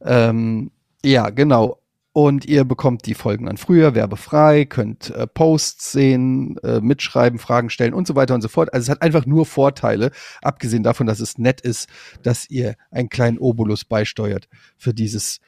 [0.00, 0.70] Ähm,
[1.04, 1.80] ja, genau.
[2.12, 7.70] Und ihr bekommt die Folgen dann früher, werbefrei, könnt äh, Posts sehen, äh, mitschreiben, Fragen
[7.70, 8.72] stellen und so weiter und so fort.
[8.72, 10.10] Also es hat einfach nur Vorteile,
[10.42, 11.88] abgesehen davon, dass es nett ist,
[12.22, 15.38] dass ihr einen kleinen Obolus beisteuert für dieses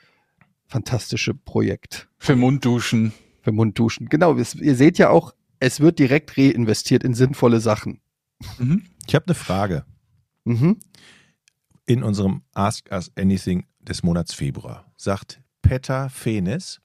[0.68, 3.12] fantastische Projekt Für Mundduschen.
[3.42, 4.08] für Mundduschen.
[4.08, 8.00] Genau, ihr seht ja auch, es wird direkt reinvestiert in sinnvolle Sachen.
[8.58, 8.84] Mhm.
[9.10, 9.84] Ich habe eine Frage.
[10.44, 10.78] Mhm.
[11.84, 14.90] in unserem Ask Us Anything des Monats Februar.
[14.96, 16.80] Sagt Petter Fenes,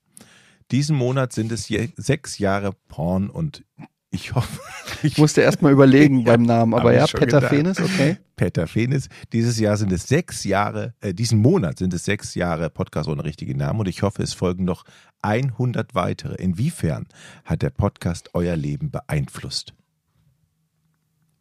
[0.71, 3.63] diesen Monat sind es sechs Jahre Porn und
[4.09, 4.59] ich hoffe,
[5.03, 7.49] Ich musste erst mal überlegen beim Namen, aber ja, Peter gedacht.
[7.49, 8.17] Fenes, okay.
[8.35, 9.07] Petter Fenes.
[9.31, 13.23] Dieses Jahr sind es sechs Jahre, äh, diesen Monat sind es sechs Jahre Podcast ohne
[13.23, 14.83] richtigen Namen und ich hoffe, es folgen noch
[15.21, 16.33] 100 weitere.
[16.41, 17.07] Inwiefern
[17.43, 19.75] hat der Podcast euer Leben beeinflusst?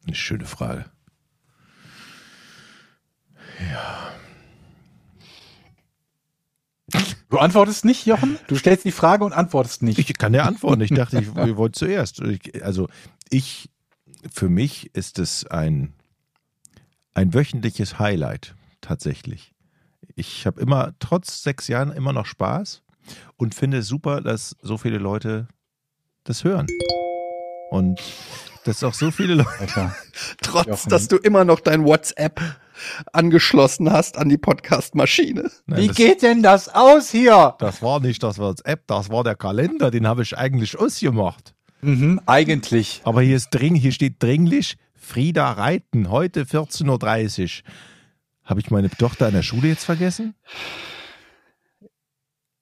[0.06, 0.86] Eine schöne Frage.
[7.34, 8.38] Du antwortest nicht, Jochen?
[8.46, 9.98] Du stellst die Frage und antwortest nicht.
[9.98, 10.82] Ich kann ja antworten.
[10.82, 12.20] Ich dachte, ich, ihr wollt zuerst.
[12.20, 12.88] Ich, also
[13.28, 13.70] ich,
[14.30, 15.94] für mich ist es ein,
[17.12, 19.52] ein wöchentliches Highlight tatsächlich.
[20.14, 22.82] Ich habe immer, trotz sechs Jahren, immer noch Spaß
[23.36, 25.48] und finde es super, dass so viele Leute
[26.22, 26.68] das hören.
[27.70, 28.00] Und
[28.64, 29.50] dass auch so viele Leute.
[29.60, 29.96] Alter.
[30.42, 30.90] Trotz, Jochen.
[30.90, 32.40] dass du immer noch dein WhatsApp
[33.12, 35.50] angeschlossen hast an die Podcast-Maschine.
[35.66, 37.54] Nein, Wie das, geht denn das aus hier?
[37.58, 41.54] das war nicht das WhatsApp, das war der Kalender, den habe ich eigentlich ausgemacht.
[41.82, 43.02] Mhm, eigentlich.
[43.04, 47.70] Aber hier ist dring, hier steht dringlich Frieda Reiten, heute 14.30 Uhr.
[48.44, 50.34] Habe ich meine Tochter in der Schule jetzt vergessen?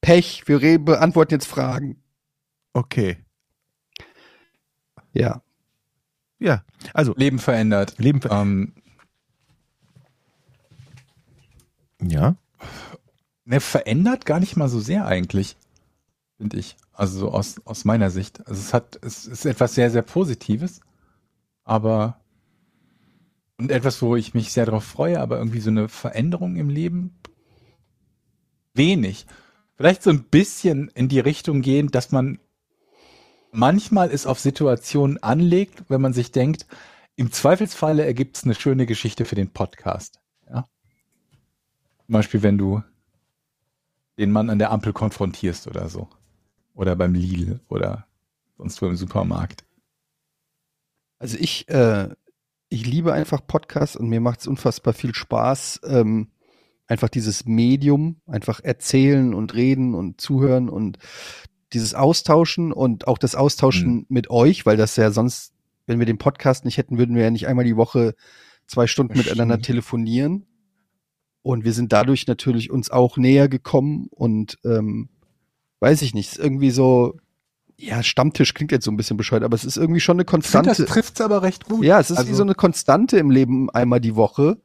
[0.00, 2.02] Pech, wir beantworten jetzt Fragen.
[2.72, 3.18] Okay.
[5.12, 5.42] Ja.
[6.42, 7.94] Ja, also Leben verändert.
[7.98, 8.20] Leben.
[8.20, 8.72] ver- Ähm,
[12.00, 12.34] Ja,
[13.44, 15.56] ne, verändert gar nicht mal so sehr eigentlich,
[16.36, 16.76] finde ich.
[16.92, 18.44] Also so aus, aus meiner Sicht.
[18.46, 20.80] Also es hat, es ist etwas sehr, sehr Positives,
[21.64, 22.20] aber
[23.56, 27.14] und etwas, wo ich mich sehr darauf freue, aber irgendwie so eine Veränderung im Leben
[28.74, 29.26] wenig.
[29.76, 32.40] Vielleicht so ein bisschen in die Richtung gehen, dass man
[33.52, 36.66] manchmal es auf Situationen anlegt, wenn man sich denkt,
[37.14, 40.20] im Zweifelsfalle ergibt es eine schöne Geschichte für den Podcast.
[40.48, 40.68] Ja?
[42.06, 42.82] Zum Beispiel, wenn du
[44.18, 46.08] den Mann an der Ampel konfrontierst oder so.
[46.74, 48.06] Oder beim Lidl oder
[48.56, 49.64] sonst wo im Supermarkt.
[51.18, 52.08] Also ich, äh,
[52.68, 56.30] ich liebe einfach Podcasts und mir macht es unfassbar viel Spaß, ähm,
[56.86, 60.98] einfach dieses Medium, einfach erzählen und reden und zuhören und
[61.72, 65.52] dieses Austauschen und auch das Austauschen mit euch, weil das ja sonst,
[65.86, 68.14] wenn wir den Podcast nicht hätten, würden wir ja nicht einmal die Woche
[68.66, 70.46] zwei Stunden miteinander telefonieren.
[71.42, 75.08] Und wir sind dadurch natürlich uns auch näher gekommen und ähm,
[75.80, 77.16] weiß ich nicht, ist irgendwie so,
[77.76, 80.30] ja, Stammtisch klingt jetzt so ein bisschen bescheuert, aber es ist irgendwie schon eine Ich
[80.30, 80.82] finde, Konstante.
[80.84, 81.84] das trifft es aber recht gut.
[81.84, 84.58] Ja, es ist wie Also- so eine Konstante im Leben einmal die Woche,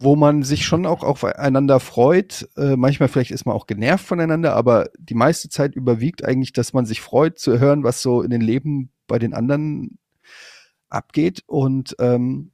[0.00, 2.48] wo man sich schon auch aufeinander freut.
[2.56, 6.72] Äh, manchmal vielleicht ist man auch genervt voneinander, aber die meiste Zeit überwiegt eigentlich, dass
[6.72, 9.98] man sich freut zu hören, was so in den Leben bei den anderen
[10.88, 11.44] abgeht.
[11.46, 12.50] Und ähm,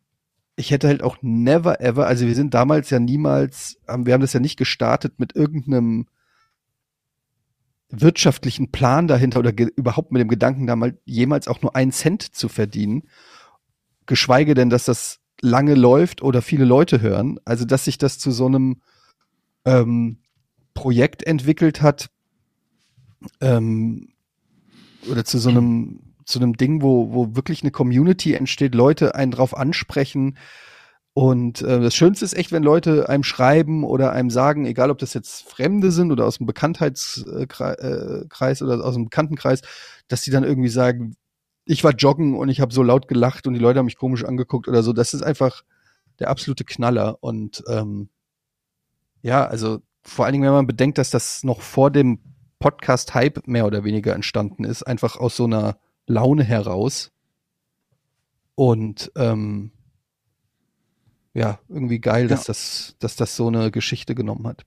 [0.57, 4.33] ich hätte halt auch never ever, also wir sind damals ja niemals, wir haben das
[4.33, 6.07] ja nicht gestartet mit irgendeinem
[7.91, 12.23] wirtschaftlichen Plan dahinter oder überhaupt mit dem Gedanken, da mal jemals auch nur einen Cent
[12.23, 13.05] zu verdienen
[14.07, 17.39] geschweige denn, dass das lange läuft oder viele Leute hören.
[17.45, 18.81] Also, dass sich das zu so einem
[19.65, 20.19] ähm,
[20.75, 22.09] Projekt entwickelt hat
[23.41, 24.09] ähm,
[25.11, 29.31] oder zu so einem zu einem Ding, wo, wo wirklich eine Community entsteht, Leute einen
[29.31, 30.37] drauf ansprechen.
[31.15, 34.99] Und äh, das Schönste ist echt, wenn Leute einem schreiben oder einem sagen, egal ob
[34.99, 39.63] das jetzt Fremde sind oder aus dem Bekanntheitskreis oder aus dem Bekanntenkreis,
[40.09, 41.15] dass die dann irgendwie sagen,
[41.67, 44.25] ich war joggen und ich habe so laut gelacht und die Leute haben mich komisch
[44.25, 44.93] angeguckt oder so.
[44.93, 45.65] Das ist einfach
[46.21, 47.19] der absolute Knaller.
[47.21, 48.09] Und ähm,
[49.23, 52.21] ja, also vor allen Dingen, wenn man bedenkt, dass das noch vor dem
[52.61, 55.77] Podcast-Hype mehr oder weniger entstanden ist, einfach aus so einer
[56.07, 57.11] Laune heraus.
[58.55, 59.73] Und ähm,
[61.35, 64.65] ja, irgendwie geil, dass das, dass das so eine Geschichte genommen hat.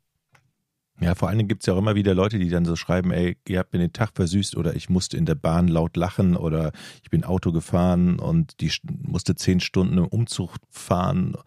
[1.01, 3.11] Ja, vor allen Dingen gibt es ja auch immer wieder Leute, die dann so schreiben,
[3.11, 6.35] ey, ihr habt mir den Tag versüßt oder ich musste in der Bahn laut lachen
[6.35, 6.71] oder
[7.03, 11.37] ich bin Auto gefahren und die st- musste zehn Stunden im Umzug fahren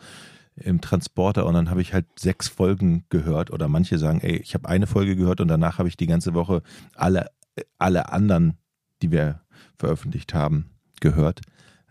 [0.57, 4.55] im Transporter und dann habe ich halt sechs Folgen gehört oder manche sagen, ey, ich
[4.55, 6.62] habe eine Folge gehört und danach habe ich die ganze Woche
[6.95, 7.31] alle,
[7.79, 8.59] alle anderen,
[9.03, 9.41] die wir
[9.79, 10.70] veröffentlicht haben,
[11.01, 11.41] gehört.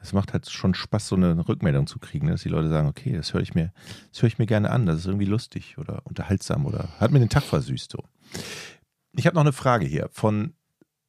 [0.01, 2.87] Es macht halt schon Spaß, so eine Rückmeldung zu kriegen, ne, dass die Leute sagen,
[2.87, 3.71] okay, das höre ich mir,
[4.11, 7.19] das höre ich mir gerne an, das ist irgendwie lustig oder unterhaltsam oder hat mir
[7.19, 8.03] den Tag versüßt so.
[9.13, 10.53] Ich habe noch eine Frage hier von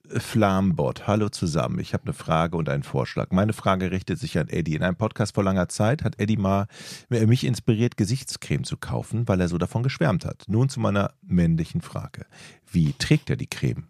[0.08, 1.06] Flambot.
[1.06, 1.78] Hallo zusammen.
[1.78, 3.30] Ich habe eine Frage und einen Vorschlag.
[3.30, 4.74] Meine Frage richtet sich an Eddie.
[4.74, 6.66] In einem Podcast vor langer Zeit hat Eddie mal
[7.08, 10.44] mich inspiriert, Gesichtscreme zu kaufen, weil er so davon geschwärmt hat.
[10.48, 12.26] Nun zu meiner männlichen Frage.
[12.70, 13.88] Wie trägt er die Creme?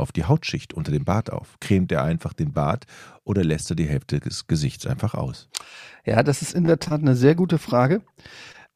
[0.00, 1.56] Auf die Hautschicht unter dem Bart auf?
[1.60, 2.86] Cremt er einfach den Bart
[3.24, 5.48] oder lässt er die Hälfte des Gesichts einfach aus?
[6.04, 8.02] Ja, das ist in der Tat eine sehr gute Frage.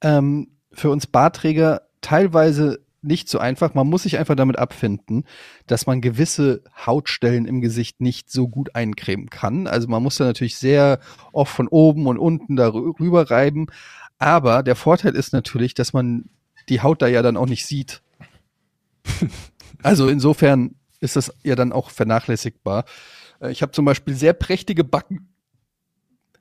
[0.01, 3.75] Ähm, für uns Barträger teilweise nicht so einfach.
[3.75, 5.25] Man muss sich einfach damit abfinden,
[5.67, 9.67] dass man gewisse Hautstellen im Gesicht nicht so gut eincremen kann.
[9.67, 11.01] Also man muss da natürlich sehr
[11.33, 13.67] oft von oben und unten darüber reiben.
[14.19, 16.31] Aber der Vorteil ist natürlich, dass man
[16.69, 18.03] die Haut da ja dann auch nicht sieht.
[19.83, 22.85] also insofern ist das ja dann auch vernachlässigbar.
[23.41, 25.35] Äh, Ich habe zum Beispiel sehr prächtige Backen,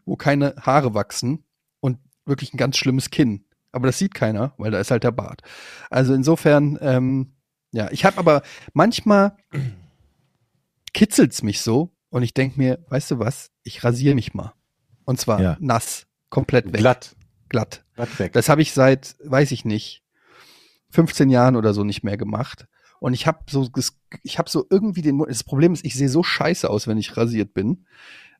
[0.05, 1.43] wo keine Haare wachsen
[1.79, 3.45] und wirklich ein ganz schlimmes Kinn.
[3.71, 5.41] Aber das sieht keiner, weil da ist halt der Bart.
[5.89, 7.33] Also insofern, ähm,
[7.71, 8.41] ja, ich habe aber
[8.73, 9.35] manchmal
[10.93, 14.53] kitzelt's mich so und ich denk mir, weißt du was, ich rasiere mich mal.
[15.05, 15.57] Und zwar Ja.
[15.59, 16.75] nass, komplett weg.
[16.77, 17.15] Glatt.
[17.49, 17.83] Glatt.
[17.95, 18.33] Glatt weg.
[18.33, 20.03] Das habe ich seit, weiß ich nicht,
[20.91, 22.67] 15 Jahren oder so nicht mehr gemacht.
[23.03, 23.67] Und ich habe so,
[24.23, 27.17] ich habe so irgendwie den, das Problem ist, ich sehe so scheiße aus, wenn ich
[27.17, 27.85] rasiert bin.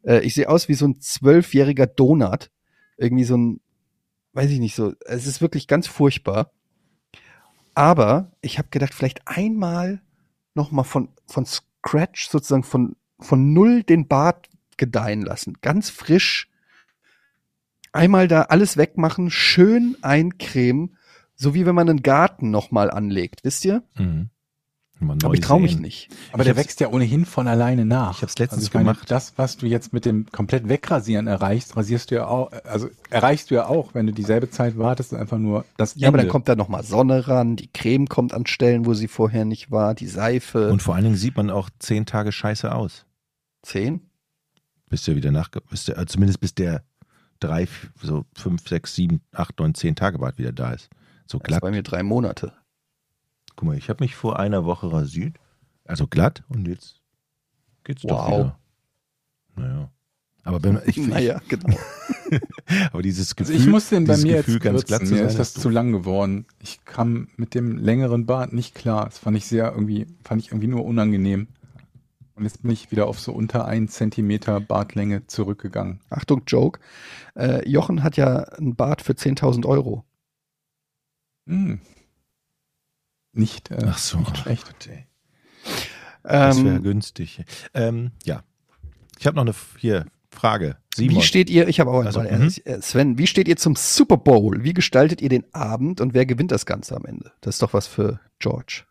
[0.04, 2.50] Äh, ich sehe aus wie so ein zwölfjähriger Donut.
[2.96, 3.60] Irgendwie so ein,
[4.32, 6.54] weiß ich nicht so, es ist wirklich ganz furchtbar.
[7.74, 10.02] Aber ich habe gedacht, vielleicht einmal
[10.54, 15.58] noch mal von, von Scratch sozusagen von, von null den Bart gedeihen lassen.
[15.60, 16.50] Ganz frisch.
[17.92, 20.96] Einmal da alles wegmachen, schön eincremen,
[21.36, 23.84] so wie wenn man einen Garten noch mal anlegt, wisst ihr?
[23.98, 24.30] Mhm.
[25.04, 26.10] Mal Aber neu ich traue mich nicht.
[26.32, 28.18] Aber Ich der wächst ja ohnehin von alleine nach.
[28.18, 29.12] Ich hab's letztens also ich meine, gemacht.
[29.12, 33.52] Das, was du jetzt mit dem komplett wegrasieren erreichst, rasierst du ja auch, also erreichst
[33.52, 36.32] du ja auch, wenn du dieselbe Zeit wartest, einfach nur das Ja, aber dann Ende.
[36.32, 39.72] kommt da noch mal Sonne ran, die Creme kommt an Stellen, wo sie vorher nicht
[39.72, 40.72] war, die Seife.
[40.72, 43.06] Und vor allen Dingen sieht man auch zehn Tage scheiße aus.
[43.62, 44.02] zehn?
[44.90, 46.84] Bis der wieder nach, bis der, äh, zumindest bis der
[47.40, 47.68] drei,
[48.02, 50.90] so fünf, sechs, sieben, acht, neun, zehn Tage Bart wieder da ist.
[51.26, 51.62] So Das ist glatt.
[51.62, 52.54] bei mir drei Monate.
[53.56, 55.38] Guck mal, ich habe mich vor einer Woche rasiert.
[55.86, 57.02] Also glatt und jetzt
[57.84, 58.30] geht's doch Wow.
[58.40, 58.60] wieder.
[59.56, 59.92] Naja.
[60.46, 61.78] Aber wenn ich, naja, genau.
[62.92, 65.26] aber dieses Also Gefühl, ich muss den bei mir Gefühl, jetzt ganz glatt zu sein,
[65.26, 66.46] ist das zu lang geworden.
[66.60, 69.06] Ich kam mit dem längeren Bart nicht klar.
[69.06, 71.48] Das fand ich sehr irgendwie, fand ich irgendwie nur unangenehm.
[72.36, 76.02] Und jetzt bin ich wieder auf so unter ein Zentimeter Bartlänge zurückgegangen.
[76.10, 76.80] Achtung, Joke.
[77.36, 80.04] Äh, Jochen hat ja einen Bart für 10.000 Euro.
[81.48, 81.80] Hm.
[83.34, 84.20] Nicht, äh, Ach so.
[84.20, 84.66] nicht schlecht.
[84.66, 85.06] Gott, ey.
[86.24, 87.44] Das wäre Ähm, günstig.
[87.74, 88.44] Ähm, ja.
[89.20, 90.78] Ich habe noch eine hier Frage.
[90.96, 91.16] Simon.
[91.18, 92.38] wie steht ihr, ich habe auch eine Also, Frage.
[92.38, 92.52] mhm.
[92.66, 94.64] Äh, Sven, wie steht ihr zum Super Bowl?
[94.64, 97.32] Wie gestaltet ihr den Abend und wer gewinnt das Ganze am Ende?
[97.42, 98.84] Das ist doch was für George.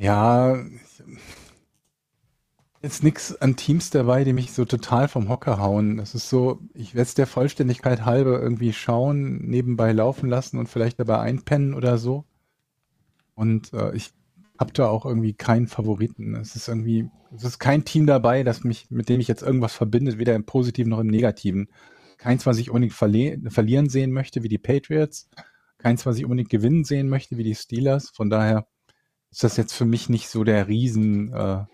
[0.00, 0.56] Ja,
[2.82, 5.96] jetzt nix an Teams dabei, die mich so total vom Hocker hauen.
[5.96, 10.68] Das ist so, ich werde es der Vollständigkeit halber irgendwie schauen, nebenbei laufen lassen und
[10.68, 12.24] vielleicht dabei einpennen oder so.
[13.38, 14.10] Und äh, ich
[14.58, 16.34] habe da auch irgendwie keinen Favoriten.
[16.34, 19.74] Es ist irgendwie, es ist kein Team dabei, das mich, mit dem ich jetzt irgendwas
[19.74, 21.68] verbindet, weder im Positiven noch im Negativen.
[22.16, 25.30] Keins, was ich unbedingt verle verlieren sehen möchte, wie die Patriots.
[25.78, 28.10] Keins, was ich unbedingt gewinnen sehen möchte, wie die Steelers.
[28.10, 28.66] Von daher
[29.30, 31.64] ist das jetzt für mich nicht so der Riesen, äh,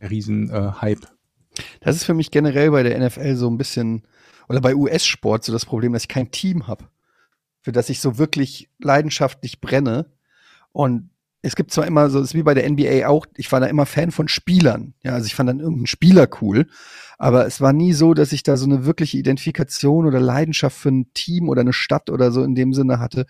[0.00, 1.08] Riesen äh, Hype.
[1.80, 4.06] Das ist für mich generell bei der NFL so ein bisschen,
[4.48, 6.84] oder bei US-Sport so das Problem, dass ich kein Team habe,
[7.62, 10.12] für das ich so wirklich leidenschaftlich brenne.
[10.76, 11.08] Und
[11.40, 13.66] es gibt zwar immer so, es ist wie bei der NBA auch, ich war da
[13.66, 14.92] immer Fan von Spielern.
[15.02, 16.66] Ja, also ich fand dann irgendeinen Spieler cool.
[17.16, 20.90] Aber es war nie so, dass ich da so eine wirkliche Identifikation oder Leidenschaft für
[20.90, 23.24] ein Team oder eine Stadt oder so in dem Sinne hatte.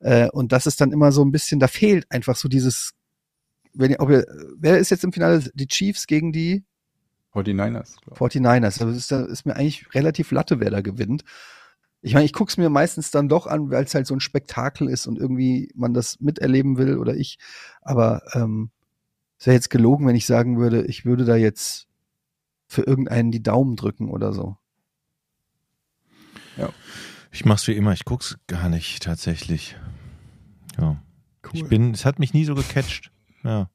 [0.00, 2.94] Äh, und das ist dann immer so ein bisschen, da fehlt einfach so dieses,
[3.74, 4.26] wenn ihr, ob ihr,
[4.58, 5.48] wer ist jetzt im Finale?
[5.54, 6.64] Die Chiefs gegen die
[7.32, 8.82] 49ers, glaube 49ers.
[8.82, 11.22] Also ist, da ist mir eigentlich relativ Latte, wer da gewinnt.
[12.04, 14.88] Ich meine, ich guck's mir meistens dann doch an, weil es halt so ein Spektakel
[14.88, 17.38] ist und irgendwie man das miterleben will oder ich.
[17.80, 18.70] Aber ähm,
[19.38, 21.86] es wäre jetzt gelogen, wenn ich sagen würde, ich würde da jetzt
[22.66, 24.56] für irgendeinen die Daumen drücken oder so.
[27.30, 29.76] Ich mach's wie immer, ich guck's gar nicht tatsächlich.
[30.78, 31.00] Ja.
[31.52, 33.10] Ich bin, es hat mich nie so gecatcht.
[33.42, 33.70] Ja.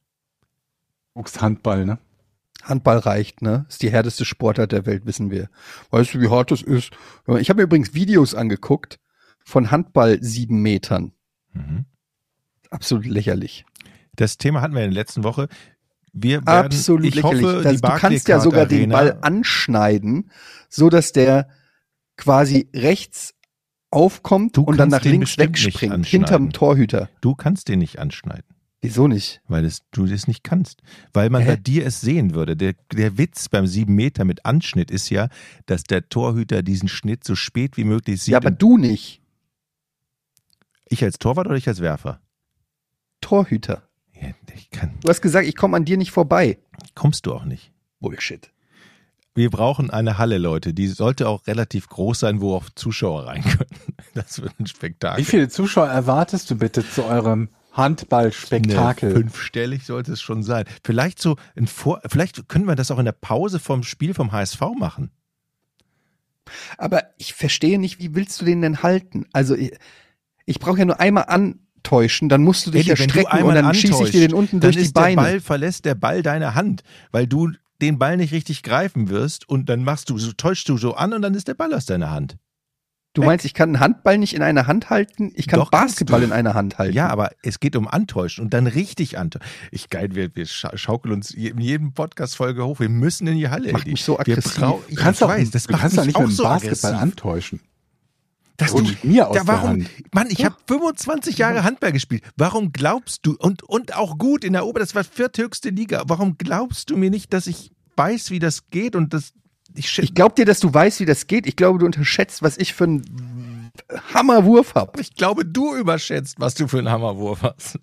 [1.13, 1.99] Guckst Handball, ne?
[2.67, 3.65] Handball reicht, ne?
[3.69, 5.49] Ist die härteste Sportart der Welt, wissen wir.
[5.89, 6.91] Weißt du, wie hart das ist?
[7.39, 8.99] Ich habe mir übrigens Videos angeguckt
[9.43, 11.13] von Handball sieben Metern.
[11.53, 11.85] Mhm.
[12.69, 13.65] Absolut lächerlich.
[14.15, 15.47] Das Thema hatten wir in der letzten Woche.
[16.11, 17.43] Wir werden, Absolut ich lächerlich.
[17.45, 20.31] hoffe, das, die du kannst ja sogar den Arena- Ball anschneiden,
[20.69, 21.47] so dass der
[22.17, 23.35] quasi rechts
[23.91, 27.09] aufkommt Du und dann nach den links wegspringt, hinterm Torhüter.
[27.21, 28.43] Du kannst den nicht anschneiden,
[28.81, 29.41] Wieso nicht?
[29.47, 30.81] weil es, du das nicht kannst.
[31.11, 31.47] Weil man Hä?
[31.49, 32.55] bei dir es sehen würde.
[32.55, 35.29] Der, der Witz beim sieben Meter mit Anschnitt ist ja,
[35.65, 38.33] dass der Torhüter diesen Schnitt so spät wie möglich sieht.
[38.33, 39.21] ja, aber du nicht.
[40.89, 42.21] ich als Torwart oder ich als Werfer?
[43.21, 43.83] Torhüter.
[44.13, 46.57] Ja, ich kann, Du hast gesagt, ich komme an dir nicht vorbei.
[46.95, 47.71] kommst du auch nicht.
[47.99, 48.51] Bullshit.
[49.35, 50.73] Wir brauchen eine Halle, Leute.
[50.73, 53.69] Die sollte auch relativ groß sein, wo auch Zuschauer rein können.
[54.13, 55.21] Das wird ein Spektakel.
[55.23, 59.11] Wie viele Zuschauer erwartest du bitte zu eurem Handballspektakel?
[59.11, 60.65] Fünfstellig sollte es schon sein.
[60.83, 64.31] Vielleicht so ein Vor vielleicht können wir das auch in der Pause vom Spiel vom
[64.31, 65.11] HSV machen.
[66.77, 69.25] Aber ich verstehe nicht, wie willst du den denn halten?
[69.33, 69.71] Also ich,
[70.45, 73.43] ich brauche ja nur einmal antäuschen, dann musst du dich Eddie, ja wenn du strecken
[73.43, 75.15] und dann schieße ich dir den unten dann durch die ist der Beine.
[75.15, 77.51] Ball verlässt der Ball deine Hand, weil du
[77.81, 81.13] den Ball nicht richtig greifen wirst und dann machst du so täuschst du so an
[81.13, 82.37] und dann ist der Ball aus deiner Hand.
[83.17, 85.31] Du meinst, ich kann einen Handball nicht in einer Hand halten?
[85.33, 86.93] Ich kann Doch, Basketball in einer Hand halten.
[86.95, 89.47] Ja, aber es geht um Antäuschen und dann richtig antäuschen.
[89.71, 92.79] Ich geil, wir, wir scha- schaukeln uns in jedem Podcast Folge hoch.
[92.79, 93.71] Wir müssen in die Halle.
[93.71, 94.55] Macht mich so Wir aggressiv.
[94.55, 96.93] Du ich kannst doch, weiß, das du kannst doch nicht mit auch dem so Basketball
[96.93, 97.11] aggressiv.
[97.13, 97.59] antäuschen.
[98.57, 99.89] Du, ich mir aus ja, der warum, Hand.
[100.13, 102.23] Mann, ich habe 25 Jahre Handball gespielt.
[102.37, 106.37] Warum glaubst du, und, und auch gut in der Ober, das war vierthöchste Liga, warum
[106.37, 109.33] glaubst du mir nicht, dass ich weiß, wie das geht und das,
[109.77, 111.47] ich, Ich glaube dir, dass du weißt, wie das geht.
[111.47, 113.71] Ich glaube, du unterschätzt, was ich für einen
[114.13, 114.99] Hammerwurf habe.
[114.99, 117.79] ich glaube, du überschätzt, was du für einen Hammerwurf hast.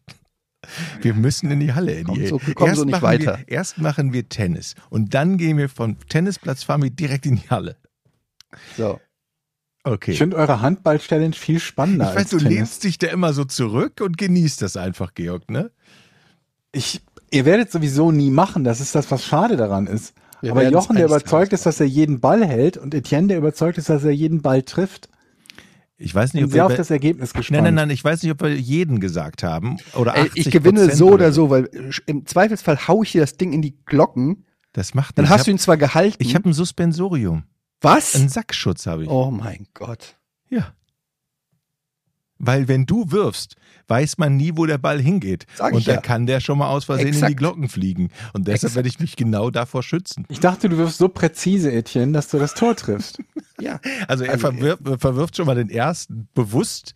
[1.02, 2.04] Wir müssen in die Halle, Eddie.
[2.04, 3.38] Komm so- komm so machen weiter.
[3.46, 7.36] Wir, erst machen wir Tennis und dann gehen wir vom Tennisplatz, fahren wir direkt in
[7.36, 7.76] die Halle.
[8.76, 8.98] So.
[9.82, 10.12] Okay.
[10.12, 12.54] Ich finde eure Handball-Challenge viel spannender Ich weiß, als du Tennis.
[12.54, 15.70] lehnst dich da immer so zurück und genießt das einfach, Georg, ne?
[16.72, 20.14] Ich, ihr werdet sowieso nie machen, das ist das, was schade daran ist.
[20.44, 23.78] Wir Aber Jochen, der überzeugt ist, dass er jeden Ball hält und Etienne, der überzeugt
[23.78, 25.08] ist, dass er jeden Ball trifft.
[25.96, 27.62] Ich weiß nicht, ob sehr wir auf das Ergebnis gespannt.
[27.62, 29.78] Nein, nein, nein, ich weiß nicht, ob wir jeden gesagt haben.
[29.94, 33.20] Oder Ey, 80 ich gewinne so oder so, weil äh, im Zweifelsfall hau ich dir
[33.20, 34.44] das Ding in die Glocken.
[34.72, 35.32] Das macht Dann nichts.
[35.34, 36.14] hast ich du ihn zwar gehalten.
[36.14, 37.44] hab, ich habe ein Suspensorium.
[37.80, 38.14] was?
[38.16, 39.08] Einen Sackschutz habe ich.
[39.08, 40.16] Oh mein Gott.
[40.50, 40.74] Ja.
[42.38, 43.54] Weil wenn du wirfst,
[43.89, 45.47] weiß man nie, wo der Ball hingeht.
[45.55, 46.01] Sag Und ich dann ja.
[46.01, 47.36] kann der schon mal aus Versehen in die Exakt.
[47.36, 48.11] Glocken fliegen.
[48.32, 48.74] Und deshalb Exakt.
[48.77, 50.24] werde ich mich genau davor schützen.
[50.28, 53.19] Ich dachte, du wirfst so präzise, Etienne, dass du das Tor triffst.
[53.61, 53.78] Ja.
[54.09, 56.93] Also er Also, verwirft, verwirft schon mal den ersten bewusst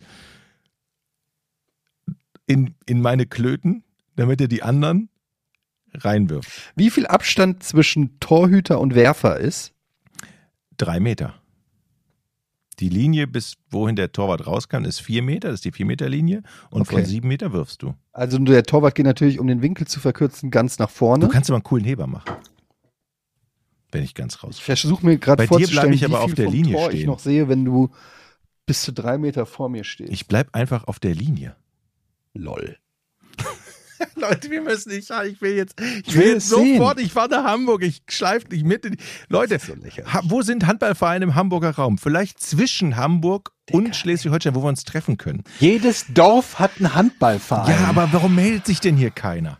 [2.47, 3.83] in, in meine Klöten,
[4.17, 5.07] damit er die anderen
[5.93, 6.49] reinwirft.
[6.75, 9.71] Wie viel Abstand zwischen Torhüter und Werfer ist?
[10.77, 11.38] Drei Meter.
[12.79, 16.43] Die Linie, bis wohin der Torwart raus kann, ist vier Meter, das ist die Vier-Meter-Linie.
[16.69, 16.95] Und Okay.
[16.95, 17.93] von sieben Meter wirfst du.
[18.13, 21.27] Also der Torwart geht natürlich, um den Winkel zu verkürzen, ganz nach Du vorne.
[21.27, 22.31] kannst aber einen coolen Heber machen.
[23.91, 24.57] Wenn ich ganz raus.
[24.59, 27.07] Ich versuche mir gerade vorzustellen, ich wie aber viel auf der Linie Tor ich stehen.
[27.07, 27.89] noch sehe, wenn du
[28.65, 30.11] bis zu drei Meter vor mir stehst.
[30.13, 31.55] Ich bleib einfach auf der Linie.
[32.33, 32.77] Lol.
[34.15, 36.77] Leute, wir müssen nicht, ich will jetzt, ich will jetzt sehen.
[36.77, 38.85] sofort, ich fahre nach Hamburg, ich schleife dich mit.
[38.85, 39.73] In die, Leute, so
[40.23, 41.97] wo sind Handballvereine im Hamburger Raum?
[41.97, 45.43] Vielleicht zwischen Hamburg und Schleswig-Holstein, wo wir uns treffen können.
[45.59, 47.69] Jedes Dorf hat einen Handballverein.
[47.81, 49.57] Ja, aber warum meldet sich denn hier keiner?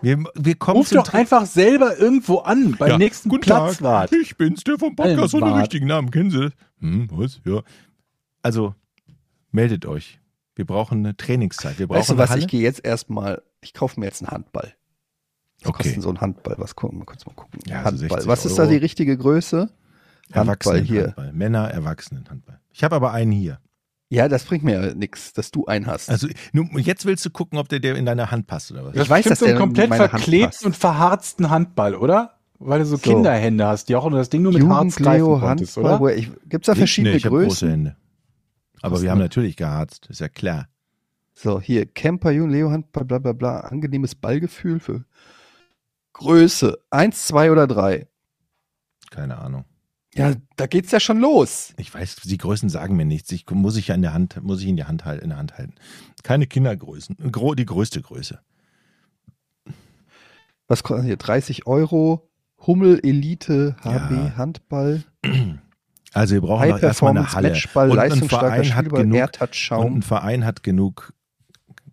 [0.00, 4.10] Wir, wir kommen Ruf doch Tre- einfach selber irgendwo an, beim Ja, nächsten guten Platzwart.
[4.10, 6.10] Tag, ich bin's, der vom Podcast ohne richtigen Namen.
[6.12, 6.52] Kennen Sie das?
[6.80, 7.40] Hm, was?
[7.44, 7.62] Ja.
[8.42, 8.76] Also,
[9.50, 10.20] meldet euch.
[10.54, 11.78] Wir brauchen eine Trainingszeit.
[11.80, 12.40] Wir brauchen Weißt du was, Halle.
[12.42, 14.74] ich gehe jetzt erstmal, ich kaufe mir jetzt einen Handball.
[15.62, 15.82] Was Okay.
[15.84, 16.54] kostet so ein Handball?
[16.58, 17.60] Was gucken wir kurz mal gucken.
[17.66, 18.08] Ja, so Handball.
[18.10, 19.70] 60 Was ist da die richtige Größe?
[20.32, 21.00] Handball hier.
[21.02, 21.32] Erwachsenenhandball.
[21.32, 22.60] Männer, Erwachsenenhandball.
[22.72, 23.58] Ich habe aber einen hier.
[24.10, 26.08] Ja, das bringt mir ja nichts, dass du einen hast.
[26.08, 28.94] Also nun, jetzt willst du gucken, ob der, der in deiner Hand passt oder was?
[28.94, 32.38] Das Ich weiß, ist dass so einen komplett verklebten und verharzten Handball, oder?
[32.58, 33.02] Weil du so, So.
[33.02, 36.00] Kinderhände hast, die auch das Ding nur mit Harz greifen konntest, Handball.
[36.00, 36.16] oder?
[36.16, 37.68] Ich, gibt's da verschiedene nee, ich hab große Größen?
[37.70, 37.96] Hände.
[38.80, 40.68] Aber Was wir haben natürlich geharzt, ist ja klar.
[41.40, 43.60] So, hier, Camper, Jugendleo Handball, bla bla bla.
[43.60, 45.04] Angenehmes Ballgefühl für
[46.12, 46.80] Größe.
[46.90, 48.08] Eins, zwei oder drei.
[49.10, 49.64] Keine Ahnung.
[50.14, 51.74] Ja, da geht's ja schon los.
[51.76, 53.30] Ich weiß, die Größen sagen mir nichts.
[53.30, 55.38] Ich muss ich ja in der Hand, muss ich in der Hand halten, in der
[55.38, 55.74] Hand halten.
[56.24, 57.16] Keine Kindergrößen.
[57.20, 58.40] Die größte Größe.
[60.66, 61.18] Was kostet hier?
[61.18, 62.28] 30 Euro.
[62.66, 64.36] Hummel Elite HB Ja.
[64.36, 65.04] Handball.
[66.12, 67.50] Also wir brauchen High doch erstmal eine Halle.
[67.50, 69.30] Matchball, Und ein Verein hat genug,
[69.70, 71.14] und ein Verein hat genug,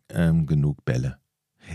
[0.09, 1.19] ähm, genug Bälle.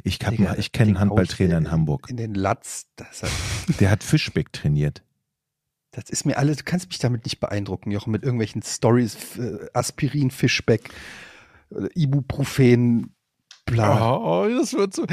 [0.04, 2.08] Ich, Digga, ich kenne einen Handballtrainer in dir Hamburg.
[2.08, 2.86] In den Latz.
[2.96, 5.02] Das, hat- Der hat Fischbeck trainiert.
[5.90, 9.66] das ist mir alles, du kannst mich damit nicht beeindrucken, Jochen, mit irgendwelchen Stories, äh,
[9.74, 10.90] Aspirin, Fischbeck,
[11.72, 13.14] äh, Ibuprofen,
[13.66, 14.14] bla.
[14.16, 15.04] Oh, das wird so,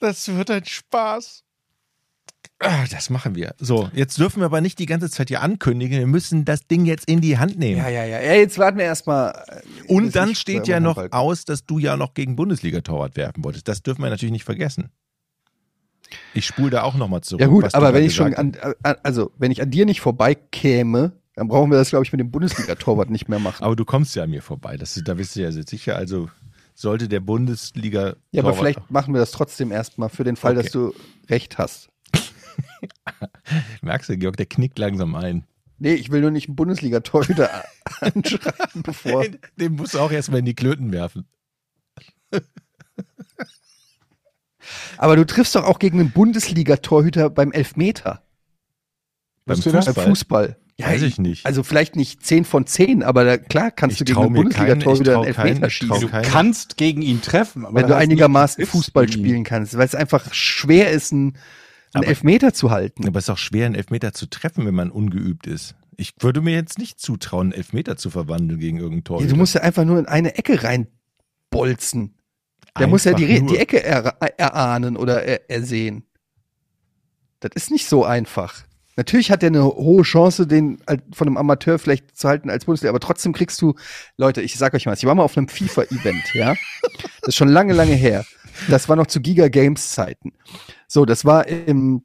[0.00, 1.43] das wird ein Spaß.
[2.60, 3.54] Ah, Das machen wir.
[3.58, 5.98] So, jetzt dürfen wir aber nicht die ganze Zeit hier ankündigen.
[5.98, 7.78] Wir müssen das Ding jetzt in die Hand nehmen.
[7.78, 8.18] Ja, ja, ja.
[8.18, 9.32] Ey, jetzt warten wir erstmal.
[9.48, 13.68] äh, Und dann steht ja noch aus, dass du ja noch gegen Bundesliga-Torwart werfen wolltest.
[13.68, 14.90] Das dürfen wir natürlich nicht vergessen.
[16.32, 17.40] Ich spule da auch nochmal zurück.
[17.40, 18.52] Ja gut, aber wenn ich schon an,
[18.82, 22.20] an, also wenn ich an dir nicht vorbeikäme, dann brauchen wir das, glaube ich, mit
[22.20, 23.62] dem Bundesliga-Torwart nicht mehr machen.
[23.64, 24.76] Aber du kommst ja an mir vorbei.
[24.76, 25.96] Das da bist du ja sicher.
[25.96, 26.30] Also
[26.74, 28.14] sollte der Bundesliga.
[28.32, 30.62] ja, aber vielleicht machen wir das trotzdem erstmal für den Fall, Okay.
[30.62, 30.92] dass du
[31.30, 31.88] recht hast.
[33.82, 35.44] Merkst du, Georg, der knickt langsam ein.
[35.78, 37.50] Nee, ich will nur nicht einen Bundesliga-Torhüter
[38.00, 39.24] anschreiben, bevor.
[39.56, 41.26] Den musst du auch erstmal in die Klöten werfen.
[44.96, 48.22] Aber du triffst doch auch gegen einen Bundesliga-Torhüter beim Elfmeter.
[49.44, 49.60] Beim?
[49.60, 50.56] Beim Fußball.
[50.78, 51.46] Weiß ich nicht.
[51.46, 54.34] Also vielleicht nicht 10 von 10, aber da, klar kannst Ich du gegen einen keinen-
[54.42, 56.00] Bundesliga-Torhüter trau einen keinen- Elfmeter trau schießen.
[56.00, 57.64] Du keine- kannst gegen ihn treffen.
[57.66, 61.36] Aber Wenn du einigermaßen Fußball spielen kannst, weil es einfach schwer ist, einen,
[61.94, 63.06] einen Aber- Elfmeter zu halten.
[63.06, 65.74] Aber es ist auch schwer, einen Elfmeter zu treffen, wenn man ungeübt ist.
[65.96, 69.20] Ich würde mir jetzt nicht zutrauen, einen Elfmeter zu verwandeln gegen irgendein Tor.
[69.20, 72.14] Ja, du musst ja einfach nur in eine Ecke reinbolzen.
[72.78, 76.04] Der muss ja die, die Ecke er, erahnen oder er, ersehen.
[77.38, 78.64] Das ist nicht so einfach.
[78.96, 82.64] Natürlich hat er eine hohe Chance, den halt von einem Amateur vielleicht zu halten als
[82.64, 83.74] Bundesliga, aber trotzdem kriegst du,
[84.16, 86.54] Leute, ich sag euch mal, was, ich war mal auf einem FIFA-Event, ja.
[87.20, 88.24] Das ist schon lange, lange her.
[88.68, 90.32] Das war noch zu Giga Games Zeiten.
[90.94, 92.04] So, das war im,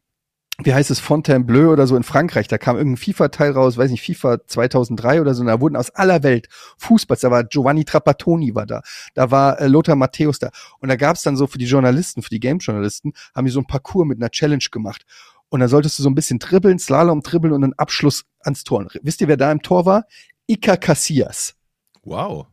[0.63, 2.47] wie heißt es, Fontainebleau oder so in Frankreich.
[2.47, 5.41] Da kam irgendein FIFA-Teil raus, weiß nicht, FIFA 2003 oder so.
[5.41, 6.47] Und da wurden aus aller Welt
[6.79, 8.81] Fußballs, da war Giovanni Trapattoni war da,
[9.13, 10.49] da war äh, Lothar Matthäus da.
[10.79, 13.67] Und da gab's dann so für die Journalisten, für die Game-Journalisten, haben die so ein
[13.67, 15.03] Parcours mit einer Challenge gemacht.
[15.49, 18.79] Und da solltest du so ein bisschen dribbeln, Slalom dribbeln und einen Abschluss ans Tor.
[18.79, 20.05] Und wisst ihr, wer da im Tor war?
[20.47, 21.53] Iker Casillas.
[22.01, 22.47] Wow.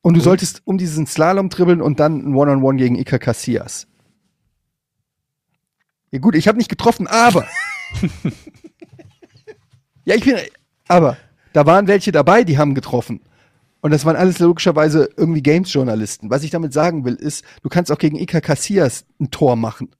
[0.00, 3.86] Und du solltest um diesen Slalom dribbeln und dann ein One-on-One gegen Iker Casillas.
[6.14, 7.44] Ja gut, ich habe nicht getroffen, aber.
[10.04, 10.36] ja, ich bin.
[10.86, 11.16] Aber
[11.52, 13.20] da waren welche dabei, die haben getroffen.
[13.80, 16.30] Und das waren alles logischerweise irgendwie Games-Journalisten.
[16.30, 19.90] Was ich damit sagen will, ist, du kannst auch gegen Iker Casillas ein Tor machen,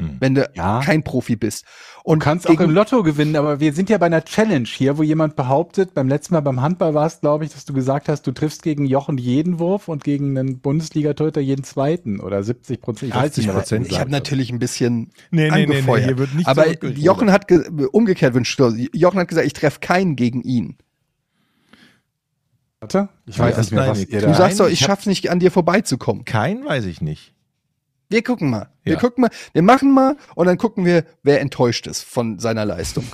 [0.00, 0.16] Hm.
[0.20, 0.80] wenn du Ja.
[0.84, 1.64] kein Profi bist.
[2.02, 4.66] Und Du kannst auch gegen, im Lotto gewinnen, aber wir sind ja bei einer Challenge
[4.66, 7.72] hier, wo jemand behauptet, beim letzten Mal beim Handball war es, glaube ich, dass du
[7.74, 12.42] gesagt hast, du triffst gegen Jochen jeden Wurf und gegen einen Bundesligatorhüter jeden zweiten oder
[12.42, 13.10] 70 Prozent.
[13.10, 13.78] Ich weiß nicht, mehr, was du 80%.
[13.82, 16.04] Ich gesagt habe natürlich ein bisschen Nee, nee, nee, nee, angefeuert.
[16.06, 16.66] hier wird nicht Aber.
[16.84, 17.62] Jochen hat ge
[17.92, 18.58] umgekehrt wünscht.
[18.94, 20.76] Jochen hat gesagt, ich treffe keinen gegen ihn.
[22.80, 24.06] Warte, ich Ja, weiß nicht mehr, was nee.
[24.08, 24.34] ihr Du da...
[24.34, 26.24] sagst doch, ich ich schaff's nicht, an dir vorbeizukommen.
[26.24, 27.34] Kein weiß ich nicht.
[28.10, 28.68] Wir gucken mal.
[28.82, 28.98] Wir Ja.
[29.00, 29.30] gucken mal.
[29.52, 33.04] Wir machen mal und dann gucken wir, wer enttäuscht ist von seiner Leistung.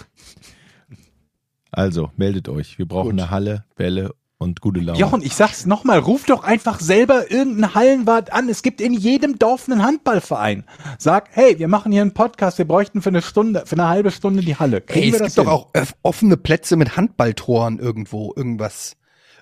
[1.71, 2.79] Also, meldet euch.
[2.79, 3.21] Wir brauchen Gut.
[3.21, 4.99] eine Halle, Bälle und gute Laune.
[4.99, 8.49] Jochen, ich sag's nochmal, ruf doch einfach selber irgendeinen Hallenwart an.
[8.49, 10.65] Es gibt in jedem Dorf einen Handballverein.
[10.99, 14.11] Sag, hey, wir machen hier einen Podcast, wir bräuchten für eine Stunde, für eine halbe
[14.11, 14.81] Stunde die Halle.
[14.81, 15.61] Kriegen Hey, wir es das gibt doch hin?
[15.61, 18.97] auch öff- offene Plätze mit Handballtoren irgendwo, irgendwas.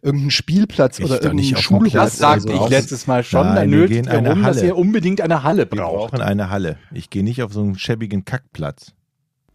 [0.05, 1.93] Irgendein Spielplatz Ich oder doch nicht irgendein auf dem Schulhof.
[1.93, 3.47] Platz, Das sagte also ich letztes Mal schon.
[3.47, 4.67] Nein, da wir nötigt gehen eine rum, dass Halle.
[4.69, 6.11] ihr unbedingt eine Halle Wir braucht.
[6.13, 6.79] brauchen eine Halle.
[6.93, 8.93] Ich gehe nicht auf so einen schäbigen Kackplatz.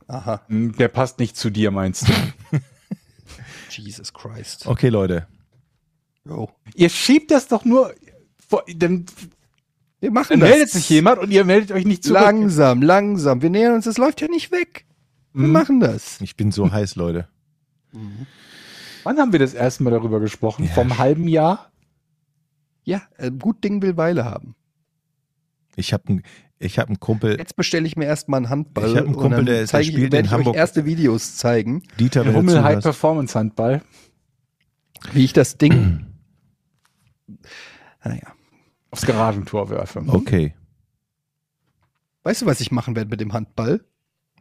[0.07, 0.41] Aha.
[0.47, 2.13] Hm, Der passt nicht zu dir, meinst du?
[3.69, 4.65] Jesus Christ.
[4.67, 5.27] Okay, Leute.
[6.25, 6.49] Jo.
[6.75, 7.93] ihr schiebt das doch nur...
[8.47, 9.05] vor- Dann,
[9.99, 10.49] Wir machen dann das.
[10.49, 12.19] meldet sich jemand und ihr meldet euch nicht zurück.
[12.21, 13.41] Langsam, langsam.
[13.41, 14.85] Wir nähern uns, das läuft ja nicht weg.
[15.33, 15.51] Wir Mhm.
[15.53, 16.19] machen das.
[16.21, 17.27] Ich bin so heiß, Leute.
[19.09, 20.65] Wann haben wir das erste Mal darüber gesprochen?
[20.65, 20.69] Ja.
[20.69, 21.71] Vom halben Jahr?
[22.83, 24.55] Ja, äh, gut Ding will Weile haben.
[25.75, 26.23] Ich habe einen
[26.59, 28.87] ich hab einen Kumpel, Jetzt bestelle ich mir erstmal einen Handball.
[28.87, 30.53] Ich hab einen und Kumpel, dann der der ich, spielt werde in ich Hamburg.
[30.53, 32.83] euch erste Videos zeigen, Dieter, Hummel High.
[32.83, 33.81] Performance Handball.
[35.11, 36.05] wie ich das Ding.
[38.03, 38.27] naja.
[38.91, 40.03] Aufs Garagentor werfe.
[40.05, 40.53] Okay.
[42.21, 43.83] Weißt du, was ich machen werde mit dem Handball?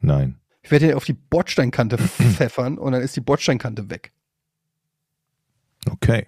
[0.02, 0.38] Nein.
[0.60, 1.96] Ich werde ihn auf die Bordsteinkante
[2.36, 4.12] pfeffern und dann ist die Bordsteinkante weg.
[5.93, 6.27] Okay.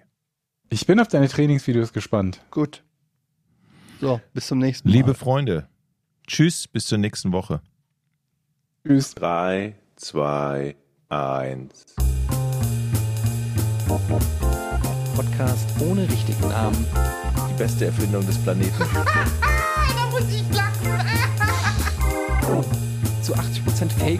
[0.69, 2.41] Ich bin auf deine Trainingsvideos gespannt.
[2.49, 2.83] Gut.
[3.99, 4.93] So, bis zum nächsten Mal.
[4.93, 5.67] Liebe Freunde,
[6.25, 7.61] tschüss, bis zur nächsten Woche.
[8.85, 9.13] Tschüss.
[9.15, 10.75] 3, 2,
[11.09, 11.95] 1.
[15.15, 16.87] Podcast ohne richtigen Namen.
[17.49, 18.73] Die beste Erfindung des Planeten.
[19.93, 20.71] Da muss ich lachen.
[23.21, 24.19] Zu 80% Fake.